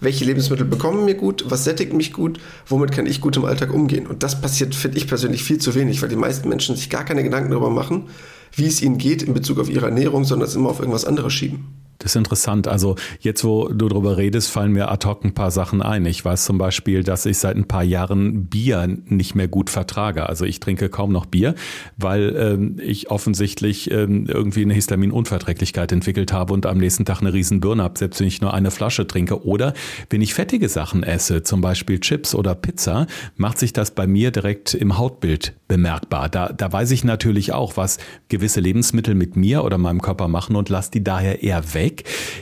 welche 0.00 0.24
Lebensmittel 0.24 0.64
bekommen 0.64 1.04
mir 1.04 1.14
gut, 1.14 1.44
was 1.48 1.64
sättigt 1.64 1.92
mich 1.92 2.12
gut, 2.12 2.38
womit 2.66 2.92
kann 2.92 3.06
ich 3.06 3.20
gut 3.20 3.36
im 3.36 3.44
Alltag 3.44 3.74
umgehen. 3.74 4.06
Und 4.06 4.22
das 4.22 4.40
passiert, 4.40 4.74
finde 4.74 4.98
ich 4.98 5.08
persönlich, 5.08 5.42
viel 5.42 5.58
zu 5.58 5.74
wenig, 5.74 6.00
weil 6.02 6.08
die 6.08 6.16
meisten 6.16 6.48
Menschen 6.48 6.76
sich 6.76 6.90
gar 6.90 7.04
keine 7.04 7.24
Gedanken 7.24 7.50
darüber 7.50 7.70
machen, 7.70 8.08
wie 8.54 8.66
es 8.66 8.80
ihnen 8.80 8.98
geht 8.98 9.22
in 9.22 9.34
Bezug 9.34 9.58
auf 9.58 9.68
ihre 9.68 9.86
Ernährung, 9.86 10.24
sondern 10.24 10.48
es 10.48 10.54
immer 10.54 10.70
auf 10.70 10.78
irgendwas 10.78 11.04
anderes 11.04 11.32
schieben. 11.32 11.87
Ist 12.04 12.16
interessant. 12.16 12.68
Also 12.68 12.96
jetzt, 13.20 13.44
wo 13.44 13.68
du 13.68 13.88
darüber 13.88 14.16
redest, 14.16 14.50
fallen 14.50 14.72
mir 14.72 14.90
ad 14.90 15.06
hoc 15.06 15.24
ein 15.24 15.34
paar 15.34 15.50
Sachen 15.50 15.82
ein. 15.82 16.06
Ich 16.06 16.24
weiß 16.24 16.44
zum 16.44 16.58
Beispiel, 16.58 17.02
dass 17.02 17.26
ich 17.26 17.38
seit 17.38 17.56
ein 17.56 17.66
paar 17.66 17.82
Jahren 17.82 18.46
Bier 18.46 18.86
nicht 19.06 19.34
mehr 19.34 19.48
gut 19.48 19.70
vertrage. 19.70 20.28
Also 20.28 20.44
ich 20.44 20.60
trinke 20.60 20.88
kaum 20.88 21.12
noch 21.12 21.26
Bier, 21.26 21.54
weil 21.96 22.34
ähm, 22.36 22.76
ich 22.80 23.10
offensichtlich 23.10 23.90
ähm, 23.90 24.26
irgendwie 24.26 24.62
eine 24.62 24.74
Histaminunverträglichkeit 24.74 25.90
entwickelt 25.92 26.32
habe 26.32 26.52
und 26.52 26.66
am 26.66 26.78
nächsten 26.78 27.04
Tag 27.04 27.20
eine 27.20 27.32
riesen 27.32 27.60
Birne 27.60 27.82
habe, 27.82 27.98
selbst 27.98 28.20
wenn 28.20 28.28
ich 28.28 28.40
nur 28.40 28.54
eine 28.54 28.70
Flasche 28.70 29.06
trinke. 29.06 29.44
Oder 29.44 29.74
wenn 30.10 30.22
ich 30.22 30.34
fettige 30.34 30.68
Sachen 30.68 31.02
esse, 31.02 31.42
zum 31.42 31.60
Beispiel 31.60 31.98
Chips 32.00 32.34
oder 32.34 32.54
Pizza, 32.54 33.06
macht 33.36 33.58
sich 33.58 33.72
das 33.72 33.90
bei 33.90 34.06
mir 34.06 34.30
direkt 34.30 34.74
im 34.74 34.98
Hautbild 34.98 35.54
bemerkbar. 35.66 36.28
Da, 36.28 36.48
da 36.48 36.72
weiß 36.72 36.90
ich 36.92 37.04
natürlich 37.04 37.52
auch, 37.52 37.76
was 37.76 37.98
gewisse 38.28 38.60
Lebensmittel 38.60 39.14
mit 39.14 39.36
mir 39.36 39.64
oder 39.64 39.78
meinem 39.78 40.00
Körper 40.00 40.28
machen 40.28 40.56
und 40.56 40.68
lasse 40.68 40.90
die 40.90 41.04
daher 41.04 41.42
eher 41.42 41.74
weg. 41.74 41.87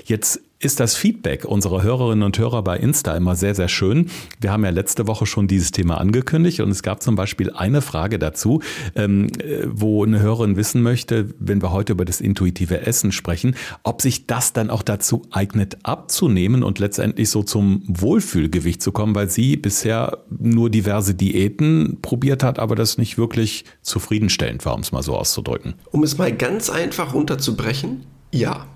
Jetzt 0.05 0.41
ist 0.59 0.81
das 0.81 0.97
Feedback 0.97 1.45
unserer 1.45 1.83
Hörerinnen 1.83 2.23
und 2.23 2.39
Hörer 2.39 2.63
bei 2.63 2.79
Insta 2.79 3.15
immer 3.15 3.37
sehr, 3.37 3.55
sehr 3.55 3.69
schön. 3.69 4.11
Wir 4.41 4.53
haben 4.53 4.65
ja 4.65 4.71
letzte 4.71 5.07
Woche 5.07 5.27
schon 5.27 5.49
dieses 5.49 5.71
Thema 5.71 5.99
angekündigt 5.99 6.61
und 6.61 6.71
es 6.71 6.83
gab 6.83 7.03
zum 7.03 7.15
Beispiel 7.15 7.51
eine 7.51 7.83
Frage 7.83 8.19
dazu, 8.19 8.63
ähm, 8.95 9.29
wo 9.67 10.03
eine 10.03 10.21
Hörerin 10.21 10.57
wissen 10.57 10.83
möchte, 10.83 11.29
wenn 11.39 11.61
wir 11.61 11.73
heute 11.73 11.93
über 11.93 12.07
das 12.07 12.23
intuitive 12.23 12.87
Essen 12.87 13.13
sprechen, 13.13 13.55
ob 13.83 14.01
sich 14.01 14.27
das 14.27 14.55
dann 14.55 14.71
auch 14.71 14.83
dazu 14.83 15.23
eignet, 15.31 15.77
abzunehmen 15.83 16.63
und 16.63 16.79
letztendlich 16.79 17.29
so 17.29 17.43
zum 17.43 17.83
Wohlfühlgewicht 17.87 18.81
zu 18.81 18.93
kommen, 18.93 19.15
weil 19.15 19.29
sie 19.29 19.59
bisher 19.59 20.25
nur 20.31 20.71
diverse 20.71 21.15
Diäten 21.15 21.99
probiert 22.01 22.43
hat, 22.43 22.59
aber 22.59 22.77
das 22.77 22.97
nicht 22.97 23.19
wirklich 23.19 23.67
zufriedenstellend 23.83 24.65
war, 24.65 24.75
um 24.75 24.81
es 24.81 24.91
mal 24.91 25.03
so 25.03 25.17
auszudrücken. 25.17 25.75
Um 25.91 26.03
es 26.03 26.17
mal 26.17 26.35
ganz 26.35 26.71
einfach 26.71 27.13
runterzubrechen, 27.13 28.07
ja. 28.33 28.67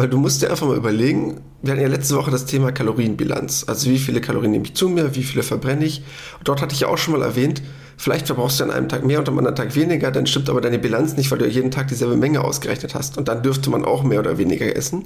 Weil 0.00 0.08
du 0.08 0.16
musst 0.16 0.40
dir 0.40 0.48
einfach 0.48 0.66
mal 0.66 0.78
überlegen, 0.78 1.42
wir 1.60 1.72
hatten 1.72 1.82
ja 1.82 1.88
letzte 1.88 2.16
Woche 2.16 2.30
das 2.30 2.46
Thema 2.46 2.72
Kalorienbilanz. 2.72 3.66
Also 3.68 3.90
wie 3.90 3.98
viele 3.98 4.22
Kalorien 4.22 4.50
nehme 4.50 4.64
ich 4.64 4.72
zu 4.72 4.88
mir, 4.88 5.14
wie 5.14 5.22
viele 5.22 5.42
verbrenne 5.42 5.84
ich. 5.84 5.98
Und 6.38 6.48
dort 6.48 6.62
hatte 6.62 6.72
ich 6.72 6.80
ja 6.80 6.88
auch 6.88 6.96
schon 6.96 7.12
mal 7.12 7.22
erwähnt, 7.22 7.60
vielleicht 7.98 8.26
verbrauchst 8.26 8.60
du 8.60 8.64
an 8.64 8.70
einem 8.70 8.88
Tag 8.88 9.04
mehr 9.04 9.18
und 9.18 9.28
am 9.28 9.36
anderen 9.36 9.56
Tag 9.56 9.76
weniger, 9.76 10.10
dann 10.10 10.26
stimmt 10.26 10.48
aber 10.48 10.62
deine 10.62 10.78
Bilanz 10.78 11.18
nicht, 11.18 11.30
weil 11.30 11.36
du 11.36 11.46
jeden 11.46 11.70
Tag 11.70 11.88
dieselbe 11.88 12.16
Menge 12.16 12.42
ausgerechnet 12.42 12.94
hast. 12.94 13.18
Und 13.18 13.28
dann 13.28 13.42
dürfte 13.42 13.68
man 13.68 13.84
auch 13.84 14.02
mehr 14.02 14.20
oder 14.20 14.38
weniger 14.38 14.74
essen. 14.74 15.04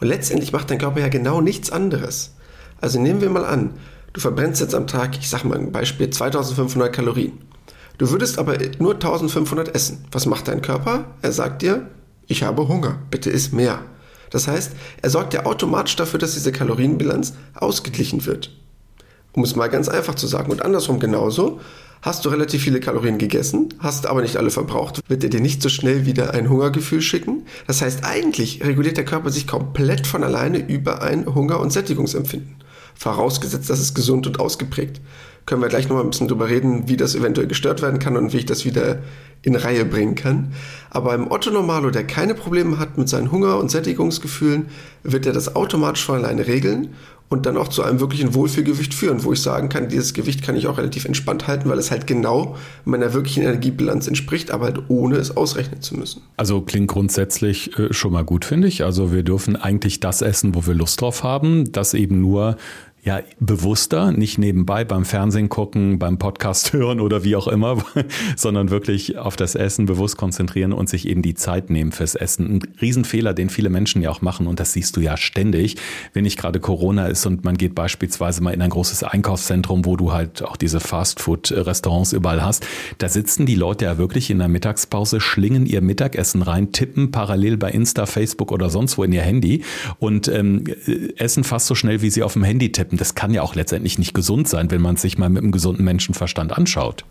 Und 0.00 0.06
letztendlich 0.06 0.50
macht 0.50 0.70
dein 0.70 0.78
Körper 0.78 1.00
ja 1.00 1.08
genau 1.08 1.42
nichts 1.42 1.70
anderes. 1.70 2.34
Also 2.80 2.98
nehmen 2.98 3.20
wir 3.20 3.28
mal 3.28 3.44
an, 3.44 3.74
du 4.14 4.20
verbrennst 4.22 4.62
jetzt 4.62 4.74
am 4.74 4.86
Tag, 4.86 5.18
ich 5.18 5.28
sage 5.28 5.46
mal 5.46 5.58
ein 5.58 5.72
Beispiel, 5.72 6.08
2500 6.08 6.90
Kalorien. 6.90 7.32
Du 7.98 8.08
würdest 8.08 8.38
aber 8.38 8.56
nur 8.78 8.94
1500 8.94 9.74
essen. 9.74 10.06
Was 10.10 10.24
macht 10.24 10.48
dein 10.48 10.62
Körper? 10.62 11.04
Er 11.20 11.32
sagt 11.32 11.60
dir, 11.60 11.90
ich 12.28 12.44
habe 12.44 12.66
Hunger, 12.66 12.98
bitte 13.10 13.28
iss 13.28 13.52
mehr. 13.52 13.80
Das 14.32 14.48
heißt, 14.48 14.72
er 15.00 15.10
sorgt 15.10 15.34
ja 15.34 15.44
automatisch 15.46 15.94
dafür, 15.94 16.18
dass 16.18 16.34
diese 16.34 16.50
Kalorienbilanz 16.50 17.34
ausgeglichen 17.54 18.26
wird. 18.26 18.50
Um 19.32 19.44
es 19.44 19.54
mal 19.54 19.68
ganz 19.68 19.88
einfach 19.88 20.14
zu 20.14 20.26
sagen. 20.26 20.50
Und 20.50 20.62
andersrum 20.62 20.98
genauso. 20.98 21.60
Hast 22.00 22.24
du 22.24 22.30
relativ 22.30 22.64
viele 22.64 22.80
Kalorien 22.80 23.16
gegessen, 23.16 23.74
hast 23.78 24.06
aber 24.06 24.22
nicht 24.22 24.36
alle 24.36 24.50
verbraucht, 24.50 25.08
wird 25.08 25.22
er 25.22 25.30
dir 25.30 25.38
nicht 25.38 25.62
so 25.62 25.68
schnell 25.68 26.04
wieder 26.04 26.34
ein 26.34 26.50
Hungergefühl 26.50 27.00
schicken. 27.00 27.46
Das 27.68 27.80
heißt, 27.80 28.02
eigentlich 28.02 28.64
reguliert 28.64 28.96
der 28.96 29.04
Körper 29.04 29.30
sich 29.30 29.46
komplett 29.46 30.04
von 30.08 30.24
alleine 30.24 30.58
über 30.58 31.02
ein 31.02 31.32
Hunger- 31.32 31.60
und 31.60 31.72
Sättigungsempfinden. 31.72 32.56
Vorausgesetzt, 32.96 33.70
das 33.70 33.78
ist 33.78 33.94
gesund 33.94 34.26
und 34.26 34.40
ausgeprägt. 34.40 35.00
Können 35.46 35.62
wir 35.62 35.68
gleich 35.68 35.88
nochmal 35.88 36.04
ein 36.04 36.10
bisschen 36.10 36.28
drüber 36.28 36.48
reden, 36.48 36.88
wie 36.88 36.96
das 36.96 37.14
eventuell 37.14 37.46
gestört 37.46 37.82
werden 37.82 37.98
kann 37.98 38.16
und 38.16 38.32
wie 38.32 38.38
ich 38.38 38.46
das 38.46 38.64
wieder 38.64 38.98
in 39.42 39.56
Reihe 39.56 39.84
bringen 39.84 40.14
kann. 40.14 40.52
Aber 40.90 41.10
beim 41.10 41.30
Otto 41.30 41.50
Normalo, 41.50 41.90
der 41.90 42.06
keine 42.06 42.34
Probleme 42.34 42.78
hat 42.78 42.96
mit 42.96 43.08
seinen 43.08 43.32
Hunger- 43.32 43.58
und 43.58 43.70
Sättigungsgefühlen, 43.70 44.66
wird 45.02 45.26
er 45.26 45.32
das 45.32 45.56
automatisch 45.56 46.04
von 46.04 46.16
alleine 46.16 46.46
regeln 46.46 46.90
und 47.32 47.46
dann 47.46 47.56
auch 47.56 47.68
zu 47.68 47.82
einem 47.82 47.98
wirklichen 47.98 48.34
Wohlfühlgewicht 48.34 48.92
führen, 48.92 49.24
wo 49.24 49.32
ich 49.32 49.40
sagen 49.40 49.70
kann, 49.70 49.88
dieses 49.88 50.12
Gewicht 50.12 50.42
kann 50.42 50.54
ich 50.54 50.66
auch 50.66 50.76
relativ 50.76 51.06
entspannt 51.06 51.48
halten, 51.48 51.68
weil 51.68 51.78
es 51.78 51.90
halt 51.90 52.06
genau 52.06 52.56
meiner 52.84 53.14
wirklichen 53.14 53.42
Energiebilanz 53.42 54.06
entspricht, 54.06 54.50
aber 54.50 54.66
halt 54.66 54.82
ohne 54.88 55.16
es 55.16 55.34
ausrechnen 55.34 55.80
zu 55.80 55.96
müssen. 55.96 56.22
Also 56.36 56.60
klingt 56.60 56.88
grundsätzlich 56.88 57.76
äh, 57.78 57.92
schon 57.92 58.12
mal 58.12 58.24
gut, 58.24 58.44
finde 58.44 58.68
ich. 58.68 58.84
Also 58.84 59.12
wir 59.12 59.22
dürfen 59.22 59.56
eigentlich 59.56 59.98
das 59.98 60.20
essen, 60.20 60.54
wo 60.54 60.66
wir 60.66 60.74
Lust 60.74 61.00
drauf 61.00 61.24
haben, 61.24 61.72
das 61.72 61.94
eben 61.94 62.20
nur 62.20 62.56
ja, 63.04 63.20
bewusster, 63.40 64.12
nicht 64.12 64.38
nebenbei 64.38 64.84
beim 64.84 65.04
Fernsehen 65.04 65.48
gucken, 65.48 65.98
beim 65.98 66.18
Podcast 66.18 66.72
hören 66.72 67.00
oder 67.00 67.24
wie 67.24 67.34
auch 67.34 67.48
immer, 67.48 67.78
sondern 68.36 68.70
wirklich 68.70 69.18
auf 69.18 69.34
das 69.34 69.56
Essen 69.56 69.86
bewusst 69.86 70.16
konzentrieren 70.16 70.72
und 70.72 70.88
sich 70.88 71.08
eben 71.08 71.20
die 71.20 71.34
Zeit 71.34 71.68
nehmen 71.68 71.90
fürs 71.90 72.14
Essen. 72.14 72.46
Ein 72.46 72.62
Riesenfehler, 72.80 73.34
den 73.34 73.50
viele 73.50 73.70
Menschen 73.70 74.02
ja 74.02 74.10
auch 74.10 74.22
machen 74.22 74.46
und 74.46 74.60
das 74.60 74.72
siehst 74.72 74.96
du 74.96 75.00
ja 75.00 75.16
ständig, 75.16 75.78
wenn 76.12 76.22
nicht 76.22 76.38
gerade 76.38 76.60
Corona 76.60 77.06
ist 77.06 77.26
und 77.26 77.44
man 77.44 77.56
geht 77.56 77.74
beispielsweise 77.74 78.40
mal 78.40 78.54
in 78.54 78.62
ein 78.62 78.70
großes 78.70 79.02
Einkaufszentrum, 79.02 79.84
wo 79.84 79.96
du 79.96 80.12
halt 80.12 80.44
auch 80.44 80.56
diese 80.56 80.78
Fastfood-Restaurants 80.78 82.12
überall 82.12 82.44
hast. 82.44 82.64
Da 82.98 83.08
sitzen 83.08 83.46
die 83.46 83.56
Leute 83.56 83.86
ja 83.86 83.98
wirklich 83.98 84.30
in 84.30 84.38
der 84.38 84.48
Mittagspause, 84.48 85.20
schlingen 85.20 85.66
ihr 85.66 85.80
Mittagessen 85.80 86.42
rein, 86.42 86.70
tippen 86.70 87.10
parallel 87.10 87.56
bei 87.56 87.72
Insta, 87.72 88.06
Facebook 88.06 88.52
oder 88.52 88.70
sonst 88.70 88.96
wo 88.96 89.02
in 89.02 89.12
ihr 89.12 89.22
Handy 89.22 89.64
und 89.98 90.28
ähm, 90.28 90.62
essen 91.16 91.42
fast 91.42 91.66
so 91.66 91.74
schnell, 91.74 92.00
wie 92.00 92.10
sie 92.10 92.22
auf 92.22 92.34
dem 92.34 92.44
Handy 92.44 92.70
tippen 92.70 92.91
halten. 92.92 92.96
Das 92.98 93.14
kann 93.14 93.32
ja 93.32 93.42
auch 93.42 93.54
letztendlich 93.54 93.98
nicht 93.98 94.14
gesund 94.14 94.48
sein, 94.48 94.70
wenn 94.70 94.80
man 94.80 94.96
es 94.96 95.02
sich 95.02 95.18
mal 95.18 95.28
mit 95.28 95.42
einem 95.42 95.52
gesunden 95.52 95.84
Menschenverstand 95.84 96.52
anschaut. 96.52 97.04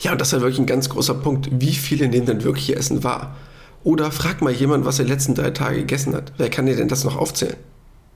Ja, 0.00 0.12
und 0.12 0.20
das 0.20 0.28
ist 0.28 0.32
ja 0.32 0.40
wirklich 0.40 0.58
ein 0.58 0.66
ganz 0.66 0.88
großer 0.88 1.14
Punkt. 1.14 1.48
Wie 1.52 1.72
viele 1.72 2.08
nehmen 2.08 2.26
denn 2.26 2.44
wirklich 2.44 2.70
ihr 2.70 2.76
Essen 2.76 3.04
wahr? 3.04 3.36
Oder 3.82 4.10
frag 4.10 4.40
mal 4.40 4.52
jemand, 4.52 4.84
was 4.84 4.98
er 4.98 5.04
die 5.04 5.10
letzten 5.10 5.34
drei 5.34 5.50
Tage 5.50 5.78
gegessen 5.78 6.14
hat. 6.14 6.32
Wer 6.38 6.48
kann 6.48 6.66
dir 6.66 6.76
denn 6.76 6.88
das 6.88 7.04
noch 7.04 7.16
aufzählen? 7.16 7.56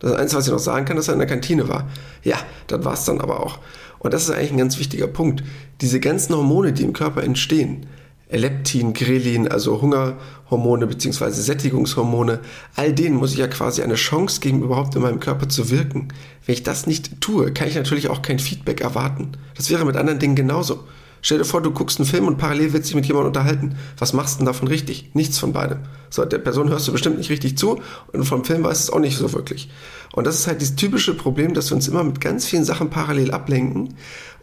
Das 0.01 0.13
Einzige, 0.13 0.39
was 0.39 0.47
ich 0.47 0.53
noch 0.53 0.59
sagen 0.59 0.87
kann, 0.87 0.97
dass 0.97 1.09
er 1.09 1.15
in 1.15 1.21
der 1.21 1.29
Kantine 1.29 1.69
war. 1.69 1.89
Ja, 2.23 2.37
das 2.69 2.85
war 2.85 2.95
es 2.95 3.05
dann 3.05 3.21
aber 3.21 3.45
auch. 3.45 3.59
Und 3.99 4.15
das 4.15 4.23
ist 4.23 4.31
eigentlich 4.31 4.53
ein 4.53 4.59
ganz 4.59 4.79
wichtiger 4.79 5.09
Punkt. 5.09 5.43
Diese 5.81 5.99
ganzen 5.99 6.35
Hormone, 6.37 6.73
die 6.73 6.85
im 6.85 6.93
Körper 6.93 7.25
entstehen, 7.25 7.87
Leptin, 8.31 8.93
Grelin, 8.93 9.49
also 9.49 9.81
Hungerhormone 9.81 10.87
bzw. 10.87 11.31
Sättigungshormone, 11.31 12.41
all 12.77 12.93
denen 12.93 13.17
muss 13.17 13.33
ich 13.33 13.39
ja 13.39 13.49
quasi 13.49 13.83
eine 13.83 13.95
Chance 13.95 14.41
geben, 14.41 14.63
überhaupt 14.63 14.95
in 14.97 15.03
meinem 15.03 15.21
Körper 15.21 15.49
zu 15.49 15.71
wirken. 15.71 16.09
Wenn 16.45 16.53
ich 16.55 16.63
das 16.63 16.87
nicht 16.87 17.21
tue, 17.21 17.53
kann 17.53 17.69
ich 17.69 17.75
natürlich 17.75 18.09
auch 18.09 18.23
kein 18.23 18.39
Feedback 18.39 18.81
erwarten. 18.81 19.33
Das 19.57 19.71
wäre 19.71 19.85
mit 19.85 19.97
anderen 19.97 20.19
Dingen 20.19 20.37
genauso. 20.37 20.85
Stell 21.21 21.39
dir 21.39 21.45
vor, 21.45 21.61
du 21.61 21.73
guckst 21.73 21.99
einen 21.99 22.09
Film 22.09 22.27
und 22.27 22.39
parallel 22.39 22.73
willst 22.73 22.89
dich 22.89 22.95
mit 22.95 23.07
jemandem 23.07 23.29
unterhalten. 23.29 23.77
Was 23.99 24.13
machst 24.13 24.37
du 24.37 24.39
denn 24.39 24.47
davon 24.47 24.69
richtig? 24.69 25.11
Nichts 25.15 25.39
von 25.39 25.53
beidem. 25.53 25.79
So, 26.11 26.25
der 26.25 26.39
Person 26.39 26.69
hörst 26.69 26.87
du 26.87 26.93
bestimmt 26.93 27.19
nicht 27.19 27.31
richtig 27.31 27.59
zu 27.59 27.81
und 28.13 28.25
vom 28.25 28.45
Film 28.45 28.63
weißt 28.63 28.89
du 28.89 28.93
es 28.93 28.97
auch 28.97 29.01
nicht 29.01 29.17
so 29.17 29.33
wirklich. 29.33 29.69
Und 30.13 30.27
das 30.27 30.39
ist 30.39 30.47
halt 30.47 30.61
dieses 30.61 30.77
typische 30.77 31.15
Problem, 31.15 31.55
dass 31.55 31.71
wir 31.71 31.77
uns 31.77 31.89
immer 31.89 32.05
mit 32.05 32.21
ganz 32.21 32.47
vielen 32.47 32.65
Sachen 32.65 32.91
parallel 32.91 33.33
ablenken 33.33 33.95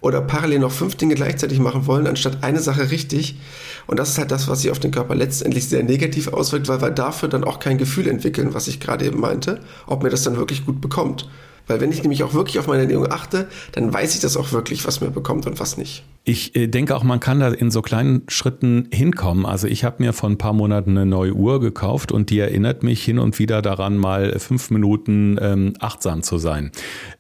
oder 0.02 0.21
parallel 0.21 0.60
noch 0.60 0.71
fünf 0.71 0.95
Dinge 0.95 1.15
gleichzeitig 1.15 1.60
machen 1.60 1.88
wollen, 1.88 2.08
anstatt 2.08 2.43
eine 2.43 2.60
Sache 2.60 2.91
richtig. 2.91 3.39
Und 3.88 4.00
das 4.00 4.10
ist 4.10 4.17
halt 4.17 4.32
das, 4.32 4.48
was 4.48 4.62
sich 4.62 4.71
auf 4.71 4.80
den 4.80 4.91
Körper 4.91 5.15
letztendlich 5.15 5.67
sehr 5.67 5.84
negativ 5.84 6.28
auswirkt, 6.28 6.67
weil 6.67 6.82
wir 6.82 6.91
dafür 6.91 7.30
dann 7.30 7.43
auch 7.43 7.60
kein 7.60 7.78
Gefühl 7.78 8.08
entwickeln, 8.08 8.54
was 8.54 8.67
ich 8.67 8.80
gerade 8.80 9.06
eben 9.06 9.19
meinte, 9.19 9.60
ob 9.88 10.04
mir 10.04 10.10
das 10.10 10.24
dann 10.24 10.38
wirklich 10.38 10.65
gut 10.65 10.82
bekommt. 10.82 11.28
Weil 11.67 11.82
wenn 11.82 11.91
ich 11.91 12.02
nämlich 12.02 12.24
auch 12.24 12.34
wirklich 12.34 12.60
auf 12.60 12.67
meine 12.67 12.84
Ernährung 12.84 13.12
achte, 13.12 13.48
dann 13.71 13.91
weiß 13.91 14.15
ich 14.15 14.21
das 14.21 14.38
auch 14.38 14.52
wirklich, 14.52 14.86
was 14.86 15.02
mir 15.02 15.10
bekommt 15.10 15.48
und 15.48 15.60
was 15.60 15.78
nicht. 15.78 16.04
Ich 16.28 16.56
äh, 16.56 16.67
denke 16.67 16.95
auch, 16.95 17.04
man 17.04 17.19
kann 17.19 17.39
da 17.39 17.50
in 17.50 17.69
so 17.69 17.82
kleinen 17.82 18.24
Schritten 18.28 18.88
hinkommen. 18.91 19.45
Also 19.45 19.67
ich 19.67 19.84
habe 19.84 20.04
mir 20.04 20.12
vor 20.12 20.30
ein 20.30 20.38
paar 20.38 20.54
Monaten 20.54 20.91
eine 20.91 21.06
neue 21.06 21.34
Uhr 21.34 21.60
gekauft 21.60 22.12
und 22.12 22.30
die 22.32 22.39
erinnert 22.39 22.82
mich 22.84 23.04
hin 23.04 23.19
und 23.19 23.38
wieder 23.38 23.62
daran, 23.62 23.98
mal 23.98 24.38
fünf 24.39 24.71
Minuten 24.71 25.38
ähm, 25.39 25.74
achtsam 25.80 26.24
zu 26.24 26.39
sein. 26.39 26.71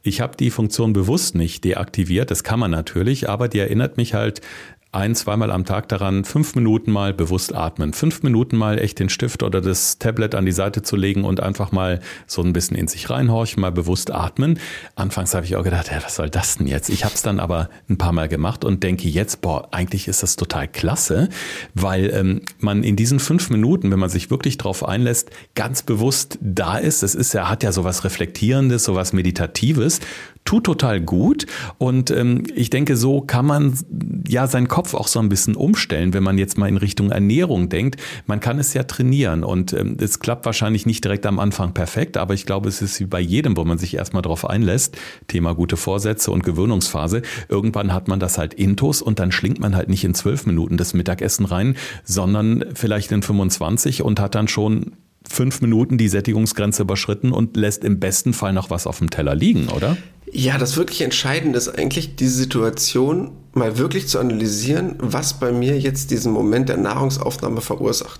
Ich 0.01 0.21
habe 0.21 0.37
die 0.37 0.49
Funktion 0.49 0.93
bewusst 0.93 1.35
nicht 1.35 1.63
deaktiviert, 1.63 2.31
das 2.31 2.43
kann 2.43 2.59
man 2.59 2.71
natürlich, 2.71 3.29
aber 3.29 3.47
die 3.47 3.59
erinnert 3.59 3.97
mich 3.97 4.15
halt 4.15 4.41
ein, 4.95 5.13
zweimal 5.13 5.51
am 5.51 5.65
Tag 5.65 5.89
daran, 5.89 6.23
fünf 6.23 6.55
Minuten 6.55 6.91
mal 6.91 7.13
bewusst 7.13 7.53
atmen. 7.53 7.93
Fünf 7.93 8.23
Minuten 8.23 8.57
mal 8.57 8.79
echt 8.79 8.99
den 8.99 9.09
Stift 9.09 9.43
oder 9.43 9.61
das 9.61 9.99
Tablet 9.99 10.35
an 10.35 10.45
die 10.45 10.51
Seite 10.51 10.81
zu 10.81 10.95
legen 10.95 11.23
und 11.25 11.41
einfach 11.41 11.71
mal 11.71 11.99
so 12.27 12.41
ein 12.41 12.53
bisschen 12.53 12.77
in 12.77 12.87
sich 12.87 13.09
reinhorchen, 13.09 13.61
mal 13.61 13.71
bewusst 13.71 14.11
atmen. 14.11 14.59
Anfangs 14.95 15.35
habe 15.35 15.45
ich 15.45 15.55
auch 15.55 15.63
gedacht, 15.63 15.91
ja, 15.91 16.03
was 16.03 16.15
soll 16.15 16.29
das 16.29 16.57
denn 16.57 16.67
jetzt? 16.67 16.89
Ich 16.89 17.03
habe 17.03 17.13
es 17.13 17.21
dann 17.21 17.39
aber 17.39 17.69
ein 17.89 17.97
paar 17.97 18.13
Mal 18.13 18.29
gemacht 18.29 18.63
und 18.63 18.83
denke 18.83 19.09
jetzt, 19.09 19.41
boah, 19.41 19.67
eigentlich 19.71 20.07
ist 20.07 20.23
das 20.23 20.35
total 20.37 20.67
klasse, 20.67 21.29
weil 21.73 22.09
ähm, 22.13 22.41
man 22.59 22.83
in 22.83 22.95
diesen 22.95 23.19
fünf 23.19 23.49
Minuten, 23.49 23.91
wenn 23.91 23.99
man 23.99 24.09
sich 24.09 24.31
wirklich 24.31 24.57
drauf 24.57 24.87
einlässt, 24.87 25.29
ganz 25.55 25.83
bewusst 25.83 26.39
da 26.41 26.77
ist. 26.77 27.03
Das 27.03 27.15
ist 27.15 27.33
ja, 27.33 27.49
hat 27.49 27.63
ja 27.63 27.71
sowas 27.71 28.03
Reflektierendes, 28.03 28.85
sowas 28.85 29.13
Meditatives 29.13 29.99
tut 30.45 30.63
total 30.63 31.01
gut. 31.01 31.47
Und 31.79 32.11
ähm, 32.11 32.43
ich 32.55 32.69
denke, 32.69 32.95
so 32.95 33.21
kann 33.21 33.45
man 33.45 33.77
ja 34.27 34.47
seinen 34.47 34.67
Kopf 34.67 34.93
auch 34.93 35.07
so 35.07 35.19
ein 35.19 35.27
bisschen 35.27 35.55
umstellen, 35.55 36.13
wenn 36.13 36.23
man 36.23 36.37
jetzt 36.37 36.57
mal 36.57 36.69
in 36.69 36.77
Richtung 36.77 37.11
Ernährung 37.11 37.67
denkt. 37.67 37.99
Man 38.27 38.39
kann 38.39 38.59
es 38.59 38.73
ja 38.73 38.83
trainieren 38.83 39.43
und 39.43 39.73
ähm, 39.73 39.97
es 39.99 40.19
klappt 40.19 40.45
wahrscheinlich 40.45 40.85
nicht 40.85 41.03
direkt 41.03 41.25
am 41.25 41.39
Anfang 41.39 41.73
perfekt, 41.73 42.15
aber 42.15 42.35
ich 42.35 42.45
glaube, 42.45 42.69
es 42.69 42.81
ist 42.81 42.99
wie 42.99 43.05
bei 43.05 43.19
jedem, 43.19 43.57
wo 43.57 43.65
man 43.65 43.79
sich 43.79 43.95
erstmal 43.95 44.21
drauf 44.21 44.47
einlässt. 44.47 44.97
Thema 45.27 45.55
gute 45.55 45.77
Vorsätze 45.77 46.31
und 46.31 46.43
Gewöhnungsphase. 46.43 47.23
Irgendwann 47.49 47.91
hat 47.91 48.07
man 48.07 48.19
das 48.19 48.37
halt 48.37 48.53
intus 48.53 49.01
und 49.01 49.19
dann 49.19 49.31
schlingt 49.31 49.59
man 49.59 49.75
halt 49.75 49.89
nicht 49.89 50.03
in 50.03 50.13
zwölf 50.13 50.45
Minuten 50.45 50.77
das 50.77 50.93
Mittagessen 50.93 51.45
rein, 51.45 51.75
sondern 52.03 52.65
vielleicht 52.75 53.11
in 53.11 53.23
25 53.23 54.03
und 54.03 54.19
hat 54.19 54.35
dann 54.35 54.47
schon 54.47 54.91
fünf 55.29 55.61
Minuten 55.61 55.97
die 55.97 56.07
Sättigungsgrenze 56.07 56.83
überschritten 56.83 57.31
und 57.31 57.57
lässt 57.57 57.83
im 57.83 57.99
besten 57.99 58.33
Fall 58.33 58.53
noch 58.53 58.69
was 58.69 58.87
auf 58.87 58.99
dem 58.99 59.09
Teller 59.09 59.35
liegen, 59.35 59.69
oder? 59.69 59.97
Ja, 60.31 60.57
das 60.57 60.75
wirklich 60.75 61.01
Entscheidende 61.01 61.57
ist 61.57 61.69
eigentlich, 61.69 62.15
diese 62.15 62.35
Situation 62.35 63.31
mal 63.53 63.77
wirklich 63.77 64.07
zu 64.07 64.19
analysieren, 64.19 64.95
was 64.99 65.39
bei 65.39 65.51
mir 65.51 65.79
jetzt 65.79 66.11
diesen 66.11 66.31
Moment 66.31 66.69
der 66.69 66.77
Nahrungsaufnahme 66.77 67.61
verursacht. 67.61 68.19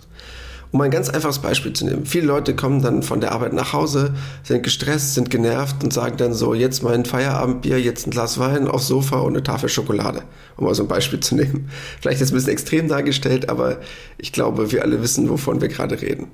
Um 0.72 0.82
ein 0.82 0.92
ganz 0.92 1.10
einfaches 1.10 1.40
Beispiel 1.40 1.74
zu 1.74 1.86
nehmen. 1.86 2.06
Viele 2.06 2.26
Leute 2.26 2.56
kommen 2.56 2.82
dann 2.82 3.02
von 3.04 3.22
der 3.22 3.32
Arbeit 3.32 3.54
nach 3.54 3.72
Hause, 3.72 4.14
sind 4.44 4.64
gestresst, 4.64 5.14
sind 5.14 5.30
genervt 5.30 5.84
und 5.84 5.94
sagen 5.94 6.18
dann 6.18 6.34
so, 6.34 6.54
jetzt 6.54 6.84
mein 6.84 7.06
Feierabendbier, 7.06 7.80
jetzt 7.80 8.08
ein 8.08 8.12
Glas 8.12 8.40
Wein 8.40 8.68
aufs 8.68 8.88
Sofa 8.88 9.20
und 9.20 9.34
eine 9.34 9.44
Tafel 9.44 9.70
Schokolade. 9.70 10.24
Um 10.58 10.66
mal 10.66 10.76
so 10.76 10.84
ein 10.84 10.90
Beispiel 10.90 11.20
zu 11.20 11.36
nehmen. 11.36 11.70
Vielleicht 12.02 12.22
ist 12.22 12.28
es 12.28 12.32
ein 12.32 12.36
bisschen 12.36 12.54
extrem 12.54 12.88
dargestellt, 12.88 13.50
aber 13.50 13.80
ich 14.18 14.32
glaube, 14.32 14.72
wir 14.72 14.82
alle 14.82 15.02
wissen, 15.02 15.30
wovon 15.30 15.62
wir 15.62 15.70
gerade 15.70 16.02
reden. 16.02 16.28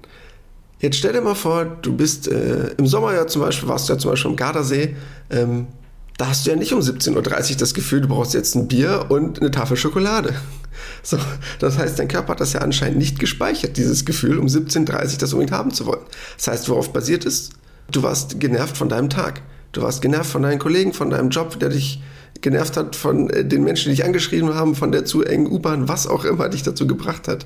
Jetzt 0.82 0.98
stell 0.98 1.14
dir 1.14 1.22
mal 1.22 1.36
vor, 1.36 1.66
du 1.66 1.96
bist 1.96 2.28
äh, 2.28 2.70
im 2.78 2.88
Sommer 2.88 3.14
ja 3.14 3.28
zum 3.28 3.44
Beispiel, 3.44 3.70
warst 3.70 3.88
du 3.88 3.94
ja 3.94 4.00
zum 4.00 4.12
Beispiel 4.12 4.32
am 4.32 4.36
Gardasee, 4.36 4.96
ähm, 5.30 5.68
da 6.18 6.28
hast 6.28 6.46
du 6.46 6.50
ja 6.52 6.56
nicht 6.56 6.74
um 6.74 6.80
17.30 6.80 7.52
Uhr 7.52 7.58
das 7.58 7.74
Gefühl, 7.74 8.02
du 8.02 8.08
brauchst 8.08 8.34
jetzt 8.34 8.56
ein 8.56 8.68
Bier 8.68 9.06
und 9.10 9.40
eine 9.40 9.52
Tafel 9.52 9.78
Schokolade. 9.78 10.34
So, 11.04 11.18
das 11.60 11.78
heißt, 11.78 12.00
dein 12.00 12.08
Körper 12.08 12.32
hat 12.32 12.40
das 12.40 12.54
ja 12.54 12.62
anscheinend 12.62 12.98
nicht 12.98 13.20
gespeichert, 13.20 13.78
dieses 13.78 14.06
Gefühl, 14.06 14.40
um 14.40 14.48
17.30 14.48 15.14
Uhr 15.14 15.18
das 15.20 15.34
unbedingt 15.34 15.52
haben 15.52 15.72
zu 15.72 15.86
wollen. 15.86 16.02
Das 16.38 16.48
heißt, 16.48 16.70
worauf 16.70 16.94
basiert 16.94 17.26
es? 17.26 17.52
Du 17.92 18.02
warst 18.02 18.40
genervt 18.40 18.78
von 18.78 18.90
deinem 18.90 19.10
Tag. 19.10 19.42
Du 19.74 19.82
warst 19.82 20.02
genervt 20.02 20.32
von 20.32 20.42
deinen 20.42 20.60
Kollegen, 20.60 20.94
von 20.94 21.10
deinem 21.10 21.30
Job, 21.30 21.60
der 21.60 21.70
dich 21.70 22.02
genervt 22.40 22.78
hat, 22.78 22.96
von 22.96 23.30
äh, 23.30 23.46
den 23.46 23.64
Menschen, 23.64 23.90
die 23.90 23.98
dich 23.98 24.06
angeschrieben 24.06 24.56
haben, 24.56 24.76
von 24.76 24.92
der 24.92 25.06
zu 25.06 25.24
engen 25.24 25.52
U-Bahn, 25.52 25.88
was 25.88 26.08
auch 26.08 26.24
immer 26.24 26.50
dich 26.50 26.64
dazu 26.64 26.88
gebracht 26.88 27.28
hat. 27.28 27.46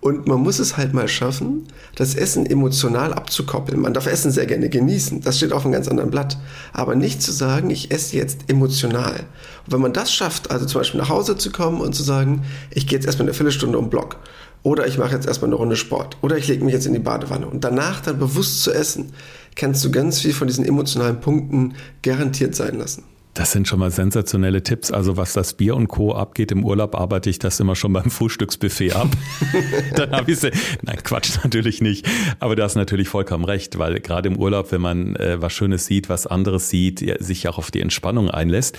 Und 0.00 0.26
man 0.26 0.40
muss 0.40 0.58
es 0.58 0.76
halt 0.76 0.94
mal 0.94 1.08
schaffen, 1.08 1.66
das 1.96 2.14
Essen 2.14 2.46
emotional 2.46 3.12
abzukoppeln. 3.12 3.80
Man 3.80 3.94
darf 3.94 4.06
Essen 4.06 4.30
sehr 4.30 4.46
gerne 4.46 4.68
genießen. 4.68 5.22
Das 5.22 5.38
steht 5.38 5.52
auf 5.52 5.64
einem 5.64 5.72
ganz 5.72 5.88
anderen 5.88 6.10
Blatt. 6.10 6.38
Aber 6.72 6.94
nicht 6.94 7.22
zu 7.22 7.32
sagen, 7.32 7.70
ich 7.70 7.90
esse 7.90 8.16
jetzt 8.16 8.48
emotional. 8.48 9.24
Und 9.64 9.72
wenn 9.72 9.80
man 9.80 9.92
das 9.92 10.12
schafft, 10.12 10.50
also 10.50 10.66
zum 10.66 10.80
Beispiel 10.80 11.00
nach 11.00 11.08
Hause 11.08 11.36
zu 11.36 11.50
kommen 11.50 11.80
und 11.80 11.94
zu 11.94 12.02
sagen, 12.02 12.44
ich 12.70 12.86
gehe 12.86 12.96
jetzt 12.96 13.06
erstmal 13.06 13.26
eine 13.26 13.34
Viertelstunde 13.34 13.78
um 13.78 13.90
Block. 13.90 14.18
Oder 14.62 14.86
ich 14.86 14.98
mache 14.98 15.14
jetzt 15.14 15.26
erstmal 15.26 15.48
eine 15.48 15.56
Runde 15.56 15.76
Sport. 15.76 16.18
Oder 16.22 16.36
ich 16.36 16.46
lege 16.48 16.64
mich 16.64 16.74
jetzt 16.74 16.86
in 16.86 16.92
die 16.92 16.98
Badewanne. 16.98 17.46
Und 17.46 17.64
danach 17.64 18.00
dann 18.00 18.18
bewusst 18.18 18.62
zu 18.62 18.72
essen, 18.72 19.12
kannst 19.54 19.84
du 19.84 19.90
ganz 19.90 20.20
viel 20.20 20.32
von 20.32 20.46
diesen 20.46 20.64
emotionalen 20.64 21.20
Punkten 21.20 21.74
garantiert 22.02 22.54
sein 22.54 22.78
lassen. 22.78 23.04
Das 23.36 23.52
sind 23.52 23.68
schon 23.68 23.80
mal 23.80 23.90
sensationelle 23.90 24.62
Tipps. 24.62 24.90
Also 24.90 25.18
was 25.18 25.34
das 25.34 25.52
Bier 25.52 25.76
und 25.76 25.88
Co. 25.88 26.14
abgeht 26.14 26.52
im 26.52 26.64
Urlaub, 26.64 26.94
arbeite 26.94 27.28
ich 27.28 27.38
das 27.38 27.60
immer 27.60 27.76
schon 27.76 27.92
beim 27.92 28.10
Frühstücksbuffet 28.10 28.92
ab. 28.92 29.08
Dann 29.94 30.10
habe 30.12 30.32
ich. 30.32 30.40
Nein, 30.40 30.98
Quatsch 31.04 31.36
natürlich 31.44 31.82
nicht. 31.82 32.08
Aber 32.40 32.56
du 32.56 32.62
hast 32.62 32.76
natürlich 32.76 33.10
vollkommen 33.10 33.44
recht, 33.44 33.78
weil 33.78 34.00
gerade 34.00 34.30
im 34.30 34.38
Urlaub, 34.38 34.72
wenn 34.72 34.80
man 34.80 35.16
äh, 35.16 35.40
was 35.40 35.52
Schönes 35.52 35.84
sieht, 35.84 36.08
was 36.08 36.26
anderes 36.26 36.70
sieht, 36.70 37.04
sich 37.20 37.46
auch 37.46 37.58
auf 37.58 37.70
die 37.70 37.82
Entspannung 37.82 38.30
einlässt, 38.30 38.78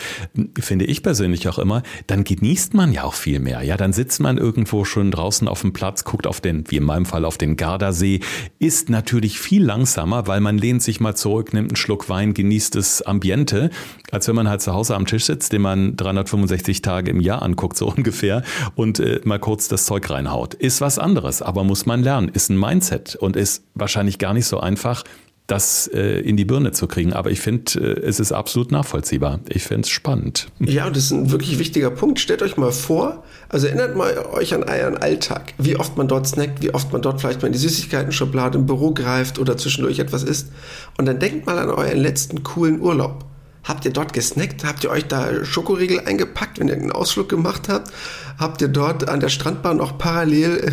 finde 0.59 0.85
ich 0.85 1.03
persönlich 1.03 1.47
auch 1.47 1.59
immer, 1.59 1.83
dann 2.07 2.23
genießt 2.23 2.73
man 2.73 2.91
ja 2.91 3.03
auch 3.03 3.13
viel 3.13 3.39
mehr. 3.39 3.61
Ja, 3.61 3.77
dann 3.77 3.93
sitzt 3.93 4.19
man 4.19 4.39
irgendwo 4.39 4.85
schon 4.85 5.11
draußen 5.11 5.47
auf 5.47 5.61
dem 5.61 5.73
Platz, 5.73 6.03
guckt 6.03 6.25
auf 6.25 6.41
den, 6.41 6.63
wie 6.69 6.77
in 6.77 6.83
meinem 6.83 7.05
Fall, 7.05 7.25
auf 7.25 7.37
den 7.37 7.57
Gardasee, 7.57 8.21
ist 8.57 8.89
natürlich 8.89 9.39
viel 9.39 9.63
langsamer, 9.63 10.25
weil 10.25 10.41
man 10.41 10.57
lehnt 10.57 10.81
sich 10.81 10.99
mal 10.99 11.13
zurück, 11.13 11.53
nimmt 11.53 11.71
einen 11.71 11.75
Schluck 11.75 12.09
Wein, 12.09 12.33
genießt 12.33 12.73
das 12.73 13.03
Ambiente, 13.03 13.69
als 14.11 14.27
wenn 14.27 14.35
man 14.35 14.46
man 14.47 14.51
halt 14.51 14.61
zu 14.61 14.73
Hause 14.73 14.95
am 14.95 15.05
Tisch 15.05 15.25
sitzt, 15.25 15.51
den 15.51 15.61
man 15.61 15.97
365 15.97 16.81
Tage 16.81 17.11
im 17.11 17.19
Jahr 17.19 17.41
anguckt, 17.41 17.77
so 17.77 17.87
ungefähr, 17.95 18.43
und 18.75 18.99
äh, 18.99 19.19
mal 19.25 19.39
kurz 19.39 19.67
das 19.67 19.85
Zeug 19.85 20.09
reinhaut. 20.09 20.53
Ist 20.53 20.81
was 20.81 20.97
anderes, 20.97 21.41
aber 21.41 21.63
muss 21.63 21.85
man 21.85 22.01
lernen. 22.01 22.29
Ist 22.29 22.49
ein 22.49 22.59
Mindset 22.59 23.15
und 23.15 23.35
ist 23.35 23.63
wahrscheinlich 23.75 24.17
gar 24.19 24.33
nicht 24.33 24.45
so 24.45 24.59
einfach, 24.59 25.03
das 25.47 25.87
äh, 25.93 26.19
in 26.19 26.35
die 26.35 26.43
Birne 26.43 26.71
zu 26.73 26.87
kriegen. 26.87 27.13
Aber 27.13 27.31
ich 27.31 27.39
finde, 27.39 27.79
äh, 27.79 28.05
es 28.05 28.19
ist 28.19 28.33
absolut 28.33 28.71
nachvollziehbar. 28.71 29.39
Ich 29.47 29.63
finde 29.63 29.81
es 29.81 29.89
spannend. 29.89 30.47
Ja, 30.59 30.89
das 30.89 31.05
ist 31.05 31.11
ein 31.11 31.31
wirklich 31.31 31.59
wichtiger 31.59 31.89
Punkt. 31.89 32.19
Stellt 32.19 32.41
euch 32.41 32.57
mal 32.57 32.71
vor, 32.71 33.23
also 33.47 33.67
erinnert 33.67 33.95
mal 33.95 34.17
euch 34.33 34.53
an 34.53 34.63
euren 34.63 34.97
Alltag, 34.97 35.53
wie 35.57 35.77
oft 35.77 35.97
man 35.97 36.07
dort 36.07 36.27
snackt, 36.27 36.61
wie 36.61 36.73
oft 36.73 36.91
man 36.91 37.01
dort 37.01 37.21
vielleicht 37.21 37.41
mal 37.41 37.47
in 37.47 37.53
die 37.53 37.59
Süßigkeiten-Schublade 37.59 38.57
im 38.57 38.65
Büro 38.65 38.91
greift 38.93 39.39
oder 39.39 39.55
zwischendurch 39.57 39.99
etwas 39.99 40.23
isst. 40.23 40.51
Und 40.97 41.05
dann 41.05 41.19
denkt 41.19 41.45
mal 41.45 41.57
an 41.57 41.69
euren 41.69 41.97
letzten 41.97 42.43
coolen 42.43 42.81
Urlaub. 42.81 43.25
Habt 43.67 43.83
ihr 43.83 43.91
dort 43.91 44.13
gesnackt? 44.13 44.63
Habt 44.63 44.85
ihr 44.85 44.89
euch 44.89 45.07
da 45.07 45.43
Schokoriegel 45.43 45.99
eingepackt, 45.99 46.57
wenn 46.57 46.69
ihr 46.69 46.75
einen 46.75 46.91
Ausflug 46.91 47.27
gemacht 47.27 47.67
habt? 47.67 47.91
Habt 48.37 48.61
ihr 48.61 48.69
dort 48.69 49.09
an 49.09 49.19
der 49.19 49.27
Strandbahn 49.27 49.77
noch 49.77 49.97
parallel 49.97 50.71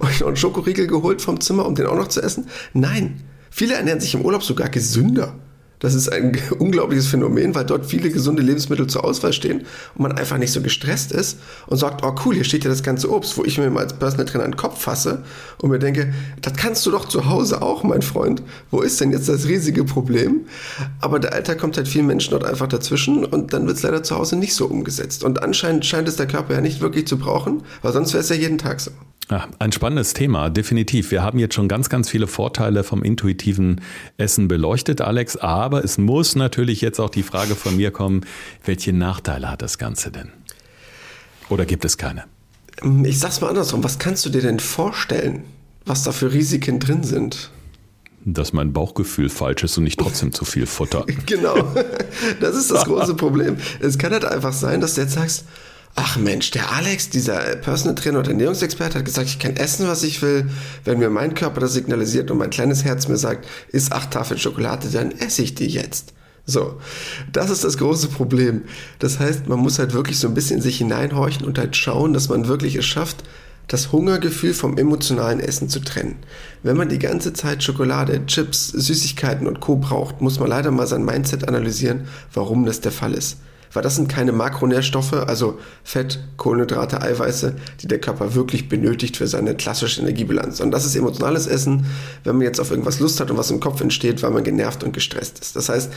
äh, 0.00 0.04
euch 0.04 0.20
noch 0.20 0.26
einen 0.26 0.36
Schokoriegel 0.36 0.88
geholt 0.88 1.22
vom 1.22 1.40
Zimmer, 1.40 1.66
um 1.66 1.76
den 1.76 1.86
auch 1.86 1.96
noch 1.96 2.08
zu 2.08 2.20
essen? 2.20 2.48
Nein. 2.72 3.22
Viele 3.50 3.74
ernähren 3.74 4.00
sich 4.00 4.14
im 4.14 4.22
Urlaub 4.22 4.42
sogar 4.42 4.70
gesünder. 4.70 5.36
Das 5.82 5.94
ist 5.94 6.10
ein 6.10 6.38
unglaubliches 6.58 7.08
Phänomen, 7.08 7.54
weil 7.56 7.66
dort 7.66 7.84
viele 7.86 8.08
gesunde 8.10 8.40
Lebensmittel 8.40 8.86
zur 8.86 9.04
Auswahl 9.04 9.32
stehen 9.32 9.66
und 9.94 10.02
man 10.02 10.12
einfach 10.12 10.38
nicht 10.38 10.52
so 10.52 10.62
gestresst 10.62 11.10
ist 11.10 11.40
und 11.66 11.76
sagt, 11.76 12.04
oh 12.04 12.14
cool, 12.24 12.36
hier 12.36 12.44
steht 12.44 12.62
ja 12.62 12.70
das 12.70 12.84
ganze 12.84 13.10
Obst, 13.12 13.36
wo 13.36 13.44
ich 13.44 13.58
mir 13.58 13.68
mal 13.68 13.82
als 13.82 13.92
Personal 13.92 14.24
Trainer 14.24 14.44
einen 14.44 14.56
Kopf 14.56 14.80
fasse 14.80 15.24
und 15.60 15.70
mir 15.70 15.80
denke, 15.80 16.14
das 16.40 16.54
kannst 16.54 16.86
du 16.86 16.92
doch 16.92 17.06
zu 17.06 17.28
Hause 17.28 17.62
auch, 17.62 17.82
mein 17.82 18.02
Freund. 18.02 18.42
Wo 18.70 18.80
ist 18.80 19.00
denn 19.00 19.10
jetzt 19.10 19.28
das 19.28 19.46
riesige 19.46 19.84
Problem? 19.84 20.42
Aber 21.00 21.18
der 21.18 21.32
Alltag 21.32 21.58
kommt 21.58 21.76
halt 21.76 21.88
vielen 21.88 22.06
Menschen 22.06 22.30
dort 22.30 22.44
einfach 22.44 22.68
dazwischen 22.68 23.24
und 23.24 23.52
dann 23.52 23.66
wird 23.66 23.76
es 23.76 23.82
leider 23.82 24.04
zu 24.04 24.16
Hause 24.16 24.36
nicht 24.36 24.54
so 24.54 24.66
umgesetzt. 24.66 25.24
Und 25.24 25.42
anscheinend 25.42 25.84
scheint 25.84 26.06
es 26.06 26.14
der 26.14 26.28
Körper 26.28 26.54
ja 26.54 26.60
nicht 26.60 26.80
wirklich 26.80 27.08
zu 27.08 27.18
brauchen, 27.18 27.64
weil 27.82 27.92
sonst 27.92 28.12
wäre 28.12 28.22
es 28.22 28.28
ja 28.28 28.36
jeden 28.36 28.58
Tag 28.58 28.80
so. 28.80 28.92
Ein 29.58 29.72
spannendes 29.72 30.12
Thema, 30.14 30.50
definitiv. 30.50 31.10
Wir 31.10 31.22
haben 31.22 31.38
jetzt 31.38 31.54
schon 31.54 31.68
ganz, 31.68 31.88
ganz 31.88 32.10
viele 32.10 32.26
Vorteile 32.26 32.84
vom 32.84 33.02
intuitiven 33.02 33.80
Essen 34.18 34.48
beleuchtet, 34.48 35.00
Alex. 35.00 35.36
Aber 35.36 35.71
es 35.80 35.98
muss 35.98 36.36
natürlich 36.36 36.80
jetzt 36.80 37.00
auch 37.00 37.10
die 37.10 37.22
Frage 37.22 37.54
von 37.54 37.76
mir 37.76 37.90
kommen, 37.90 38.26
welche 38.64 38.92
Nachteile 38.92 39.50
hat 39.50 39.62
das 39.62 39.78
Ganze 39.78 40.10
denn? 40.10 40.30
Oder 41.48 41.66
gibt 41.66 41.84
es 41.84 41.96
keine? 41.96 42.24
Ich 43.04 43.18
sag's 43.18 43.40
mal 43.40 43.48
andersrum. 43.48 43.84
Was 43.84 43.98
kannst 43.98 44.24
du 44.24 44.30
dir 44.30 44.42
denn 44.42 44.60
vorstellen, 44.60 45.44
was 45.84 46.02
da 46.02 46.12
für 46.12 46.32
Risiken 46.32 46.80
drin 46.80 47.02
sind? 47.02 47.50
dass 48.24 48.52
mein 48.52 48.72
Bauchgefühl 48.72 49.28
falsch 49.28 49.64
ist 49.64 49.78
und 49.78 49.86
ich 49.86 49.96
trotzdem 49.96 50.32
zu 50.32 50.44
viel 50.44 50.66
futter. 50.66 51.04
Genau, 51.26 51.74
das 52.40 52.56
ist 52.56 52.70
das 52.70 52.84
große 52.84 53.14
Problem. 53.14 53.56
Es 53.80 53.98
kann 53.98 54.12
halt 54.12 54.24
einfach 54.24 54.52
sein, 54.52 54.80
dass 54.80 54.94
du 54.94 55.00
jetzt 55.00 55.14
sagst, 55.14 55.44
ach 55.94 56.16
Mensch, 56.16 56.50
der 56.50 56.72
Alex, 56.72 57.10
dieser 57.10 57.38
Personal 57.56 57.94
Trainer 57.94 58.20
und 58.20 58.28
Ernährungsexperte 58.28 58.98
hat 58.98 59.04
gesagt, 59.04 59.28
ich 59.28 59.38
kann 59.38 59.56
essen, 59.56 59.86
was 59.86 60.02
ich 60.02 60.22
will. 60.22 60.48
Wenn 60.84 60.98
mir 60.98 61.10
mein 61.10 61.34
Körper 61.34 61.60
das 61.60 61.74
signalisiert 61.74 62.30
und 62.30 62.38
mein 62.38 62.50
kleines 62.50 62.84
Herz 62.84 63.08
mir 63.08 63.16
sagt, 63.16 63.46
isst 63.68 63.92
acht 63.92 64.10
Tafeln 64.10 64.40
Schokolade, 64.40 64.88
dann 64.88 65.12
esse 65.12 65.42
ich 65.42 65.54
die 65.54 65.66
jetzt. 65.66 66.14
So, 66.44 66.80
das 67.32 67.50
ist 67.50 67.62
das 67.62 67.78
große 67.78 68.08
Problem. 68.08 68.62
Das 68.98 69.20
heißt, 69.20 69.48
man 69.48 69.60
muss 69.60 69.78
halt 69.78 69.92
wirklich 69.92 70.18
so 70.18 70.28
ein 70.28 70.34
bisschen 70.34 70.60
sich 70.60 70.78
hineinhorchen 70.78 71.46
und 71.46 71.58
halt 71.58 71.76
schauen, 71.76 72.14
dass 72.14 72.28
man 72.28 72.48
wirklich 72.48 72.74
es 72.74 72.86
schafft, 72.86 73.22
das 73.68 73.92
Hungergefühl 73.92 74.54
vom 74.54 74.76
emotionalen 74.76 75.38
Essen 75.38 75.68
zu 75.68 75.78
trennen. 75.78 76.16
Wenn 76.64 76.76
man 76.76 76.88
die 76.88 76.98
ganze 76.98 77.32
Zeit 77.32 77.62
Schokolade, 77.62 78.26
Chips, 78.26 78.68
Süßigkeiten 78.68 79.46
und 79.46 79.60
Co. 79.60 79.76
braucht, 79.76 80.20
muss 80.20 80.40
man 80.40 80.48
leider 80.48 80.72
mal 80.72 80.88
sein 80.88 81.04
Mindset 81.04 81.46
analysieren, 81.46 82.08
warum 82.34 82.66
das 82.66 82.80
der 82.80 82.92
Fall 82.92 83.14
ist 83.14 83.36
weil 83.72 83.82
das 83.82 83.96
sind 83.96 84.08
keine 84.08 84.32
Makronährstoffe, 84.32 85.14
also 85.14 85.58
Fett, 85.84 86.20
Kohlenhydrate, 86.36 87.00
Eiweiße, 87.00 87.56
die 87.80 87.88
der 87.88 88.00
Körper 88.00 88.34
wirklich 88.34 88.68
benötigt 88.68 89.16
für 89.16 89.26
seine 89.26 89.54
klassische 89.54 90.00
Energiebilanz. 90.00 90.60
Und 90.60 90.70
das 90.70 90.84
ist 90.84 90.96
emotionales 90.96 91.46
Essen, 91.46 91.86
wenn 92.24 92.36
man 92.36 92.44
jetzt 92.44 92.60
auf 92.60 92.70
irgendwas 92.70 93.00
Lust 93.00 93.20
hat 93.20 93.30
und 93.30 93.38
was 93.38 93.50
im 93.50 93.60
Kopf 93.60 93.80
entsteht, 93.80 94.22
weil 94.22 94.30
man 94.30 94.44
genervt 94.44 94.84
und 94.84 94.92
gestresst 94.92 95.38
ist. 95.38 95.56
Das 95.56 95.68
heißt, 95.68 95.92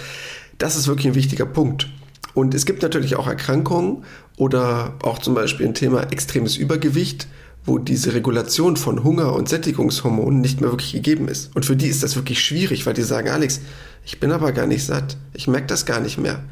das 0.57 0.75
ist 0.75 0.87
wirklich 0.87 1.07
ein 1.07 1.15
wichtiger 1.15 1.45
Punkt. 1.45 1.89
Und 2.33 2.53
es 2.53 2.65
gibt 2.65 2.81
natürlich 2.81 3.15
auch 3.15 3.27
Erkrankungen 3.27 4.03
oder 4.37 4.93
auch 5.01 5.19
zum 5.19 5.33
Beispiel 5.33 5.65
ein 5.65 5.73
Thema 5.73 6.03
extremes 6.11 6.57
Übergewicht, 6.57 7.27
wo 7.65 7.79
diese 7.79 8.13
Regulation 8.13 8.77
von 8.77 9.03
Hunger 9.03 9.33
und 9.33 9.49
Sättigungshormonen 9.49 10.39
nicht 10.39 10.61
mehr 10.61 10.69
wirklich 10.69 10.93
gegeben 10.93 11.27
ist. 11.27 11.55
Und 11.55 11.65
für 11.65 11.75
die 11.75 11.87
ist 11.87 12.03
das 12.03 12.15
wirklich 12.15 12.43
schwierig, 12.43 12.85
weil 12.85 12.93
die 12.93 13.01
sagen, 13.01 13.29
Alex, 13.29 13.61
ich 14.05 14.19
bin 14.19 14.31
aber 14.31 14.51
gar 14.51 14.67
nicht 14.67 14.85
satt. 14.85 15.17
Ich 15.33 15.47
merke 15.47 15.67
das 15.67 15.85
gar 15.85 15.99
nicht 15.99 16.17
mehr. 16.17 16.43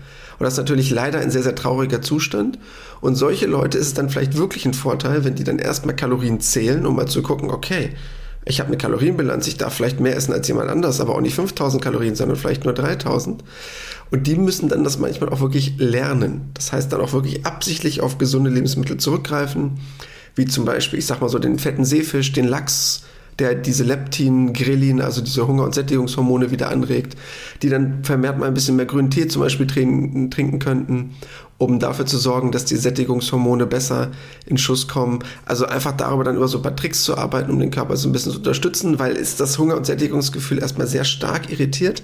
Und 0.43 0.47
das 0.47 0.55
ist 0.55 0.59
natürlich 0.59 0.89
leider 0.89 1.19
ein 1.19 1.31
sehr, 1.31 1.41
sehr 1.41 1.55
trauriger 1.55 2.01
Zustand. 2.01 2.59
Und 2.99 3.15
solche 3.15 3.45
Leute 3.45 3.77
ist 3.77 3.87
es 3.87 3.93
dann 3.93 4.09
vielleicht 4.09 4.35
wirklich 4.35 4.65
ein 4.65 4.73
Vorteil, 4.73 5.23
wenn 5.23 5.35
die 5.35 5.45
dann 5.45 5.57
erstmal 5.57 5.95
Kalorien 5.95 6.41
zählen, 6.41 6.85
um 6.85 6.97
mal 6.97 7.07
zu 7.07 7.21
gucken, 7.21 7.49
okay, 7.49 7.91
ich 8.43 8.59
habe 8.59 8.67
eine 8.67 8.77
Kalorienbilanz, 8.77 9.47
ich 9.47 9.55
darf 9.55 9.73
vielleicht 9.73 10.01
mehr 10.01 10.17
essen 10.17 10.33
als 10.33 10.45
jemand 10.49 10.69
anders, 10.69 10.99
aber 10.99 11.15
auch 11.15 11.21
nicht 11.21 11.35
5000 11.35 11.81
Kalorien, 11.81 12.15
sondern 12.15 12.35
vielleicht 12.35 12.65
nur 12.65 12.73
3000. 12.73 13.41
Und 14.11 14.27
die 14.27 14.35
müssen 14.35 14.67
dann 14.67 14.83
das 14.83 14.99
manchmal 14.99 15.29
auch 15.29 15.39
wirklich 15.39 15.75
lernen. 15.77 16.51
Das 16.55 16.73
heißt 16.73 16.91
dann 16.91 16.99
auch 16.99 17.13
wirklich 17.13 17.45
absichtlich 17.45 18.01
auf 18.01 18.17
gesunde 18.17 18.49
Lebensmittel 18.49 18.97
zurückgreifen, 18.97 19.79
wie 20.35 20.43
zum 20.43 20.65
Beispiel, 20.65 20.99
ich 20.99 21.05
sag 21.05 21.21
mal 21.21 21.29
so, 21.29 21.39
den 21.39 21.57
fetten 21.57 21.85
Seefisch, 21.85 22.33
den 22.33 22.49
Lachs, 22.49 23.03
der 23.39 23.55
diese 23.55 23.83
Leptin, 23.83 24.53
Grelin, 24.53 25.01
also 25.01 25.21
diese 25.21 25.47
Hunger- 25.47 25.63
und 25.63 25.73
Sättigungshormone 25.73 26.51
wieder 26.51 26.69
anregt, 26.69 27.17
die 27.61 27.69
dann 27.69 28.03
vermehrt 28.03 28.37
mal 28.37 28.47
ein 28.47 28.53
bisschen 28.53 28.75
mehr 28.75 28.85
grünen 28.85 29.09
Tee 29.09 29.27
zum 29.27 29.41
Beispiel 29.41 29.67
trinken, 29.67 30.29
trinken 30.29 30.59
könnten, 30.59 31.15
um 31.57 31.79
dafür 31.79 32.05
zu 32.05 32.17
sorgen, 32.17 32.51
dass 32.51 32.65
die 32.65 32.75
Sättigungshormone 32.75 33.65
besser 33.65 34.11
in 34.45 34.57
Schuss 34.57 34.87
kommen. 34.87 35.19
Also 35.45 35.65
einfach 35.65 35.93
darüber 35.93 36.23
dann 36.23 36.35
über 36.35 36.47
so 36.47 36.59
ein 36.59 36.63
paar 36.63 36.75
Tricks 36.75 37.03
zu 37.03 37.17
arbeiten, 37.17 37.51
um 37.51 37.59
den 37.59 37.71
Körper 37.71 37.97
so 37.97 38.09
ein 38.09 38.11
bisschen 38.11 38.31
zu 38.31 38.39
unterstützen, 38.39 38.99
weil 38.99 39.15
ist 39.15 39.39
das 39.39 39.57
Hunger- 39.57 39.77
und 39.77 39.85
Sättigungsgefühl 39.85 40.59
erstmal 40.59 40.87
sehr 40.87 41.03
stark 41.03 41.51
irritiert 41.51 42.03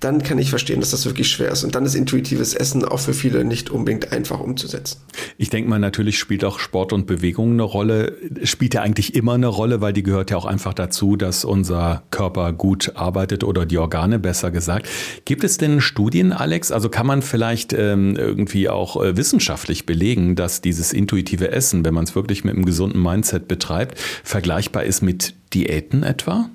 dann 0.00 0.22
kann 0.22 0.38
ich 0.38 0.50
verstehen, 0.50 0.80
dass 0.80 0.90
das 0.90 1.06
wirklich 1.06 1.28
schwer 1.28 1.50
ist. 1.50 1.64
Und 1.64 1.74
dann 1.74 1.84
ist 1.84 1.94
intuitives 1.94 2.54
Essen 2.54 2.84
auch 2.84 3.00
für 3.00 3.14
viele 3.14 3.44
nicht 3.44 3.70
unbedingt 3.70 4.12
einfach 4.12 4.40
umzusetzen. 4.40 4.98
Ich 5.36 5.50
denke 5.50 5.68
mal, 5.68 5.78
natürlich 5.78 6.18
spielt 6.18 6.44
auch 6.44 6.58
Sport 6.58 6.92
und 6.92 7.06
Bewegung 7.06 7.52
eine 7.52 7.62
Rolle. 7.62 8.16
Spielt 8.44 8.74
ja 8.74 8.82
eigentlich 8.82 9.14
immer 9.14 9.34
eine 9.34 9.48
Rolle, 9.48 9.80
weil 9.80 9.92
die 9.92 10.02
gehört 10.02 10.30
ja 10.30 10.36
auch 10.36 10.44
einfach 10.44 10.74
dazu, 10.74 11.16
dass 11.16 11.44
unser 11.44 12.02
Körper 12.10 12.52
gut 12.52 12.92
arbeitet 12.94 13.44
oder 13.44 13.66
die 13.66 13.78
Organe 13.78 14.18
besser 14.18 14.50
gesagt. 14.50 14.88
Gibt 15.24 15.44
es 15.44 15.56
denn 15.58 15.80
Studien, 15.80 16.32
Alex? 16.32 16.70
Also 16.70 16.88
kann 16.88 17.06
man 17.06 17.22
vielleicht 17.22 17.72
ähm, 17.72 18.16
irgendwie 18.16 18.68
auch 18.68 19.02
äh, 19.02 19.16
wissenschaftlich 19.16 19.86
belegen, 19.86 20.36
dass 20.36 20.60
dieses 20.60 20.92
intuitive 20.92 21.50
Essen, 21.50 21.84
wenn 21.84 21.94
man 21.94 22.04
es 22.04 22.14
wirklich 22.14 22.44
mit 22.44 22.54
einem 22.54 22.64
gesunden 22.64 23.02
Mindset 23.02 23.48
betreibt, 23.48 23.98
vergleichbar 24.22 24.84
ist 24.84 25.02
mit 25.02 25.34
Diäten 25.52 26.02
etwa? 26.02 26.50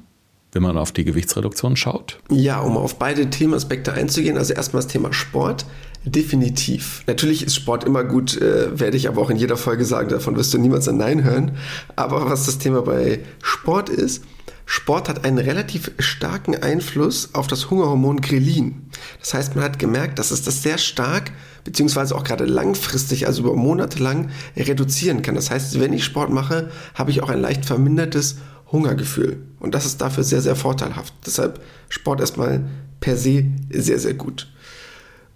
Wenn 0.53 0.63
man 0.63 0.77
auf 0.77 0.91
die 0.91 1.03
Gewichtsreduktion 1.03 1.75
schaut? 1.75 2.19
Ja, 2.29 2.59
um 2.59 2.77
auf 2.77 2.95
beide 2.95 3.29
Themenaspekte 3.29 3.93
einzugehen. 3.93 4.37
Also 4.37 4.53
erstmal 4.53 4.83
das 4.83 4.91
Thema 4.91 5.13
Sport. 5.13 5.65
Definitiv. 6.05 7.03
Natürlich 7.07 7.45
ist 7.45 7.55
Sport 7.55 7.85
immer 7.85 8.03
gut, 8.03 8.39
äh, 8.41 8.77
werde 8.77 8.97
ich 8.97 9.07
aber 9.07 9.21
auch 9.21 9.29
in 9.29 9.37
jeder 9.37 9.55
Folge 9.55 9.85
sagen, 9.85 10.09
davon 10.09 10.35
wirst 10.35 10.53
du 10.53 10.57
niemals 10.57 10.87
ein 10.89 10.97
Nein 10.97 11.23
hören. 11.23 11.57
Aber 11.95 12.29
was 12.29 12.45
das 12.45 12.57
Thema 12.57 12.81
bei 12.81 13.19
Sport 13.41 13.89
ist, 13.89 14.23
Sport 14.65 15.09
hat 15.09 15.25
einen 15.25 15.37
relativ 15.37 15.91
starken 15.99 16.55
Einfluss 16.55 17.29
auf 17.33 17.47
das 17.47 17.69
Hungerhormon 17.69 18.21
Grelin. 18.21 18.89
Das 19.19 19.33
heißt, 19.33 19.55
man 19.55 19.63
hat 19.63 19.79
gemerkt, 19.79 20.19
dass 20.19 20.31
es 20.31 20.41
das 20.41 20.63
sehr 20.63 20.77
stark, 20.77 21.31
beziehungsweise 21.63 22.15
auch 22.15 22.23
gerade 22.23 22.45
langfristig, 22.45 23.27
also 23.27 23.43
über 23.43 23.55
Monate 23.55 24.01
lang, 24.01 24.29
reduzieren 24.55 25.21
kann. 25.21 25.35
Das 25.35 25.51
heißt, 25.51 25.79
wenn 25.79 25.93
ich 25.93 26.03
Sport 26.05 26.31
mache, 26.31 26.69
habe 26.95 27.11
ich 27.11 27.21
auch 27.21 27.29
ein 27.29 27.41
leicht 27.41 27.65
vermindertes 27.65 28.37
Hungergefühl. 28.73 29.37
Und 29.59 29.73
das 29.73 29.85
ist 29.85 30.01
dafür 30.01 30.25
sehr, 30.25 30.41
sehr 30.41 30.57
vorteilhaft. 30.57 31.13
Deshalb 31.25 31.61
Sport 31.87 32.19
erstmal 32.19 32.65
per 32.99 33.15
se 33.15 33.45
sehr, 33.69 33.99
sehr 33.99 34.15
gut. 34.15 34.51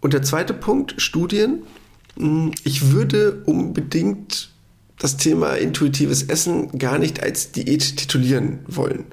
Und 0.01 0.13
der 0.13 0.23
zweite 0.23 0.53
Punkt, 0.53 0.95
Studien. 0.97 1.63
Hm, 2.17 2.51
ich 2.65 2.91
würde 2.91 3.43
unbedingt 3.45 4.49
das 4.99 5.15
Thema 5.17 5.53
intuitives 5.53 6.23
Essen 6.23 6.77
gar 6.79 6.97
nicht 6.97 7.21
als 7.21 7.51
Diät 7.51 7.97
titulieren 7.97 8.59
wollen. 8.67 9.05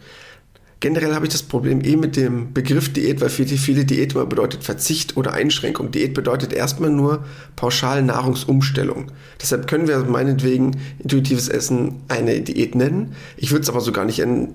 Generell 0.84 1.14
habe 1.14 1.24
ich 1.24 1.32
das 1.32 1.42
Problem 1.42 1.82
eh 1.82 1.96
mit 1.96 2.14
dem 2.14 2.52
Begriff 2.52 2.92
Diät, 2.92 3.22
weil 3.22 3.30
viele, 3.30 3.56
viele 3.56 3.86
Diät 3.86 4.12
immer 4.12 4.26
bedeutet 4.26 4.64
Verzicht 4.64 5.16
oder 5.16 5.32
Einschränkung. 5.32 5.90
Diät 5.90 6.12
bedeutet 6.12 6.52
erstmal 6.52 6.90
nur 6.90 7.24
pauschal 7.56 8.02
Nahrungsumstellung. 8.02 9.06
Deshalb 9.40 9.66
können 9.66 9.88
wir 9.88 10.00
meinetwegen 10.00 10.76
intuitives 10.98 11.48
Essen 11.48 12.02
eine 12.08 12.38
Diät 12.42 12.74
nennen. 12.74 13.14
Ich 13.38 13.50
würde 13.50 13.62
es 13.62 13.70
aber 13.70 13.80
so 13.80 13.92
gar 13.92 14.04
nicht 14.04 14.18
in, 14.18 14.52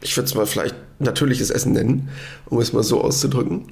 ich 0.00 0.16
würde 0.16 0.28
es 0.28 0.36
mal 0.36 0.46
vielleicht 0.46 0.76
natürliches 1.00 1.50
Essen 1.50 1.72
nennen, 1.72 2.10
um 2.44 2.60
es 2.60 2.72
mal 2.72 2.84
so 2.84 3.00
auszudrücken. 3.00 3.64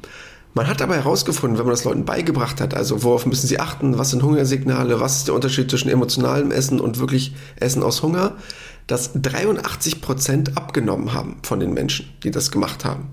Man 0.53 0.67
hat 0.67 0.83
aber 0.83 0.97
herausgefunden, 0.97 1.61
wenn 1.61 1.67
man 1.67 1.75
das 1.75 1.85
Leuten 1.85 2.05
beigebracht 2.05 2.61
hat, 2.61 2.75
also 2.75 3.05
worauf 3.05 3.25
müssen 3.25 3.47
sie 3.47 3.61
achten, 3.61 3.99
was 3.99 4.11
sind 4.11 4.25
Hungersignale, 4.25 4.99
was 4.99 5.19
ist 5.19 5.29
der 5.29 5.37
Unterschied 5.37 5.71
zwischen 5.71 5.89
emotionalem 5.89 6.51
Essen 6.51 6.81
und 6.81 6.99
wirklich 6.99 7.37
Essen 7.61 7.85
aus 7.85 8.03
Hunger, 8.03 8.37
dass 8.87 9.13
83 9.15 10.01
Prozent 10.01 10.57
abgenommen 10.57 11.13
haben 11.13 11.39
von 11.43 11.61
den 11.61 11.73
Menschen, 11.73 12.09
die 12.23 12.31
das 12.31 12.51
gemacht 12.51 12.85
haben. 12.85 13.09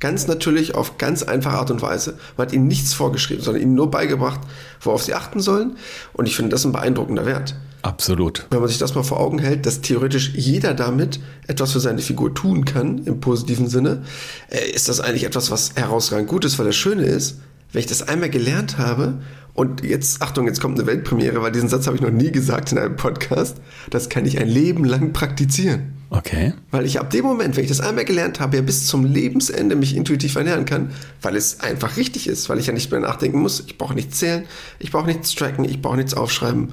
Ganz 0.00 0.26
natürlich 0.26 0.74
auf 0.74 0.96
ganz 0.96 1.22
einfache 1.22 1.58
Art 1.58 1.70
und 1.70 1.82
Weise. 1.82 2.18
Man 2.36 2.46
hat 2.46 2.54
ihnen 2.54 2.66
nichts 2.66 2.94
vorgeschrieben, 2.94 3.44
sondern 3.44 3.62
ihnen 3.62 3.74
nur 3.74 3.90
beigebracht, 3.90 4.40
worauf 4.80 5.02
sie 5.02 5.14
achten 5.14 5.40
sollen. 5.40 5.76
Und 6.14 6.26
ich 6.26 6.36
finde 6.36 6.50
das 6.50 6.64
ein 6.64 6.72
beeindruckender 6.72 7.26
Wert. 7.26 7.54
Absolut. 7.82 8.46
Wenn 8.50 8.60
man 8.60 8.68
sich 8.68 8.78
das 8.78 8.94
mal 8.94 9.02
vor 9.02 9.20
Augen 9.20 9.38
hält, 9.38 9.66
dass 9.66 9.82
theoretisch 9.82 10.32
jeder 10.34 10.74
damit 10.74 11.20
etwas 11.46 11.72
für 11.72 11.80
seine 11.80 12.00
Figur 12.00 12.34
tun 12.34 12.64
kann, 12.64 13.04
im 13.04 13.20
positiven 13.20 13.68
Sinne, 13.68 14.02
äh, 14.48 14.70
ist 14.70 14.88
das 14.88 15.00
eigentlich 15.00 15.24
etwas, 15.24 15.50
was 15.50 15.74
herausragend 15.76 16.28
gut 16.28 16.44
ist, 16.44 16.58
weil 16.58 16.66
das 16.66 16.76
Schöne 16.76 17.04
ist, 17.04 17.38
wenn 17.72 17.80
ich 17.80 17.86
das 17.86 18.02
einmal 18.02 18.30
gelernt 18.30 18.78
habe 18.78 19.20
und 19.54 19.82
jetzt, 19.82 20.22
Achtung, 20.22 20.46
jetzt 20.46 20.60
kommt 20.60 20.78
eine 20.78 20.86
Weltpremiere, 20.86 21.42
weil 21.42 21.52
diesen 21.52 21.68
Satz 21.68 21.86
habe 21.86 21.96
ich 21.96 22.02
noch 22.02 22.10
nie 22.10 22.30
gesagt 22.30 22.72
in 22.72 22.78
einem 22.78 22.96
Podcast, 22.96 23.58
das 23.90 24.08
kann 24.08 24.24
ich 24.24 24.38
ein 24.38 24.48
Leben 24.48 24.84
lang 24.84 25.12
praktizieren. 25.12 25.92
Okay. 26.10 26.54
Weil 26.72 26.86
ich 26.86 26.98
ab 26.98 27.10
dem 27.10 27.24
Moment, 27.24 27.56
wenn 27.56 27.62
ich 27.62 27.68
das 27.68 27.80
einmal 27.80 28.04
gelernt 28.04 28.40
habe, 28.40 28.56
ja 28.56 28.62
bis 28.62 28.86
zum 28.86 29.04
Lebensende 29.04 29.76
mich 29.76 29.94
intuitiv 29.94 30.34
ernähren 30.34 30.64
kann, 30.64 30.90
weil 31.22 31.36
es 31.36 31.60
einfach 31.60 31.96
richtig 31.96 32.26
ist, 32.26 32.48
weil 32.48 32.58
ich 32.58 32.66
ja 32.66 32.72
nicht 32.72 32.90
mehr 32.90 33.00
nachdenken 33.00 33.40
muss, 33.40 33.62
ich 33.66 33.78
brauche 33.78 33.94
nichts 33.94 34.18
zählen, 34.18 34.44
ich 34.78 34.90
brauche 34.90 35.06
nichts 35.06 35.34
tracken, 35.34 35.64
ich 35.64 35.80
brauche 35.80 35.96
nichts 35.96 36.14
aufschreiben. 36.14 36.70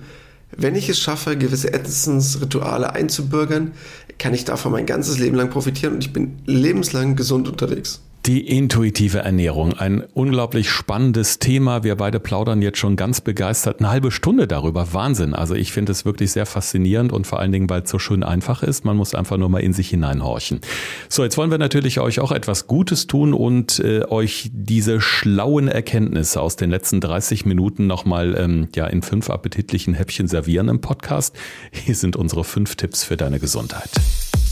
Wenn 0.55 0.75
ich 0.75 0.89
es 0.89 0.99
schaffe, 0.99 1.37
gewisse 1.37 1.71
Essensrituale 1.73 2.93
einzubürgern, 2.93 3.73
kann 4.17 4.33
ich 4.33 4.45
davon 4.45 4.71
mein 4.71 4.85
ganzes 4.85 5.19
Leben 5.19 5.35
lang 5.35 5.49
profitieren 5.49 5.95
und 5.95 6.03
ich 6.03 6.13
bin 6.13 6.39
lebenslang 6.45 7.15
gesund 7.15 7.47
unterwegs. 7.47 8.01
Die 8.27 8.41
intuitive 8.41 9.19
Ernährung, 9.19 9.71
ein 9.71 10.03
unglaublich 10.13 10.69
spannendes 10.69 11.39
Thema. 11.39 11.85
Wir 11.85 11.95
beide 11.95 12.19
plaudern 12.19 12.61
jetzt 12.61 12.77
schon 12.77 12.97
ganz 12.97 13.21
begeistert 13.21 13.79
eine 13.79 13.89
halbe 13.89 14.11
Stunde 14.11 14.47
darüber. 14.47 14.91
Wahnsinn. 14.91 15.33
Also 15.33 15.55
ich 15.55 15.71
finde 15.71 15.93
es 15.93 16.03
wirklich 16.03 16.33
sehr 16.33 16.45
faszinierend 16.45 17.13
und 17.13 17.25
vor 17.25 17.39
allen 17.39 17.53
Dingen, 17.53 17.69
weil 17.69 17.83
es 17.83 17.89
so 17.89 17.99
schön 17.99 18.23
einfach 18.23 18.63
ist. 18.63 18.83
Man 18.83 18.97
muss 18.97 19.15
einfach 19.15 19.37
nur 19.37 19.47
mal 19.47 19.59
in 19.59 19.71
sich 19.71 19.91
hineinhorchen. 19.91 20.59
So, 21.07 21.23
jetzt 21.23 21.37
wollen 21.37 21.51
wir 21.51 21.57
natürlich 21.57 22.01
euch 22.01 22.19
auch 22.19 22.33
etwas 22.33 22.67
Gutes 22.67 23.07
tun 23.07 23.33
und 23.33 23.79
äh, 23.79 24.03
euch 24.09 24.49
diese 24.51 24.99
schlauen 24.99 25.69
Erkenntnisse 25.69 26.41
aus 26.41 26.57
den 26.57 26.69
letzten 26.69 26.99
30 26.99 27.45
Minuten 27.45 27.87
nochmal 27.87 28.35
ähm, 28.37 28.67
ja, 28.75 28.87
in 28.87 29.03
fünf 29.03 29.29
appetitlichen 29.29 29.93
Häppchen 29.93 30.27
servieren 30.27 30.67
im 30.67 30.81
Podcast. 30.81 31.33
Hier 31.71 31.95
sind 31.95 32.17
unsere 32.17 32.43
fünf 32.43 32.75
Tipps 32.75 33.05
für 33.05 33.15
deine 33.15 33.39
Gesundheit. 33.39 33.91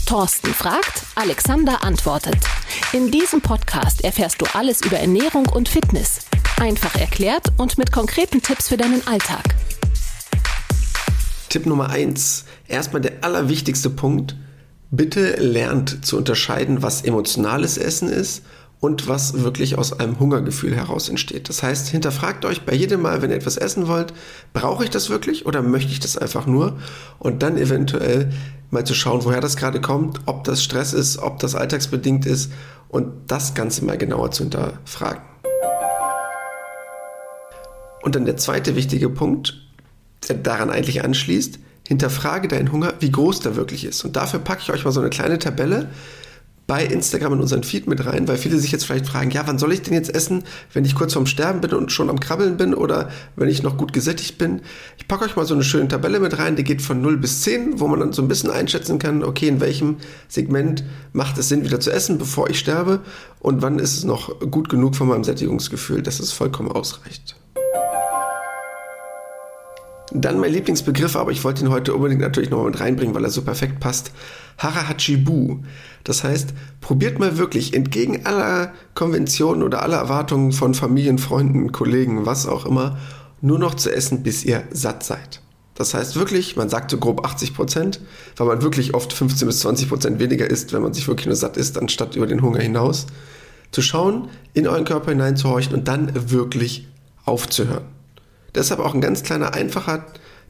Thorsten 0.06 0.54
fragt, 0.54 1.02
Alexander 1.16 1.82
antwortet. 1.82 2.38
In 2.92 3.10
diesem 3.10 3.40
Podcast 3.40 4.04
erfährst 4.04 4.40
du 4.40 4.46
alles 4.54 4.80
über 4.80 4.98
Ernährung 4.98 5.48
und 5.48 5.68
Fitness. 5.68 6.20
Einfach 6.60 6.94
erklärt 6.94 7.48
und 7.58 7.76
mit 7.76 7.90
konkreten 7.90 8.40
Tipps 8.40 8.68
für 8.68 8.76
deinen 8.76 9.04
Alltag. 9.08 9.42
Tipp 11.48 11.66
Nummer 11.66 11.90
eins. 11.90 12.44
Erstmal 12.68 13.02
der 13.02 13.24
allerwichtigste 13.24 13.90
Punkt. 13.90 14.36
Bitte 14.92 15.36
lernt 15.40 16.06
zu 16.06 16.16
unterscheiden, 16.16 16.82
was 16.82 17.02
emotionales 17.02 17.76
Essen 17.76 18.08
ist 18.08 18.42
und 18.86 19.08
was 19.08 19.42
wirklich 19.42 19.76
aus 19.76 19.98
einem 19.98 20.20
Hungergefühl 20.20 20.72
heraus 20.76 21.08
entsteht. 21.08 21.48
Das 21.48 21.64
heißt, 21.64 21.88
hinterfragt 21.88 22.44
euch 22.44 22.62
bei 22.62 22.72
jedem 22.72 23.02
Mal, 23.02 23.20
wenn 23.20 23.30
ihr 23.30 23.36
etwas 23.36 23.56
essen 23.56 23.88
wollt, 23.88 24.14
brauche 24.52 24.84
ich 24.84 24.90
das 24.90 25.10
wirklich 25.10 25.44
oder 25.44 25.60
möchte 25.60 25.90
ich 25.90 25.98
das 25.98 26.16
einfach 26.16 26.46
nur? 26.46 26.78
Und 27.18 27.42
dann 27.42 27.58
eventuell 27.58 28.32
mal 28.70 28.84
zu 28.84 28.94
schauen, 28.94 29.24
woher 29.24 29.40
das 29.40 29.56
gerade 29.56 29.80
kommt, 29.80 30.20
ob 30.26 30.44
das 30.44 30.62
Stress 30.62 30.92
ist, 30.92 31.18
ob 31.18 31.40
das 31.40 31.56
alltagsbedingt 31.56 32.26
ist 32.26 32.52
und 32.88 33.08
das 33.26 33.54
Ganze 33.54 33.84
mal 33.84 33.98
genauer 33.98 34.30
zu 34.30 34.44
hinterfragen. 34.44 35.22
Und 38.02 38.14
dann 38.14 38.24
der 38.24 38.36
zweite 38.36 38.76
wichtige 38.76 39.08
Punkt, 39.10 39.60
der 40.28 40.36
daran 40.36 40.70
eigentlich 40.70 41.04
anschließt, 41.04 41.58
hinterfrage 41.88 42.46
deinen 42.46 42.70
Hunger, 42.70 42.94
wie 43.00 43.10
groß 43.10 43.40
der 43.40 43.56
wirklich 43.56 43.84
ist. 43.84 44.04
Und 44.04 44.14
dafür 44.14 44.38
packe 44.38 44.62
ich 44.62 44.70
euch 44.70 44.84
mal 44.84 44.92
so 44.92 45.00
eine 45.00 45.10
kleine 45.10 45.40
Tabelle 45.40 45.88
bei 46.66 46.84
Instagram 46.84 47.34
in 47.34 47.40
unseren 47.40 47.62
Feed 47.62 47.86
mit 47.86 48.04
rein, 48.04 48.26
weil 48.26 48.38
viele 48.38 48.58
sich 48.58 48.72
jetzt 48.72 48.84
vielleicht 48.84 49.06
fragen, 49.06 49.30
ja, 49.30 49.46
wann 49.46 49.58
soll 49.58 49.72
ich 49.72 49.82
denn 49.82 49.94
jetzt 49.94 50.12
essen, 50.12 50.42
wenn 50.72 50.84
ich 50.84 50.94
kurz 50.94 51.12
vorm 51.12 51.26
Sterben 51.26 51.60
bin 51.60 51.72
und 51.72 51.92
schon 51.92 52.10
am 52.10 52.18
Krabbeln 52.18 52.56
bin 52.56 52.74
oder 52.74 53.10
wenn 53.36 53.48
ich 53.48 53.62
noch 53.62 53.76
gut 53.76 53.92
gesättigt 53.92 54.36
bin. 54.36 54.62
Ich 54.98 55.06
packe 55.06 55.24
euch 55.24 55.36
mal 55.36 55.46
so 55.46 55.54
eine 55.54 55.62
schöne 55.62 55.88
Tabelle 55.88 56.18
mit 56.18 56.38
rein, 56.38 56.56
die 56.56 56.64
geht 56.64 56.82
von 56.82 57.00
0 57.00 57.18
bis 57.18 57.42
10, 57.42 57.78
wo 57.78 57.86
man 57.86 58.00
dann 58.00 58.12
so 58.12 58.22
ein 58.22 58.28
bisschen 58.28 58.50
einschätzen 58.50 58.98
kann, 58.98 59.22
okay, 59.22 59.48
in 59.48 59.60
welchem 59.60 59.96
Segment 60.28 60.82
macht 61.12 61.38
es 61.38 61.48
Sinn, 61.48 61.64
wieder 61.64 61.78
zu 61.78 61.92
essen, 61.92 62.18
bevor 62.18 62.50
ich 62.50 62.58
sterbe 62.58 63.00
und 63.38 63.62
wann 63.62 63.78
ist 63.78 63.96
es 63.96 64.04
noch 64.04 64.40
gut 64.50 64.68
genug 64.68 64.96
von 64.96 65.08
meinem 65.08 65.24
Sättigungsgefühl, 65.24 66.02
dass 66.02 66.18
es 66.18 66.32
vollkommen 66.32 66.72
ausreicht. 66.72 67.36
Dann 70.12 70.38
mein 70.38 70.52
Lieblingsbegriff, 70.52 71.16
aber 71.16 71.32
ich 71.32 71.42
wollte 71.42 71.64
ihn 71.64 71.70
heute 71.70 71.94
unbedingt 71.94 72.20
natürlich 72.20 72.50
noch 72.50 72.64
mit 72.64 72.78
reinbringen, 72.78 73.14
weil 73.14 73.24
er 73.24 73.30
so 73.30 73.42
perfekt 73.42 73.80
passt. 73.80 74.12
Harahachibu. 74.58 75.58
Das 76.04 76.22
heißt, 76.22 76.54
probiert 76.80 77.18
mal 77.18 77.38
wirklich 77.38 77.74
entgegen 77.74 78.24
aller 78.24 78.72
Konventionen 78.94 79.62
oder 79.62 79.82
aller 79.82 79.98
Erwartungen 79.98 80.52
von 80.52 80.74
Familien, 80.74 81.18
Freunden, 81.18 81.72
Kollegen, 81.72 82.24
was 82.24 82.46
auch 82.46 82.66
immer, 82.66 82.98
nur 83.40 83.58
noch 83.58 83.74
zu 83.74 83.92
essen, 83.92 84.22
bis 84.22 84.44
ihr 84.44 84.62
satt 84.70 85.02
seid. 85.02 85.42
Das 85.74 85.92
heißt 85.92 86.16
wirklich, 86.16 86.56
man 86.56 86.70
sagt 86.70 86.90
so 86.90 86.96
grob 86.96 87.26
80 87.26 87.54
Prozent, 87.54 88.00
weil 88.36 88.46
man 88.46 88.62
wirklich 88.62 88.94
oft 88.94 89.12
15 89.12 89.46
bis 89.46 89.60
20 89.60 89.88
Prozent 89.88 90.18
weniger 90.18 90.48
isst, 90.48 90.72
wenn 90.72 90.82
man 90.82 90.94
sich 90.94 91.06
wirklich 91.06 91.26
nur 91.26 91.36
satt 91.36 91.56
isst, 91.56 91.76
anstatt 91.76 92.16
über 92.16 92.26
den 92.26 92.40
Hunger 92.40 92.60
hinaus. 92.60 93.06
Zu 93.72 93.82
schauen, 93.82 94.28
in 94.54 94.66
euren 94.66 94.84
Körper 94.84 95.10
hineinzuhorchen 95.10 95.74
und 95.74 95.86
dann 95.86 96.30
wirklich 96.30 96.88
aufzuhören. 97.26 97.95
Deshalb 98.56 98.80
auch 98.80 98.94
ein 98.94 99.00
ganz 99.00 99.22
kleiner, 99.22 99.54
einfacher, 99.54 100.06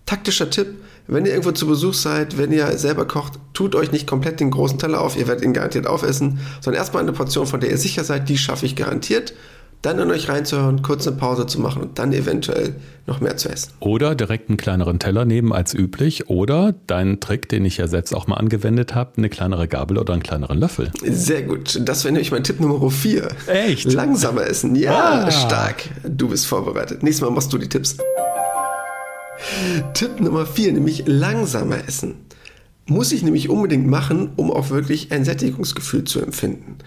taktischer 0.06 0.48
Tipp. 0.48 0.68
wenn 1.08 1.24
ihr 1.24 1.32
irgendwo 1.32 1.52
zu 1.52 1.66
Besuch 1.66 1.94
seid, 1.94 2.38
wenn 2.38 2.50
ihr 2.52 2.78
selber 2.78 3.06
kocht, 3.06 3.34
tut 3.52 3.74
euch 3.74 3.92
nicht 3.92 4.06
komplett 4.06 4.40
den 4.40 4.50
großen 4.50 4.78
Teller 4.78 5.00
auf, 5.00 5.16
ihr 5.16 5.28
werdet 5.28 5.44
ihn 5.44 5.52
garantiert 5.52 5.86
aufessen, 5.86 6.40
sondern 6.60 6.80
erstmal 6.80 7.02
eine 7.02 7.12
Portion, 7.12 7.46
von 7.46 7.60
der 7.60 7.70
ihr 7.70 7.78
sicher 7.78 8.02
seid, 8.02 8.28
die 8.28 8.38
schaffe 8.38 8.66
ich 8.66 8.74
garantiert 8.74 9.34
dann 9.82 9.98
in 9.98 10.10
euch 10.10 10.28
reinzuhören, 10.28 10.82
kurz 10.82 11.06
eine 11.06 11.16
Pause 11.16 11.46
zu 11.46 11.60
machen 11.60 11.82
und 11.82 11.98
dann 11.98 12.12
eventuell 12.12 12.74
noch 13.06 13.20
mehr 13.20 13.36
zu 13.36 13.48
essen. 13.48 13.72
Oder 13.78 14.14
direkt 14.14 14.48
einen 14.48 14.56
kleineren 14.56 14.98
Teller 14.98 15.24
nehmen 15.24 15.52
als 15.52 15.74
üblich 15.74 16.28
oder 16.28 16.74
deinen 16.86 17.20
Trick, 17.20 17.48
den 17.48 17.64
ich 17.64 17.76
ja 17.76 17.86
selbst 17.86 18.14
auch 18.14 18.26
mal 18.26 18.36
angewendet 18.36 18.94
habe, 18.94 19.12
eine 19.16 19.28
kleinere 19.28 19.68
Gabel 19.68 19.98
oder 19.98 20.12
einen 20.12 20.22
kleineren 20.22 20.58
Löffel. 20.58 20.90
Sehr 21.04 21.42
gut. 21.42 21.80
Das 21.84 22.04
wäre 22.04 22.12
nämlich 22.12 22.32
mein 22.32 22.42
Tipp 22.42 22.58
Nummer 22.58 22.90
4. 22.90 23.28
Echt? 23.46 23.92
Langsamer 23.92 24.46
essen. 24.46 24.74
Ja, 24.74 25.26
ah. 25.26 25.30
stark. 25.30 25.84
Du 26.04 26.28
bist 26.28 26.46
vorbereitet. 26.46 27.02
Nächstes 27.02 27.22
Mal 27.26 27.32
machst 27.32 27.52
du 27.52 27.58
die 27.58 27.68
Tipps. 27.68 27.96
Tipp 29.94 30.20
Nummer 30.20 30.46
4, 30.46 30.72
nämlich 30.72 31.04
langsamer 31.06 31.86
essen. 31.86 32.14
Muss 32.86 33.12
ich 33.12 33.22
nämlich 33.22 33.48
unbedingt 33.48 33.86
machen, 33.86 34.30
um 34.36 34.50
auch 34.50 34.70
wirklich 34.70 35.12
ein 35.12 35.24
Sättigungsgefühl 35.24 36.04
zu 36.04 36.20
empfinden. 36.20 36.78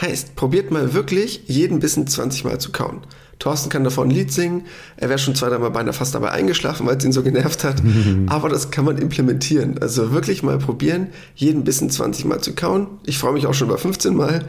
Heißt, 0.00 0.36
probiert 0.36 0.70
mal 0.70 0.94
wirklich 0.94 1.42
jeden 1.46 1.80
Bissen 1.80 2.06
20 2.06 2.44
Mal 2.44 2.58
zu 2.58 2.70
kauen. 2.70 3.00
Thorsten 3.38 3.68
kann 3.68 3.84
davon 3.84 4.08
ein 4.08 4.10
Lied 4.10 4.32
singen. 4.32 4.62
Er 4.96 5.08
wäre 5.08 5.18
schon 5.18 5.34
zwei, 5.34 5.48
dreimal 5.48 5.70
beinahe 5.70 5.92
fast 5.92 6.14
dabei 6.14 6.30
eingeschlafen, 6.30 6.86
weil 6.86 6.96
es 6.96 7.04
ihn 7.04 7.12
so 7.12 7.22
genervt 7.22 7.64
hat. 7.64 7.82
Aber 8.26 8.48
das 8.48 8.70
kann 8.70 8.84
man 8.84 8.98
implementieren. 8.98 9.78
Also 9.78 10.12
wirklich 10.12 10.42
mal 10.42 10.58
probieren, 10.58 11.08
jeden 11.34 11.64
Bissen 11.64 11.90
20 11.90 12.24
Mal 12.24 12.40
zu 12.40 12.54
kauen. 12.54 12.86
Ich 13.06 13.18
freue 13.18 13.32
mich 13.32 13.46
auch 13.46 13.54
schon 13.54 13.68
über 13.68 13.78
15 13.78 14.14
Mal. 14.14 14.44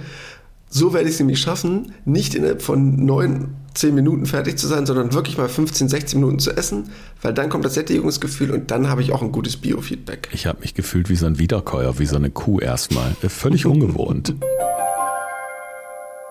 So 0.72 0.94
werde 0.94 1.08
ich 1.08 1.16
es 1.16 1.20
nämlich 1.20 1.42
schaffen, 1.42 1.94
nicht 2.06 2.36
innerhalb 2.36 2.62
von 2.62 3.04
9, 3.04 3.56
10 3.74 3.96
Minuten 3.96 4.28
fertig 4.28 4.60
zu 4.60 4.68
sein, 4.68 4.86
sondern 4.86 5.14
wirklich 5.14 5.36
mal 5.36 5.50
15, 5.50 5.90
16 5.90 6.20
Minuten 6.20 6.38
zu 6.38 6.52
essen, 6.52 6.92
weil 7.24 7.34
dann 7.34 7.50
kommt 7.50 7.66
das 7.66 7.74
Sättigungsgefühl 7.74 8.52
und 8.52 8.70
dann 8.70 8.88
habe 8.88 9.02
ich 9.02 9.12
auch 9.12 9.24
ein 9.24 9.32
gutes 9.32 9.58
Biofeedback. 9.58 10.30
Ich 10.32 10.46
habe 10.46 10.60
mich 10.62 10.76
gefühlt 10.76 11.10
wie 11.10 11.16
so 11.16 11.26
ein 11.26 11.40
Wiederkäuer, 11.40 11.98
wie 11.98 12.06
so 12.06 12.18
eine 12.18 12.30
Kuh 12.30 12.60
erstmal. 12.60 13.16
Völlig 13.28 13.66
ungewohnt. 13.66 14.36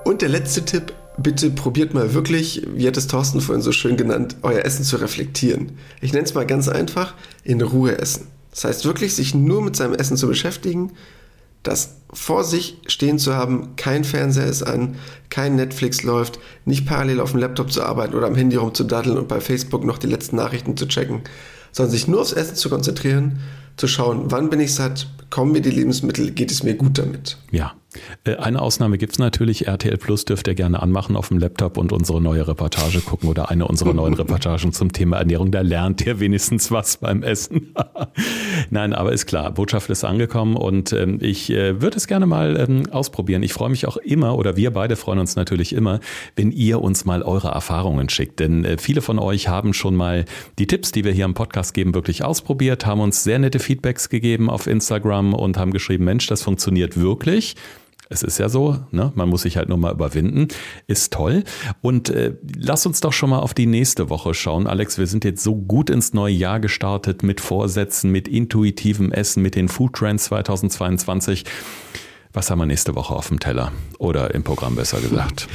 Und 0.08 0.22
der 0.22 0.30
letzte 0.30 0.64
Tipp, 0.64 0.94
bitte 1.18 1.50
probiert 1.50 1.92
mal 1.92 2.14
wirklich, 2.14 2.66
wie 2.72 2.86
hat 2.86 2.96
es 2.96 3.08
Thorsten 3.08 3.42
vorhin 3.42 3.60
so 3.60 3.72
schön 3.72 3.98
genannt, 3.98 4.36
euer 4.40 4.64
Essen 4.64 4.82
zu 4.82 4.96
reflektieren. 4.96 5.72
Ich 6.00 6.14
nenne 6.14 6.24
es 6.24 6.32
mal 6.32 6.46
ganz 6.46 6.66
einfach, 6.66 7.12
in 7.44 7.60
Ruhe 7.60 7.98
essen. 7.98 8.26
Das 8.50 8.64
heißt 8.64 8.84
wirklich, 8.86 9.14
sich 9.14 9.34
nur 9.34 9.60
mit 9.60 9.76
seinem 9.76 9.92
Essen 9.92 10.16
zu 10.16 10.26
beschäftigen, 10.26 10.92
das 11.62 11.96
vor 12.10 12.42
sich 12.42 12.78
stehen 12.86 13.18
zu 13.18 13.34
haben, 13.34 13.76
kein 13.76 14.02
Fernseher 14.02 14.46
ist 14.46 14.62
an, 14.62 14.96
kein 15.28 15.56
Netflix 15.56 16.02
läuft, 16.02 16.38
nicht 16.64 16.86
parallel 16.86 17.20
auf 17.20 17.32
dem 17.32 17.40
Laptop 17.40 17.70
zu 17.70 17.82
arbeiten 17.82 18.14
oder 18.14 18.28
am 18.28 18.34
Handy 18.34 18.56
rumzudaddeln 18.56 19.18
und 19.18 19.28
bei 19.28 19.42
Facebook 19.42 19.84
noch 19.84 19.98
die 19.98 20.06
letzten 20.06 20.36
Nachrichten 20.36 20.74
zu 20.78 20.88
checken, 20.88 21.20
sondern 21.70 21.92
sich 21.92 22.08
nur 22.08 22.22
aufs 22.22 22.32
Essen 22.32 22.56
zu 22.56 22.70
konzentrieren, 22.70 23.40
zu 23.76 23.86
schauen, 23.86 24.30
wann 24.30 24.48
bin 24.48 24.60
ich 24.60 24.74
satt, 24.74 25.06
kommen 25.28 25.52
mir 25.52 25.60
die 25.60 25.70
Lebensmittel, 25.70 26.30
geht 26.30 26.50
es 26.50 26.62
mir 26.62 26.76
gut 26.76 26.96
damit. 26.96 27.36
Ja, 27.50 27.74
eine 28.38 28.60
Ausnahme 28.60 28.98
gibt 28.98 29.12
es 29.12 29.18
natürlich. 29.18 29.66
RTL 29.66 29.96
Plus 29.96 30.26
dürft 30.26 30.46
ihr 30.46 30.54
gerne 30.54 30.82
anmachen 30.82 31.16
auf 31.16 31.28
dem 31.28 31.38
Laptop 31.38 31.78
und 31.78 31.92
unsere 31.92 32.20
neue 32.20 32.46
Reportage 32.46 33.00
gucken 33.00 33.28
oder 33.28 33.50
eine 33.50 33.66
unserer 33.66 33.94
neuen 33.94 34.14
Reportagen 34.18 34.72
zum 34.72 34.92
Thema 34.92 35.16
Ernährung. 35.16 35.50
Da 35.50 35.62
lernt 35.62 36.04
ihr 36.04 36.20
wenigstens 36.20 36.70
was 36.70 36.98
beim 36.98 37.22
Essen. 37.22 37.74
Nein, 38.70 38.92
aber 38.92 39.12
ist 39.12 39.26
klar, 39.26 39.50
Botschaft 39.52 39.88
ist 39.88 40.04
angekommen 40.04 40.56
und 40.56 40.92
ähm, 40.92 41.18
ich 41.22 41.50
äh, 41.50 41.80
würde 41.80 41.96
es 41.96 42.06
gerne 42.06 42.26
mal 42.26 42.58
ähm, 42.58 42.90
ausprobieren. 42.90 43.42
Ich 43.42 43.54
freue 43.54 43.70
mich 43.70 43.86
auch 43.86 43.96
immer 43.96 44.36
oder 44.36 44.56
wir 44.56 44.70
beide 44.70 44.96
freuen 44.96 45.18
uns 45.18 45.36
natürlich 45.36 45.72
immer, 45.72 46.00
wenn 46.36 46.52
ihr 46.52 46.82
uns 46.82 47.06
mal 47.06 47.22
eure 47.22 47.48
Erfahrungen 47.48 48.10
schickt. 48.10 48.40
Denn 48.40 48.66
äh, 48.66 48.76
viele 48.78 49.00
von 49.00 49.18
euch 49.18 49.48
haben 49.48 49.72
schon 49.72 49.96
mal 49.96 50.26
die 50.58 50.66
Tipps, 50.66 50.92
die 50.92 51.04
wir 51.04 51.12
hier 51.12 51.24
im 51.24 51.34
Podcast 51.34 51.72
geben, 51.72 51.94
wirklich 51.94 52.22
ausprobiert, 52.22 52.84
haben 52.84 53.00
uns 53.00 53.24
sehr 53.24 53.38
nette 53.38 53.60
Feedbacks 53.60 54.10
gegeben 54.10 54.50
auf 54.50 54.66
Instagram 54.66 55.32
und 55.32 55.56
haben 55.56 55.72
geschrieben, 55.72 56.04
Mensch, 56.04 56.26
das 56.26 56.42
funktioniert 56.42 57.00
wirklich. 57.00 57.56
Es 58.10 58.22
ist 58.22 58.38
ja 58.38 58.48
so, 58.48 58.78
ne? 58.90 59.12
man 59.14 59.28
muss 59.28 59.42
sich 59.42 59.56
halt 59.58 59.68
nur 59.68 59.76
mal 59.76 59.92
überwinden. 59.92 60.48
Ist 60.86 61.12
toll. 61.12 61.44
Und 61.82 62.08
äh, 62.08 62.34
lass 62.56 62.86
uns 62.86 63.00
doch 63.00 63.12
schon 63.12 63.30
mal 63.30 63.40
auf 63.40 63.52
die 63.52 63.66
nächste 63.66 64.08
Woche 64.08 64.32
schauen. 64.32 64.66
Alex, 64.66 64.96
wir 64.96 65.06
sind 65.06 65.24
jetzt 65.24 65.42
so 65.42 65.54
gut 65.54 65.90
ins 65.90 66.14
neue 66.14 66.32
Jahr 66.32 66.58
gestartet 66.58 67.22
mit 67.22 67.40
Vorsätzen, 67.40 68.10
mit 68.10 68.26
intuitivem 68.26 69.12
Essen, 69.12 69.42
mit 69.42 69.54
den 69.54 69.68
Food 69.68 69.92
Trends 69.94 70.24
2022. 70.24 71.44
Was 72.32 72.50
haben 72.50 72.58
wir 72.58 72.66
nächste 72.66 72.94
Woche 72.94 73.14
auf 73.14 73.28
dem 73.28 73.40
Teller? 73.40 73.72
Oder 73.98 74.34
im 74.34 74.42
Programm 74.42 74.76
besser 74.76 75.00
gesagt? 75.00 75.48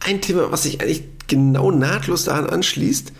Ein 0.00 0.20
Thema, 0.20 0.52
was 0.52 0.62
sich 0.62 0.80
eigentlich 0.80 1.02
genau 1.26 1.72
nahtlos 1.72 2.24
daran 2.24 2.48
anschließt, 2.48 3.12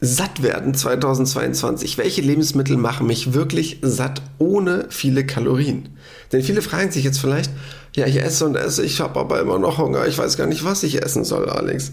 satt 0.00 0.42
werden 0.42 0.74
2022. 0.74 1.98
Welche 1.98 2.20
Lebensmittel 2.20 2.76
machen 2.76 3.06
mich 3.06 3.32
wirklich 3.32 3.78
satt 3.82 4.22
ohne 4.38 4.86
viele 4.90 5.24
Kalorien? 5.24 5.88
Denn 6.32 6.42
viele 6.42 6.62
fragen 6.62 6.90
sich 6.90 7.04
jetzt 7.04 7.18
vielleicht, 7.18 7.50
ja, 7.94 8.06
ich 8.06 8.20
esse 8.20 8.44
und 8.44 8.56
esse, 8.56 8.84
ich 8.84 9.00
habe 9.00 9.18
aber 9.18 9.40
immer 9.40 9.58
noch 9.58 9.78
Hunger, 9.78 10.06
ich 10.06 10.18
weiß 10.18 10.36
gar 10.36 10.46
nicht, 10.46 10.64
was 10.64 10.82
ich 10.82 11.02
essen 11.02 11.24
soll, 11.24 11.48
Alex. 11.48 11.92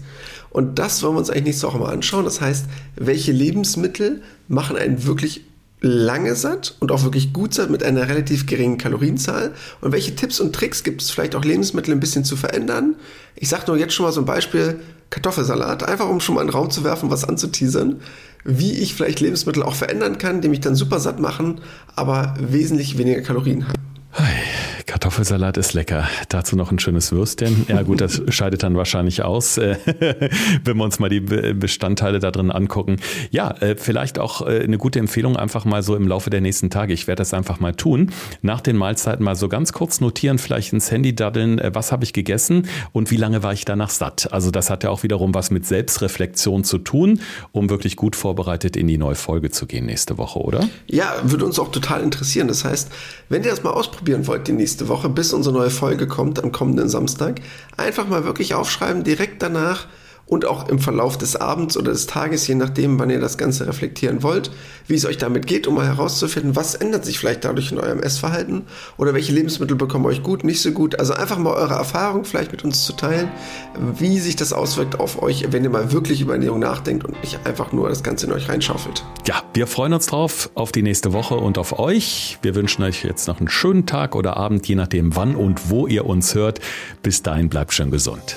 Und 0.50 0.78
das 0.78 1.02
wollen 1.02 1.14
wir 1.14 1.18
uns 1.20 1.30
eigentlich 1.30 1.44
nächste 1.44 1.66
Woche 1.66 1.78
mal 1.78 1.92
anschauen. 1.92 2.24
Das 2.24 2.40
heißt, 2.40 2.66
welche 2.96 3.32
Lebensmittel 3.32 4.22
machen 4.48 4.76
einen 4.76 5.06
wirklich 5.06 5.44
lange 5.84 6.34
satt 6.34 6.76
und 6.80 6.90
auch 6.90 7.04
wirklich 7.04 7.34
gut 7.34 7.52
satt 7.52 7.68
mit 7.68 7.82
einer 7.82 8.08
relativ 8.08 8.46
geringen 8.46 8.78
Kalorienzahl? 8.78 9.52
Und 9.82 9.92
welche 9.92 10.16
Tipps 10.16 10.40
und 10.40 10.54
Tricks 10.54 10.82
gibt 10.82 11.02
es 11.02 11.10
vielleicht 11.10 11.34
auch 11.34 11.44
Lebensmittel 11.44 11.92
ein 11.92 12.00
bisschen 12.00 12.24
zu 12.24 12.36
verändern? 12.36 12.96
Ich 13.36 13.50
sage 13.50 13.64
nur 13.66 13.76
jetzt 13.76 13.92
schon 13.92 14.06
mal 14.06 14.12
so 14.12 14.22
ein 14.22 14.26
Beispiel, 14.26 14.80
Kartoffelsalat, 15.10 15.82
einfach 15.82 16.08
um 16.08 16.20
schon 16.20 16.36
mal 16.36 16.40
in 16.40 16.48
den 16.48 16.54
Raum 16.54 16.70
zu 16.70 16.84
werfen, 16.84 17.10
was 17.10 17.24
anzuteasern, 17.24 18.00
wie 18.44 18.72
ich 18.72 18.94
vielleicht 18.94 19.20
Lebensmittel 19.20 19.62
auch 19.62 19.74
verändern 19.74 20.16
kann, 20.16 20.40
die 20.40 20.48
mich 20.48 20.60
dann 20.60 20.74
super 20.74 20.98
satt 21.00 21.20
machen, 21.20 21.60
aber 21.94 22.34
wesentlich 22.40 22.96
weniger 22.96 23.20
Kalorien 23.20 23.68
haben. 23.68 23.83
Kartoffelsalat 24.86 25.56
ist 25.56 25.74
lecker. 25.74 26.08
Dazu 26.28 26.56
noch 26.56 26.70
ein 26.70 26.78
schönes 26.78 27.10
Würstchen. 27.10 27.66
Ja 27.68 27.82
gut, 27.82 28.00
das 28.00 28.22
scheidet 28.28 28.62
dann 28.62 28.76
wahrscheinlich 28.76 29.22
aus, 29.22 29.58
äh, 29.58 29.76
wenn 30.64 30.76
wir 30.76 30.84
uns 30.84 30.98
mal 30.98 31.08
die 31.08 31.20
Bestandteile 31.20 32.20
da 32.20 32.30
drin 32.30 32.50
angucken. 32.50 32.96
Ja, 33.30 33.50
äh, 33.60 33.76
vielleicht 33.76 34.18
auch 34.18 34.46
äh, 34.46 34.60
eine 34.60 34.78
gute 34.78 35.00
Empfehlung 35.00 35.36
einfach 35.36 35.64
mal 35.64 35.82
so 35.82 35.96
im 35.96 36.06
Laufe 36.06 36.30
der 36.30 36.40
nächsten 36.40 36.70
Tage. 36.70 36.92
Ich 36.92 37.06
werde 37.06 37.20
das 37.20 37.34
einfach 37.34 37.60
mal 37.60 37.74
tun. 37.74 38.12
Nach 38.40 38.60
den 38.60 38.76
Mahlzeiten 38.76 39.24
mal 39.24 39.36
so 39.36 39.48
ganz 39.48 39.72
kurz 39.72 40.00
notieren, 40.00 40.38
vielleicht 40.38 40.72
ins 40.72 40.90
Handy 40.90 41.14
daddeln, 41.14 41.60
was 41.72 41.90
habe 41.90 42.04
ich 42.04 42.12
gegessen 42.12 42.68
und 42.92 43.10
wie 43.10 43.16
lange 43.16 43.42
war 43.42 43.52
ich 43.52 43.64
danach 43.64 43.90
satt. 43.90 44.32
Also 44.32 44.50
das 44.50 44.70
hat 44.70 44.84
ja 44.84 44.90
auch 44.90 45.02
wiederum 45.02 45.34
was 45.34 45.50
mit 45.50 45.66
Selbstreflexion 45.66 46.62
zu 46.62 46.78
tun, 46.78 47.20
um 47.52 47.68
wirklich 47.68 47.96
gut 47.96 48.16
vorbereitet 48.16 48.76
in 48.76 48.86
die 48.86 48.98
neue 48.98 49.16
Folge 49.16 49.50
zu 49.50 49.66
gehen 49.66 49.86
nächste 49.86 50.18
Woche, 50.18 50.38
oder? 50.38 50.68
Ja, 50.86 51.14
würde 51.24 51.44
uns 51.44 51.58
auch 51.58 51.72
total 51.72 52.02
interessieren. 52.02 52.48
Das 52.48 52.64
heißt, 52.64 52.90
wenn 53.28 53.42
ihr 53.42 53.50
das 53.50 53.62
mal 53.62 53.72
ausprobieren 54.04 54.26
wollt 54.26 54.48
die 54.48 54.52
nächste 54.52 54.64
nächste 54.84 54.88
Woche, 54.88 55.08
bis 55.08 55.32
unsere 55.32 55.54
neue 55.54 55.70
Folge 55.70 56.06
kommt 56.06 56.42
am 56.44 56.52
kommenden 56.52 56.90
Samstag, 56.90 57.40
einfach 57.78 58.06
mal 58.06 58.24
wirklich 58.24 58.52
aufschreiben, 58.52 59.02
direkt 59.02 59.40
danach 59.40 59.86
und 60.26 60.46
auch 60.46 60.68
im 60.68 60.78
Verlauf 60.78 61.18
des 61.18 61.36
Abends 61.36 61.76
oder 61.76 61.92
des 61.92 62.06
Tages, 62.06 62.46
je 62.46 62.54
nachdem, 62.54 62.98
wann 62.98 63.10
ihr 63.10 63.20
das 63.20 63.36
Ganze 63.36 63.66
reflektieren 63.66 64.22
wollt, 64.22 64.50
wie 64.86 64.94
es 64.94 65.04
euch 65.04 65.18
damit 65.18 65.46
geht, 65.46 65.66
um 65.66 65.74
mal 65.74 65.86
herauszufinden, 65.86 66.56
was 66.56 66.74
ändert 66.74 67.04
sich 67.04 67.18
vielleicht 67.18 67.44
dadurch 67.44 67.72
in 67.72 67.78
eurem 67.78 68.00
Essverhalten 68.00 68.62
oder 68.96 69.14
welche 69.14 69.32
Lebensmittel 69.32 69.76
bekommen 69.76 70.06
euch 70.06 70.22
gut, 70.22 70.44
nicht 70.44 70.62
so 70.62 70.72
gut. 70.72 70.98
Also 70.98 71.12
einfach 71.12 71.38
mal 71.38 71.54
eure 71.54 71.74
Erfahrung 71.74 72.24
vielleicht 72.24 72.52
mit 72.52 72.64
uns 72.64 72.84
zu 72.84 72.94
teilen, 72.94 73.28
wie 73.98 74.18
sich 74.18 74.36
das 74.36 74.52
auswirkt 74.52 74.98
auf 74.98 75.22
euch, 75.22 75.46
wenn 75.50 75.62
ihr 75.64 75.70
mal 75.70 75.92
wirklich 75.92 76.20
über 76.20 76.34
Ernährung 76.34 76.60
nachdenkt 76.60 77.04
und 77.04 77.20
nicht 77.20 77.40
einfach 77.44 77.72
nur 77.72 77.88
das 77.88 78.02
Ganze 78.02 78.26
in 78.26 78.32
euch 78.32 78.48
reinschaufelt. 78.48 79.04
Ja, 79.26 79.42
wir 79.52 79.66
freuen 79.66 79.92
uns 79.92 80.06
drauf 80.06 80.50
auf 80.54 80.72
die 80.72 80.82
nächste 80.82 81.12
Woche 81.12 81.36
und 81.36 81.58
auf 81.58 81.78
euch. 81.78 82.38
Wir 82.42 82.54
wünschen 82.54 82.82
euch 82.82 83.04
jetzt 83.04 83.28
noch 83.28 83.38
einen 83.38 83.48
schönen 83.48 83.86
Tag 83.86 84.14
oder 84.14 84.36
Abend, 84.36 84.66
je 84.66 84.74
nachdem 84.74 85.16
wann 85.16 85.36
und 85.36 85.70
wo 85.70 85.86
ihr 85.86 86.06
uns 86.06 86.34
hört. 86.34 86.60
Bis 87.02 87.22
dahin 87.22 87.48
bleibt 87.48 87.72
schön 87.72 87.90
gesund. 87.90 88.36